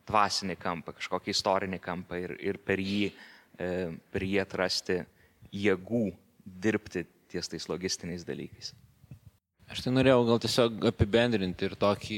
[0.10, 3.12] dvasinį kampą, kažkokį istorinį kampą ir, ir per, jį,
[3.58, 3.72] e,
[4.12, 5.02] per jį atrasti
[5.52, 6.06] jėgų
[6.46, 8.74] dirbti ties tais logistiniais dalykais.
[9.72, 12.18] Aš tai norėjau gal tiesiog apibendrinti ir tokį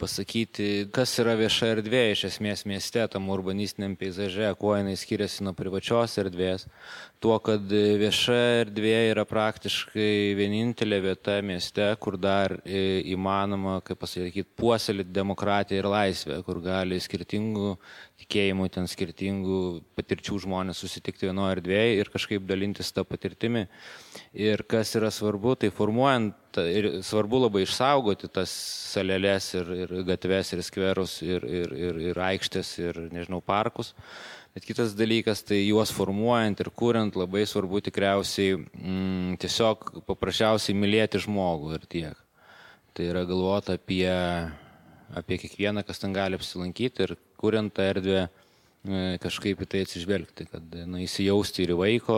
[0.00, 5.54] pasakyti, kas yra vieša erdvė iš esmės mieste, tam urbanistiniam peizaže, kuo jinai skiriasi nuo
[5.56, 6.66] privačios erdvės.
[7.20, 15.12] Tuo, kad vieša erdvė yra praktiškai vienintelė vieta mieste, kur dar įmanoma, kaip pasakyti, puoselėti
[15.18, 17.74] demokratiją ir laisvę, kur gali skirtingų
[18.22, 19.60] tikėjimų, ten skirtingų
[20.00, 23.66] patirčių žmonės susitikti vienoje erdvėje ir kažkaip dalintis tą patirtimį.
[24.40, 26.40] Ir kas yra svarbu, tai formuojant,
[26.72, 28.56] ir svarbu labai išsaugoti tas
[28.94, 33.92] salelės ir, ir gatves ir skverus ir, ir, ir, ir aikštės ir, nežinau, parkus.
[34.50, 41.20] Bet kitas dalykas, tai juos formuojant ir kuriant labai svarbu tikriausiai mm, tiesiog paprasčiausiai mylėti
[41.22, 42.24] žmogų ir tiek.
[42.90, 44.10] Tai yra galvoti apie,
[45.20, 50.46] apie kiekvieną, kas ten gali apsilankyti ir kuriant tą erdvę e, kažkaip į tai atsižvelgti,
[50.50, 52.16] kad na, įsijausti ir į vaiko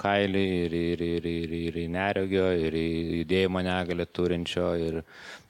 [0.00, 2.86] kailį, ir, ir, ir, ir, ir į neregio, ir į
[3.18, 5.02] judėjimo negalę turinčio, ir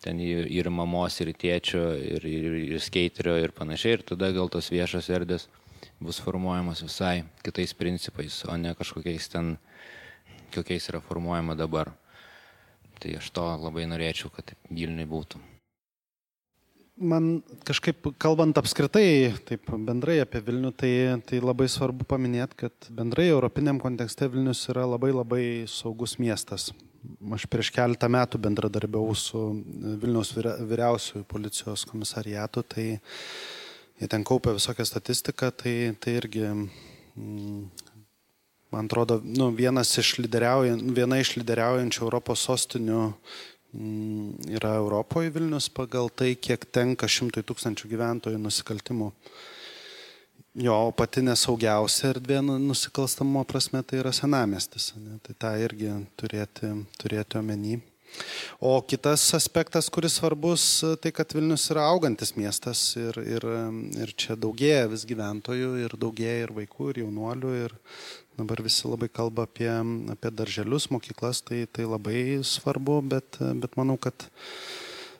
[0.02, 4.01] ten ir, ir mamos, ir tėčio, ir, ir, ir skaiterio ir panašiai.
[4.01, 5.47] Ir tada gal tos viešos erdvės
[6.01, 9.56] bus formuojamas visai kitais principais, o ne kažkokiais ten,
[10.55, 11.93] kokiais yra formuojama dabar.
[13.01, 15.43] Tai aš to labai norėčiau, kad Vilniui būtų.
[16.97, 20.93] Man kažkaip kalbant apskritai, taip bendrai apie Vilnių, tai,
[21.28, 26.70] tai labai svarbu paminėti, kad bendrai europiniam kontekste Vilnius yra labai labai saugus miestas.
[27.36, 29.43] aš prieš keletą metų bendradarbiavau su
[30.01, 32.86] Vilniaus vyriausiųjų policijos komisariatu, tai
[34.01, 36.44] jie ten kaupia visokią statistiką, tai, tai irgi,
[37.16, 37.62] mm,
[38.74, 39.51] man atrodo, nu,
[40.02, 40.16] iš
[40.97, 47.93] viena iš lyderiaujančių Europos sostinių mm, yra Europoje Vilnius pagal tai, kiek tenka šimtui tūkstančių
[47.94, 49.12] gyventojų nusikaltimų.
[50.56, 54.94] Jo, pati nesaugiausia erdvė nu, nusikalstamo prasme tai yra senamestis.
[54.97, 55.18] Ne?
[55.24, 57.77] Tai tą irgi turėti, turėti omeny.
[58.61, 60.65] O kitas aspektas, kuris svarbus,
[61.03, 63.45] tai kad Vilnius yra augantis miestas ir, ir,
[64.01, 67.53] ir čia daugėja vis gyventojų ir daugėja ir vaikų, ir jaunuolių.
[67.66, 67.77] Ir
[68.39, 69.70] dabar visi labai kalba apie,
[70.12, 74.28] apie darželius, mokyklas, tai, tai labai svarbu, bet, bet manau, kad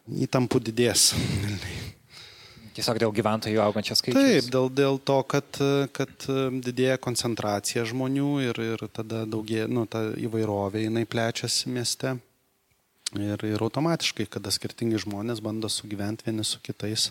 [0.07, 1.11] įtampų didės.
[2.77, 4.21] Tiesiog dėl gyventojų augančios skaičius.
[4.21, 5.61] Taip, dėl, dėl to, kad,
[5.97, 6.27] kad
[6.65, 12.19] didėja koncentracija žmonių ir, ir tada daugėja, nu, ta įvairovė, jinai plečiasi mieste.
[13.17, 17.11] Ir, ir automatiškai, kada skirtingi žmonės bando sugyventi vieni su kitais,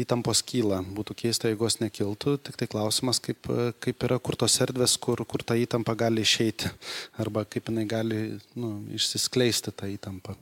[0.00, 0.80] įtampos kyla.
[0.96, 3.48] Būtų keista, jeigu jos nekiltų, tik tai klausimas, kaip,
[3.82, 6.70] kaip yra kur tos erdvės, kur, kur ta įtampa gali išeiti,
[7.20, 8.20] arba kaip jinai gali
[8.54, 10.36] nu, išsiskleisti tą įtampą.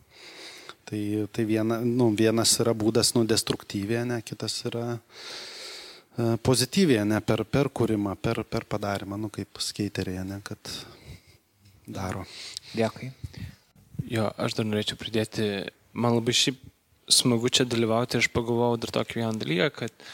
[0.89, 1.03] Tai,
[1.35, 7.45] tai viena, nu, vienas yra būdas nu, destruktyvė, ne, kitas yra e, pozityvė, ne per,
[7.45, 10.73] per kūrimą, per, per padarimą, nu, kaip skeiteriai, ne, kad
[11.85, 12.25] daro.
[12.73, 13.13] Dėkui.
[14.09, 15.47] Jo, aš dar norėčiau pridėti,
[15.93, 16.61] man labai šiaip
[17.13, 20.09] smagu čia dalyvauti, aš pagalvojau dar tokį vieną dalyką, kad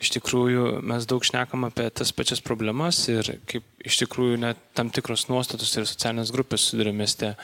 [0.00, 4.92] iš tikrųjų mes daug šnekam apie tas pačias problemas ir kaip iš tikrųjų net tam
[4.92, 7.34] tikros nuostatos ir socialinės grupės susiduria mieste.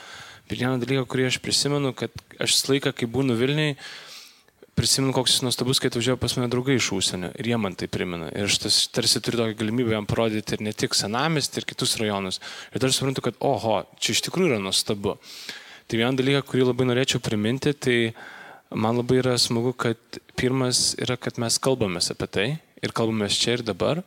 [0.49, 3.77] Bet vieną dalyką, kurį aš prisimenu, kad aš laiką, kai būnu Vilniui,
[4.77, 7.87] prisimenu, koks jis nuostabus, kai atvažiavo pas mane draugai iš užsienio ir jie man tai
[7.91, 8.27] primena.
[8.33, 11.95] Ir aš tas, tarsi turiu tokią galimybę jam parodyti ir ne tik senamestį, ir kitus
[12.01, 12.41] rajonus.
[12.73, 15.15] Ir dar suprantu, kad oho, čia iš tikrųjų yra nuostabu.
[15.87, 17.97] Tai vieną dalyką, kurį labai norėčiau priminti, tai
[18.71, 22.47] man labai yra smagu, kad pirmas yra, kad mes kalbamės apie tai
[22.83, 24.03] ir kalbamės čia ir dabar.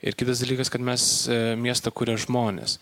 [0.00, 2.78] Ir kitas dalykas, kad mes e, miestą kuria žmonės.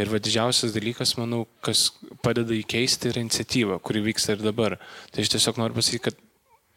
[0.00, 1.90] Ir va didžiausias dalykas, manau, kas
[2.24, 4.78] padeda įkeisti yra iniciatyva, kuri vyksta ir dabar.
[5.12, 6.20] Tai aš tiesiog noriu pasakyti, kad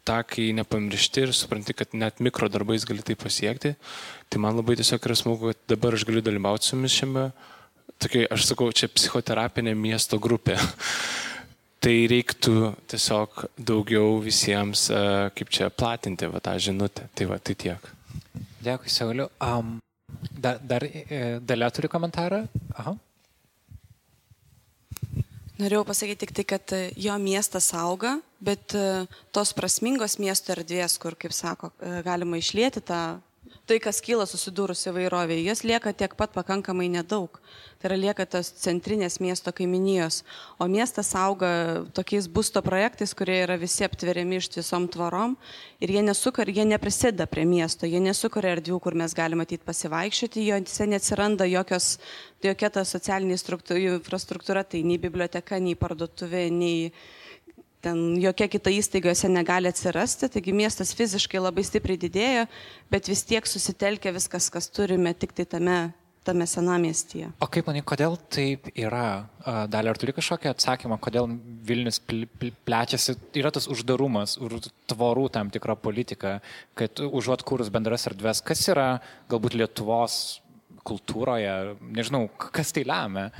[0.06, 3.72] tą, kai nepamiršti ir supranti, kad net mikro darbais gali tai pasiekti,
[4.30, 7.30] tai man labai tiesiog yra smagu, kad dabar aš galiu dalyvauti su jumis šiame
[8.02, 10.58] tokia, aš sakau, čia psichoterapinė miesto grupė.
[11.86, 15.00] tai reiktų tiesiog daugiau visiems, e,
[15.38, 17.06] kaip čia, platinti va, tą žinutę.
[17.14, 17.90] Tai va, tai tiek.
[18.64, 19.28] Dėkui, Sauliu.
[19.42, 19.76] Um,
[20.34, 22.42] dar dar e, dalė turi komentarą?
[22.74, 22.96] Aha.
[25.56, 28.74] Norėjau pasakyti tik tai, kad e, jo miestas auga, bet
[29.32, 31.70] tos prasmingos miesto erdvės, kur, kaip sako,
[32.04, 33.00] galima išlėti tą
[33.66, 37.40] tai, kas kyla susidūrus įvairovėje, jos lieka tiek pat pakankamai nedaug.
[37.76, 40.22] Tai yra lieka tos centrinės miesto kaiminijos.
[40.62, 41.50] O miestas auga
[41.96, 45.34] tokiais būsto projektais, kurie yra visi aptveriami iš visom tvarom
[45.82, 50.46] ir jie nesukuria, jie neprisideda prie miesto, jie nesukuria erdvių, kur mes galime matyti pasivaikščioti,
[50.46, 51.96] jose neatsiranda jokios,
[52.46, 56.92] jokia ta socialinė infrastruktūra, tai nei biblioteka, nei parduotuvė, nei
[57.86, 62.48] ten jokia kita įstaiga jose negali atsirasti, taigi miestas fiziškai labai stipriai didėja,
[62.92, 65.76] bet vis tiek susitelkia viskas, kas turime tik tai tame,
[66.26, 67.30] tame senamiestyje.
[67.42, 69.26] O kaip manai, kodėl taip yra?
[69.70, 71.30] Dalį ar turi kažkokį atsakymą, kodėl
[71.66, 73.14] Vilnius plečiasi?
[73.38, 74.38] Yra tas uždarumas,
[74.90, 76.40] tvorų tam tikra politika,
[76.78, 78.96] kad užuot kūrus bendras erdves, kas yra
[79.30, 80.40] galbūt Lietuvos
[80.86, 83.30] kultūroje, nežinau, kas tai lemia?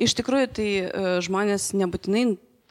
[0.00, 0.90] Iš tikrųjų, tai e,
[1.26, 2.24] žmonės nebūtinai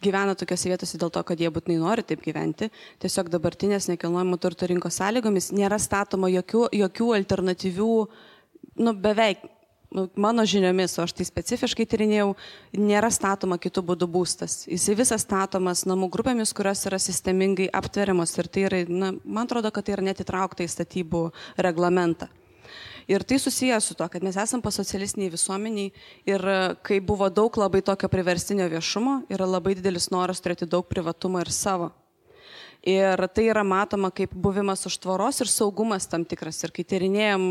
[0.03, 2.69] gyvena tokiose vietose dėl to, kad jie būtinai nori taip gyventi.
[3.03, 7.91] Tiesiog dabartinės nekilnojamo turto rinkos sąlygomis nėra statoma jokių, jokių alternatyvių,
[8.83, 9.43] nu beveik
[9.93, 12.31] nu, mano žiniomis, o aš tai specifiškai tyrinėjau,
[12.81, 14.63] nėra statoma kitų būdų būstas.
[14.69, 19.71] Jisai visas statomas namų grupėmis, kurios yra sistemingai aptveriamos ir tai yra, na, man atrodo,
[19.73, 21.27] kad tai yra net įtraukta į statybų
[21.61, 22.31] reglamentą.
[23.11, 25.91] Ir tai susijęs su to, kad mes esame pasocialistiniai visuomeniai
[26.29, 30.87] ir e, kai buvo daug labai tokio priverstinio viešumo, yra labai didelis noras turėti daug
[30.87, 31.91] privatumo ir savo.
[32.83, 36.59] Ir tai yra matoma kaip buvimas už tvoros ir saugumas tam tikras.
[36.65, 37.45] Ir kai tyrinėjom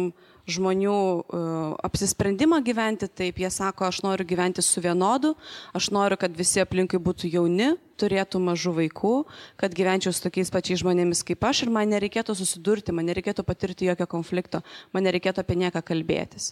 [0.51, 3.39] žmonių uh, apsisprendimą gyventi taip.
[3.43, 5.35] Jie sako, aš noriu gyventi su vienodu,
[5.77, 9.12] aš noriu, kad visi aplinkui būtų jauni, turėtų mažų vaikų,
[9.60, 13.86] kad gyvenčiau su tokiais pačiais žmonėmis kaip aš ir man nereikėtų susidurti, man nereikėtų patirti
[13.86, 14.62] jokio konflikto,
[14.94, 16.51] man nereikėtų apie nieką kalbėtis.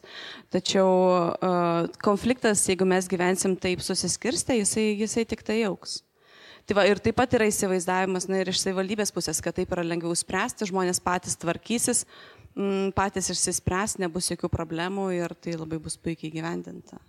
[0.54, 6.02] Tačiau uh, konfliktas, jeigu mes gyvensim taip susiskirstę, jisai, jisai tik tai auks.
[6.70, 9.82] Tai va, ir taip pat yra įsivaizdavimas, na ir iš savivaldybės pusės, kad taip yra
[9.82, 12.04] lengviau spręsti, žmonės patys tvarkysis,
[12.96, 17.00] patys išsispręs, nebus jokių problemų ir tai labai bus puikiai gyvendinta.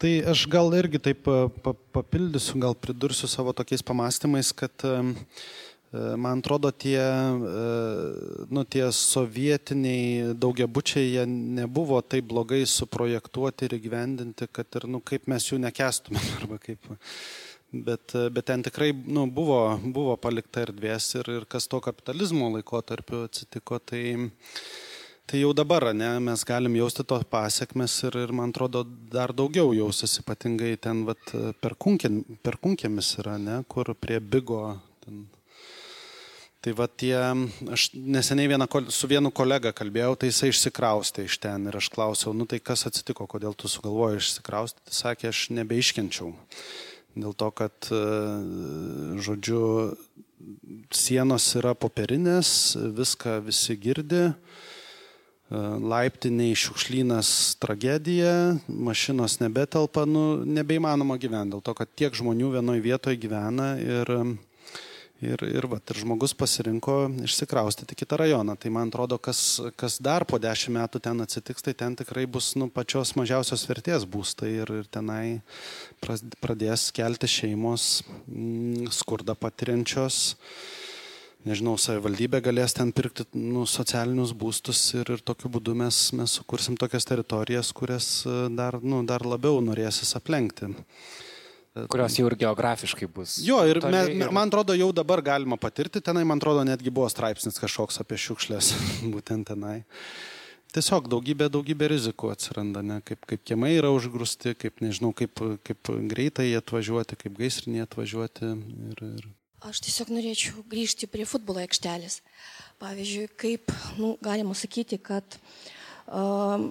[0.00, 4.86] Tai aš gal irgi taip pa, papildysiu, gal pridursiu savo tokiais pamastymais, kad
[5.92, 7.02] man atrodo tie,
[8.48, 15.26] nu, tie sovietiniai daugiabučiai, jie nebuvo taip blogai suprojektuoti ir įgyvendinti, kad ir, nu, kaip
[15.30, 16.86] mes jų nekestume, arba kaip,
[17.72, 23.24] bet, bet ten tikrai nu, buvo, buvo palikta erdvės ir, ir kas to kapitalizmo laikotarpiu
[23.28, 24.04] atsitiko, tai
[25.30, 28.80] Tai jau dabar, ne, mes galim jausti to pasiekmes ir, ir man atrodo
[29.12, 31.30] dar daugiau jausis, ypatingai ten vat,
[31.62, 34.64] per, kunkėm, per kunkėmis yra, ne, kur prie bigo.
[35.04, 35.20] Ten.
[36.66, 37.14] Tai va tie,
[37.76, 42.34] aš neseniai vieną, su vienu kolega kalbėjau, tai jisai išsikraustė iš ten ir aš klausiau,
[42.34, 46.34] nu tai kas atsitiko, kodėl tu sugalvojai išsikraustyti, sakė, aš nebeiškenčiau.
[47.18, 47.74] Dėl to, kad,
[49.18, 49.62] žodžiu,
[50.94, 54.28] sienos yra popierinės, viską visi girdi.
[55.50, 63.18] Laiptiniai šiukšlynas tragedija, mašinos nebetelpa, nu, nebeįmanoma gyventi, dėl to, kad tiek žmonių vienoje vietoje
[63.18, 64.12] gyvena ir,
[65.24, 68.56] ir, ir, va, ir žmogus pasirinko išsikraustyti kitą rajoną.
[68.60, 72.52] Tai man atrodo, kas, kas dar po dešimt metų ten atsitiks, tai ten tikrai bus
[72.60, 75.40] nu, pačios mažiausios vertės būstai ir, ir tenai
[76.40, 80.22] pradės kelti šeimos mm, skurdą patiriančios
[81.46, 86.76] nežinau, savivaldybė galės ten pirkti nu, socialinius būstus ir, ir tokiu būdu mes, mes sukursim
[86.80, 90.72] tokias teritorijas, kurias e, dar, nu, dar labiau norėsis aplenkti.
[91.70, 93.36] Kurios jau ir geografiškai bus.
[93.46, 97.06] Jo, ir, me, ir man atrodo, jau dabar galima patirti tenai, man atrodo, netgi buvo
[97.12, 98.72] straipsnis kažkoks apie šiukšlės,
[99.14, 99.84] būtent tenai.
[100.74, 103.00] Tiesiog daugybė, daugybė rizikų atsiranda, ne?
[103.06, 108.50] kaip, kaip kiemai yra užgrūsti, kaip nežinau, kaip, kaip greitai atvažiuoti, kaip gaisrinė atvažiuoti.
[108.90, 109.30] Ir, ir
[109.66, 112.20] Aš tiesiog norėčiau grįžti prie futbolo aikštelės.
[112.80, 115.36] Pavyzdžiui, kaip nu, galima sakyti, kad
[116.08, 116.70] um,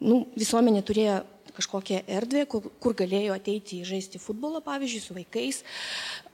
[0.00, 1.18] nu, visuomenė turėjo
[1.58, 5.62] kažkokią erdvę, kur, kur galėjo ateiti žaisti futbolą, pavyzdžiui, su vaikais,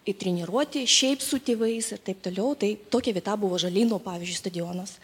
[0.05, 2.53] į treniruoti, šiaip su tėvais ir taip toliau.
[2.61, 4.99] Tai tokia vieta buvo Žalino, pavyzdžiui, stadionas.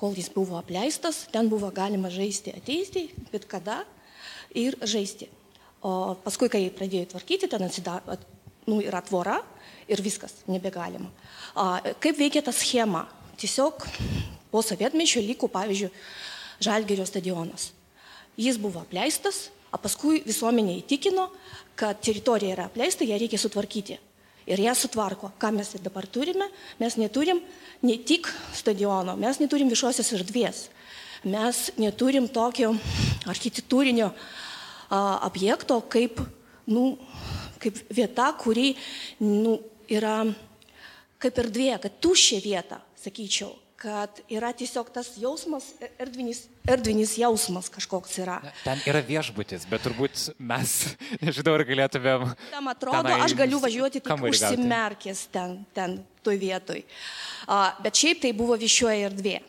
[0.00, 3.84] Kol jis buvo apleistas, ten buvo galima žaisti, ateiti, bet kada
[4.58, 5.30] ir žaisti.
[5.86, 8.18] O paskui, kai pradėjo tvarkyti, ten atsidaro,
[8.68, 9.38] nu, yra tvora,
[9.90, 11.08] ir viskas, nebegalima.
[11.54, 13.06] A, kaip veikia ta schema?
[13.40, 13.86] Tiesiog
[14.50, 15.94] po sovietmečio liko, pavyzdžiui,
[16.60, 17.70] Žalgerio stadionas.
[18.36, 21.28] Jis buvo apleistas, o paskui visuomenė įtikino,
[21.78, 23.98] kad teritorija yra apleista, ją reikia sutvarkyti.
[24.50, 25.30] Ir ją sutvarko.
[25.38, 26.48] Ką mes dabar turime?
[26.80, 27.42] Mes neturim
[27.86, 30.68] ne tik stadiono, mes neturim viešosios erdvės.
[31.28, 32.72] Mes neturim tokio
[33.28, 36.22] architektūrinio a, objekto kaip,
[36.72, 36.94] nu,
[37.60, 38.72] kaip vieta, kuri
[39.20, 39.58] nu,
[39.92, 40.22] yra
[41.20, 48.18] kaip erdvė, kad tuščia vieta, sakyčiau, kad yra tiesiog tas jausmas, erdvinis, erdvinis jausmas kažkoks
[48.22, 48.38] yra.
[48.64, 50.74] Ten yra viešbutis, bet turbūt mes,
[51.24, 52.26] nežinau, ar galėtumėm.
[52.52, 56.84] Tam atrodo, aš galiu važiuoti tik užsimerkęs ten, ten toj vietoj.
[57.46, 59.40] Uh, bet šiaip tai buvo viešoji erdvė.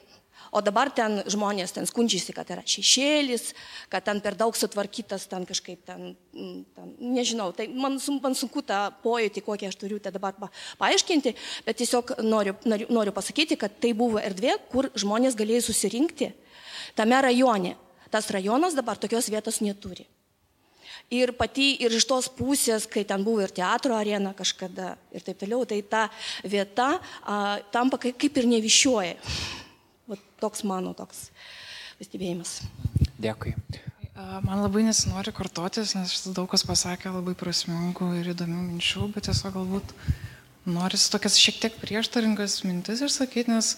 [0.51, 3.53] O dabar ten žmonės ten skundžiasi, kad yra šešėlis,
[3.91, 8.59] kad ten per daug sutvarkytas, ten kažkaip ten, mm, ten nežinau, tai man, man sunku
[8.67, 13.55] tą pojūtį, kokį aš turiu tai dabar pa, paaiškinti, bet tiesiog noriu, noriu, noriu pasakyti,
[13.55, 16.33] kad tai buvo erdvė, kur žmonės galėjo susirinkti
[16.97, 17.75] tame rajone.
[18.11, 20.07] Tas rajonas dabar tokios vietos neturi.
[21.11, 25.41] Ir pati, ir iš tos pusės, kai ten buvo ir teatro arena kažkada ir taip
[25.41, 26.05] toliau, tai ta
[26.43, 26.93] vieta
[27.23, 29.17] a, tampa kaip, ir nevišioja.
[30.07, 31.29] Va, toks mano toks
[31.99, 32.61] pastebėjimas.
[33.21, 33.55] Dėkui.
[34.45, 39.55] Man labai nesinori kartotis, nes daug kas pasakė labai prasmingų ir įdomių minčių, bet tiesiog
[39.55, 39.93] galbūt
[40.69, 43.75] norisi tokias šiek tiek prieštaringas mintis išsakyti, nes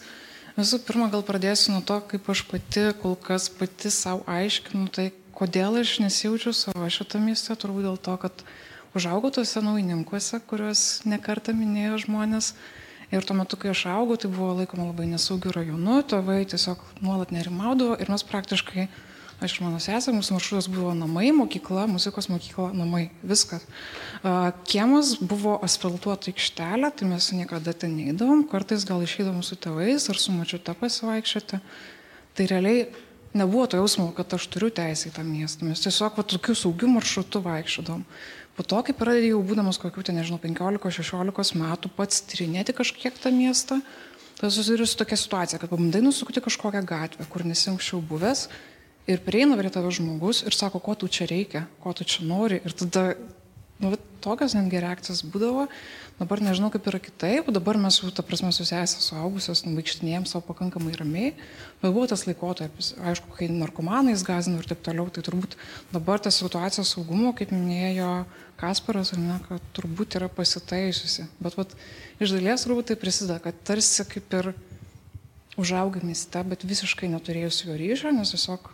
[0.58, 5.10] visų pirma gal pradėsiu nuo to, kaip aš pati kol kas pati savo aiškinu, tai
[5.34, 8.44] kodėl aš nesijaučiu savo šitą miestą, turbūt dėl to, kad
[8.98, 12.54] užaugau tuose naujininkuose, kuriuos nekartą minėjo žmonės.
[13.14, 17.34] Ir tuo metu, kai aš augau, tai buvo laikoma labai nesaugių rajonų, tėvai tiesiog nuolat
[17.34, 18.88] nerimaudavo ir mes praktiškai,
[19.48, 23.66] aš ir mano sesė, mūsų maršrutas buvo namai, mokykla, muzikos mokykla, namai, viskas.
[24.70, 30.20] Kiemas buvo asfaltuota aikštelė, tai mes niekada ten neįdavom, kartais gal išeidavom su tėvais ar
[30.20, 31.60] su mačiute pasivaikščioti.
[32.34, 32.88] Tai realiai
[33.34, 35.68] nebuvo to jausmo, kad aš turiu teisę į tą miestą.
[35.68, 38.06] Mes tiesiog va, tokių saugių maršrutų vaikščiodom.
[38.54, 43.32] Po to, kai pradėjai jau būdamas kokių, ten nežinau, 15-16 metų pats tyrinėti kažkiek tą
[43.34, 43.80] miestą,
[44.38, 48.46] tada susiduriu su tokia situacija, kad pabandai nusukti kažkokią gatvę, kur nesi anksčiau buvęs
[49.08, 52.62] ir prieina prie tavo žmogus ir sako, ko tu čia reikia, ko tu čia nori
[52.64, 53.14] ir tada
[53.84, 55.66] Nu, tokios netgi reakcijos būdavo.
[56.20, 57.50] Dabar nežinau, kaip yra kitaip.
[57.52, 61.32] Dabar mes, ta prasme, susėsę suaugusios, vaikštinėjom savo pakankamai ramiai.
[61.82, 65.10] Bet buvo tas laikotarpis, aišku, kai narkomanais gazino ir taip toliau.
[65.12, 65.58] Tai turbūt
[65.92, 68.12] dabar ta situacija saugumo, kaip minėjo
[68.62, 71.26] Kasparas, ne, kad turbūt yra pasitaisiusi.
[71.44, 71.74] Bet vat,
[72.24, 74.54] iš dalies turbūt tai prisideda, kad tarsi kaip ir
[75.60, 78.72] užaugai mieste, bet visiškai neturėjus jo ryšio, nes tiesiog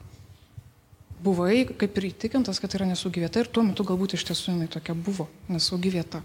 [1.24, 4.56] buvai kaip ir įtikintas, kad tai yra nesaugi vieta ir tuo metu galbūt iš tiesų
[4.56, 6.24] jinai tokia buvo nesaugi vieta.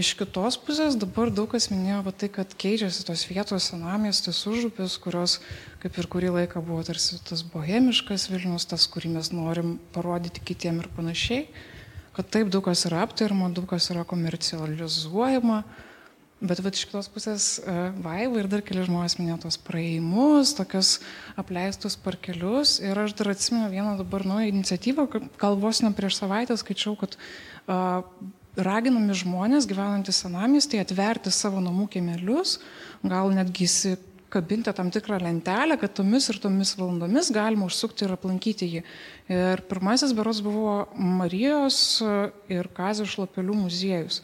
[0.00, 4.96] Iš kitos pusės dabar daug kas minėjo va, tai, kad keičiasi tos vietos senamiestis užupis,
[5.02, 5.36] kurios
[5.82, 10.80] kaip ir kurį laiką buvo tarsi tas bohemiškas Vilnius, tas, kurį mes norim parodyti kitiem
[10.80, 11.44] ir panašiai,
[12.16, 15.60] kad taip daug kas yra aptarima, daug kas yra komercializuojama,
[16.42, 17.46] bet va, iš kitos pusės
[18.02, 20.96] Vaiva ir dar keli žmonės minėjo tos praeimus, tokius
[21.38, 25.08] apleistus parkelius ir aš dar atsimenu vieną dabar naują iniciatyvą,
[25.40, 28.02] gal vos ne prieš savaitę skaičiau, kad uh,
[28.56, 32.58] raginami žmonės gyvenantys senamiestyje atverti savo namų kiemelius,
[33.02, 38.68] gal netgi įsikabinti tam tikrą lentelę, kad tomis ir tomis valandomis galima užsukti ir aplankyti
[38.76, 38.84] jį.
[39.32, 42.02] Ir pirmasis beros buvo Marijos
[42.52, 44.20] ir Kazio šlapelių muziejus,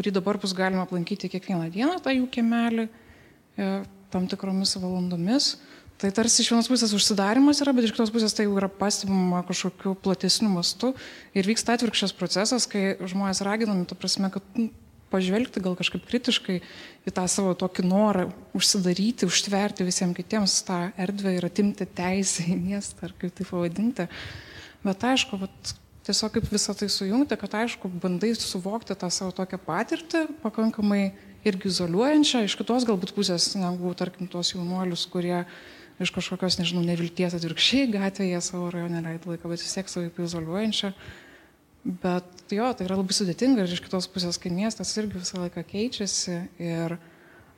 [0.00, 2.88] kurį dabar bus galima aplankyti kiekvieną dieną, tą jų kiemelį,
[3.60, 3.68] e,
[4.10, 5.58] tam tikromis valandomis.
[6.00, 9.42] Tai tarsi iš vienos pusės užsidarimas yra, bet iš kitos pusės tai jau yra pastebima
[9.44, 10.94] kažkokiu platesniu mastu
[11.36, 14.70] ir vyksta atvirkščias procesas, kai žmonės raginami, tu prasme, kad nu,
[15.10, 16.56] pažvelgti gal kažkaip kritiškai
[17.04, 22.56] į tą savo tokį norą užsidaryti, užtverti visiems kitiems tą erdvę ir atimti teisę į
[22.62, 24.08] miestą, ar kaip tai pavadinti.
[24.86, 25.74] Bet aišku, vat,
[26.06, 31.10] tiesiog kaip visą tai sujungti, kad aišku, bandai suvokti tą savo tokią patirtį pakankamai
[31.46, 35.44] irgi izoliuojančią, iš kitos galbūt pusės, negu, tarkim, tuos jaunuolius, kurie
[36.00, 40.92] iš kažkokios, nežinau, nevilties atvirkščiai gatvėje savo rajone leido laiką, bet vis tiek savaip izoliuojančią.
[41.84, 45.64] Bet jo, tai yra labai sudėtinga ir iš kitos pusės, kai miestas irgi visą laiką
[45.68, 46.96] keičiasi ir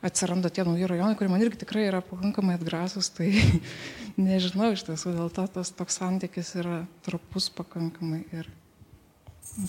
[0.03, 3.31] atsiranda tie nauji rajonai, kurie man irgi tikrai yra pakankamai atgrasus, tai
[4.19, 8.51] nežinau iš tiesų, dėl to tas toks santykis yra trapus pakankamai ir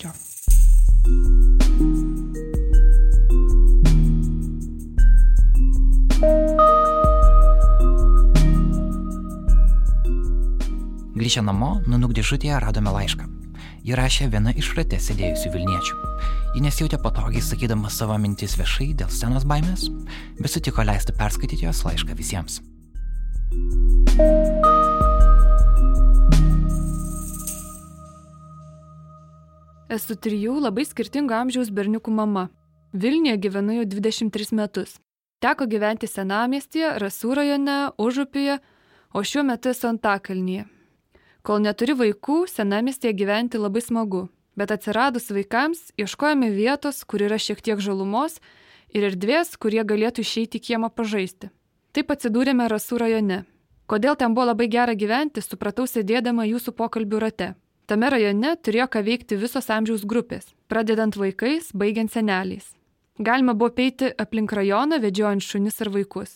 [0.02, 0.12] jo.
[11.14, 13.30] Grįžę namo, nunuk dėžutėje radome laišką.
[13.86, 16.43] Ji rašė viena iš rate sėdėjusių Vilniečių.
[16.54, 19.88] Ji nesijautė patogiai sakydama savo mintis viešai dėl scenos baimės,
[20.38, 22.60] bet sutiko leisti perskaityti jos laišką visiems.
[29.90, 32.46] Esu trijų labai skirtingo amžiaus berniukų mama.
[32.94, 34.94] Vilniuje gyvenu jau 23 metus.
[35.42, 38.60] Teko gyventi senamiestyje, Rasų rajone, Užupyje,
[39.10, 40.68] o šiuo metu esu Antakalnyje.
[41.42, 47.62] Kol neturi vaikų, senamestėje gyventi labai smagu, bet atsiradus vaikams ieškojame vietos, kur yra šiek
[47.62, 48.38] tiek žalumos
[48.94, 51.50] ir erdvės, kurie galėtų išeiti į kiemą pažaisti.
[51.94, 53.44] Taip atsidūrėme Rasų rajone.
[53.90, 57.50] Kodėl ten buvo labai gera gyventi, supratau sėdėdama jūsų pokalbių rate.
[57.86, 62.70] Tame rajone turėjo ką veikti visos amžiaus grupės, pradedant vaikais, baigiant seneliais.
[63.20, 66.32] Galima buvo peiti aplink rajoną, vedžiojant šunis ar vaikus.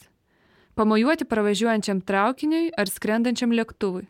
[0.76, 4.04] Pamojuoti pravažiuojančiam traukiniui ar skrendančiam lėktuvui.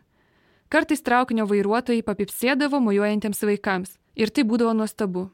[0.69, 5.29] Kartais traukinio vairuotojai papipsėdavo mojuojantiems vaikams ir tai būdavo nuostabu.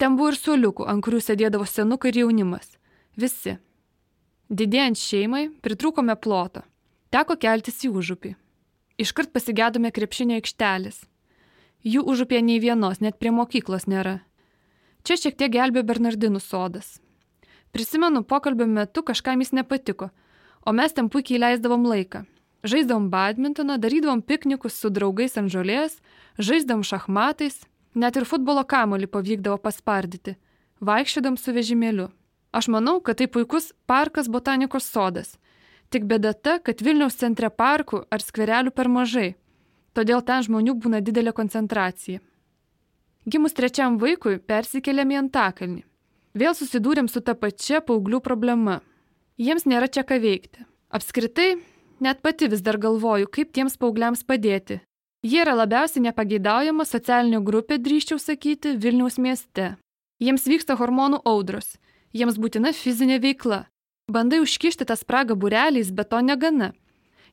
[0.00, 2.72] Ten buvo ir suoliukų, ant kurių sėdėdavo senukai ir jaunimas.
[3.20, 3.58] Visi.
[4.48, 6.64] Didėjant šeimai, pritrūkome ploto.
[7.12, 8.32] Teko keltis į užupį.
[9.00, 11.02] Iškart pasigėdome krepšinio aikštelės.
[11.84, 14.18] Jų užupė nei vienos, net prie mokyklos nėra.
[15.04, 16.98] Čia šiek tiek gelbė Bernardinų sodas.
[17.72, 20.10] Prisimenu, pokalbio metu kažkam jis nepatiko,
[20.66, 22.24] o mes ten puikiai leisdavom laiką.
[22.66, 25.96] Žaisdavom badmintoną, darydavom piknikus su draugais ant žolės,
[26.36, 27.62] žaisdavom šachmatais,
[27.94, 30.36] net ir futbolo kamolį pavykdavo paspardyti,
[30.80, 32.08] vaikščiodam su vežimėliu.
[32.52, 35.36] Aš manau, kad tai puikus parkas botanikos sodas.
[35.90, 39.34] Tik bėda ta, kad Vilniaus centre parkų ar skverelių per mažai,
[39.94, 42.20] todėl ten žmonių būna didelė koncentracija.
[43.26, 45.82] Gimus trečiam vaikui persikėlėm į Antakalnį.
[46.34, 48.80] Vėl susidūrėm su ta pačia paauglių problema.
[49.38, 50.66] Jiems nėra čia ką veikti.
[50.90, 51.58] Apskritai,
[52.00, 54.78] Net pati vis dar galvoju, kaip tiems paaugliams padėti.
[55.20, 59.74] Jie yra labiausiai nepageidaujama socialinė grupė, drįščiau sakyti, Vilniaus mieste.
[60.20, 61.74] Jiems vyksta hormonų audros,
[62.16, 63.66] jiems būtina fizinė veikla.
[64.08, 66.70] Bandai užkišti tą spragą bureliais, bet to negana.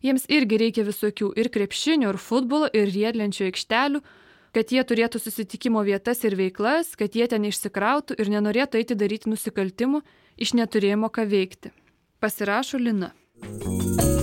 [0.03, 4.03] Jiems irgi reikia visokių ir krepšinio, ir futbolo, ir riedlenčių aikštelių,
[4.51, 9.31] kad jie turėtų susitikimo vietas ir veiklas, kad jie ten išsikrautų ir nenorėtų eiti daryti
[9.31, 10.03] nusikaltimų
[10.35, 11.71] iš neturėjimo ką veikti.
[12.19, 13.13] Pasirašo Lina.
[13.39, 14.16] mūsų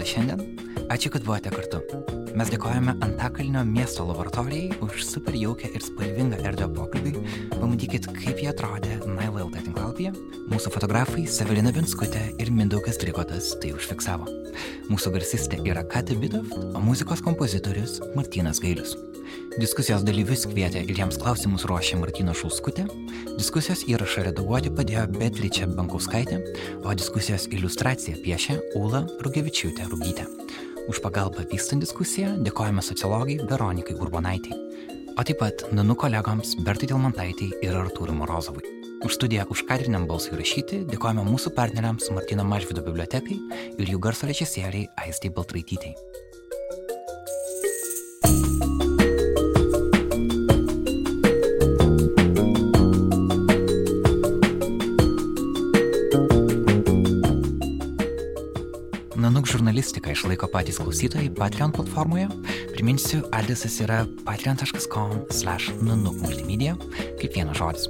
[0.00, 0.40] epizodas šiandien.
[0.90, 1.80] Ačiū, kad buvote kartu.
[2.34, 7.22] Mes dėkojame Antakalnio miesto laboratorijai už super jaukę ir spalvingą erdvę pokalbiui.
[7.52, 10.14] Pamatykit, kaip jie atrodė Naila LT tinklalapyje.
[10.50, 14.26] Mūsų fotografai Sevelina Vinskutė ir Mindaugas Trikotas tai užfiksavo.
[14.90, 18.96] Mūsų garsistė yra Kati Bidov, o muzikos kompozitorius Martinas Gailius.
[19.60, 22.86] Diskusijos dalyvius kvietė ir jiems klausimus ruošė Martino Šulskutė,
[23.40, 26.40] diskusijos įrašą redaguoti padėjo Betlyčia Bankauskaitė,
[26.84, 30.26] o diskusijos iliustraciją piešė Ula Rugevičiūtė Rugytė.
[30.90, 34.56] Už pagalbą vystant diskusiją dėkojame sociologai Veronikai Urbonaitį,
[35.16, 38.66] o taip pat Nanu kolegoms Bertai Dilmantaitį ir Artūrui Morozovui.
[39.00, 43.38] Už studiją už kadriniam balsui rašyti dėkojame mūsų partneriams Martino Mažvido bibliotekai
[43.78, 45.94] ir jų garso režisieriai Aistai Baltraitytei.
[59.80, 62.28] Žurnalistiką išlaiko patys klausytojai Patreon platformoje.
[62.74, 66.76] Priminsiu, adresas yra patreon.com/nanuk multimedia,
[67.20, 67.88] kaip vienas žodis.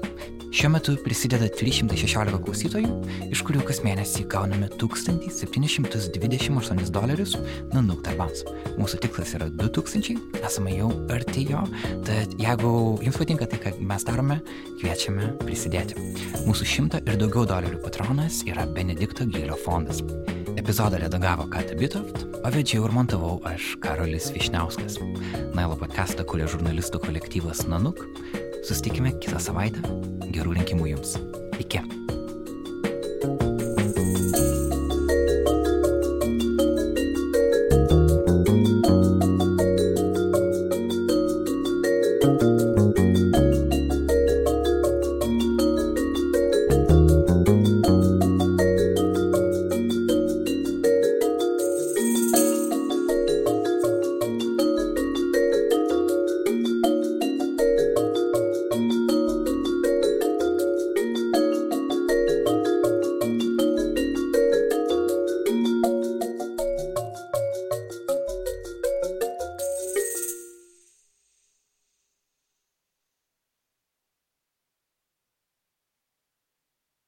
[0.52, 2.88] Šiuo metu prisideda 316 klausytojų,
[3.30, 7.36] iš kurių kas mėnesį gauname 1728 dolerius
[7.74, 8.44] nanuk darbams.
[8.78, 11.66] Mūsų tikslas yra 2000, esame jau arti jo,
[12.06, 14.40] tad jeigu jums patinka tai, ką mes darome,
[14.80, 15.94] kviečiame prisidėti.
[16.46, 20.02] Mūsų šimto ir daugiau dolerių patronas yra Benedikto Gylio fondas.
[20.60, 24.98] Epizodą redagavo Kata Bitoft, o vedžiau ir montavau aš Karolis Višniauskas.
[25.56, 28.04] Nailo podcastą kuria žurnalistų kolektyvas Nanuk.
[28.68, 29.80] Sustikime kitą savaitę.
[30.28, 31.16] Gerų rinkimų jums.
[31.64, 31.80] Iki.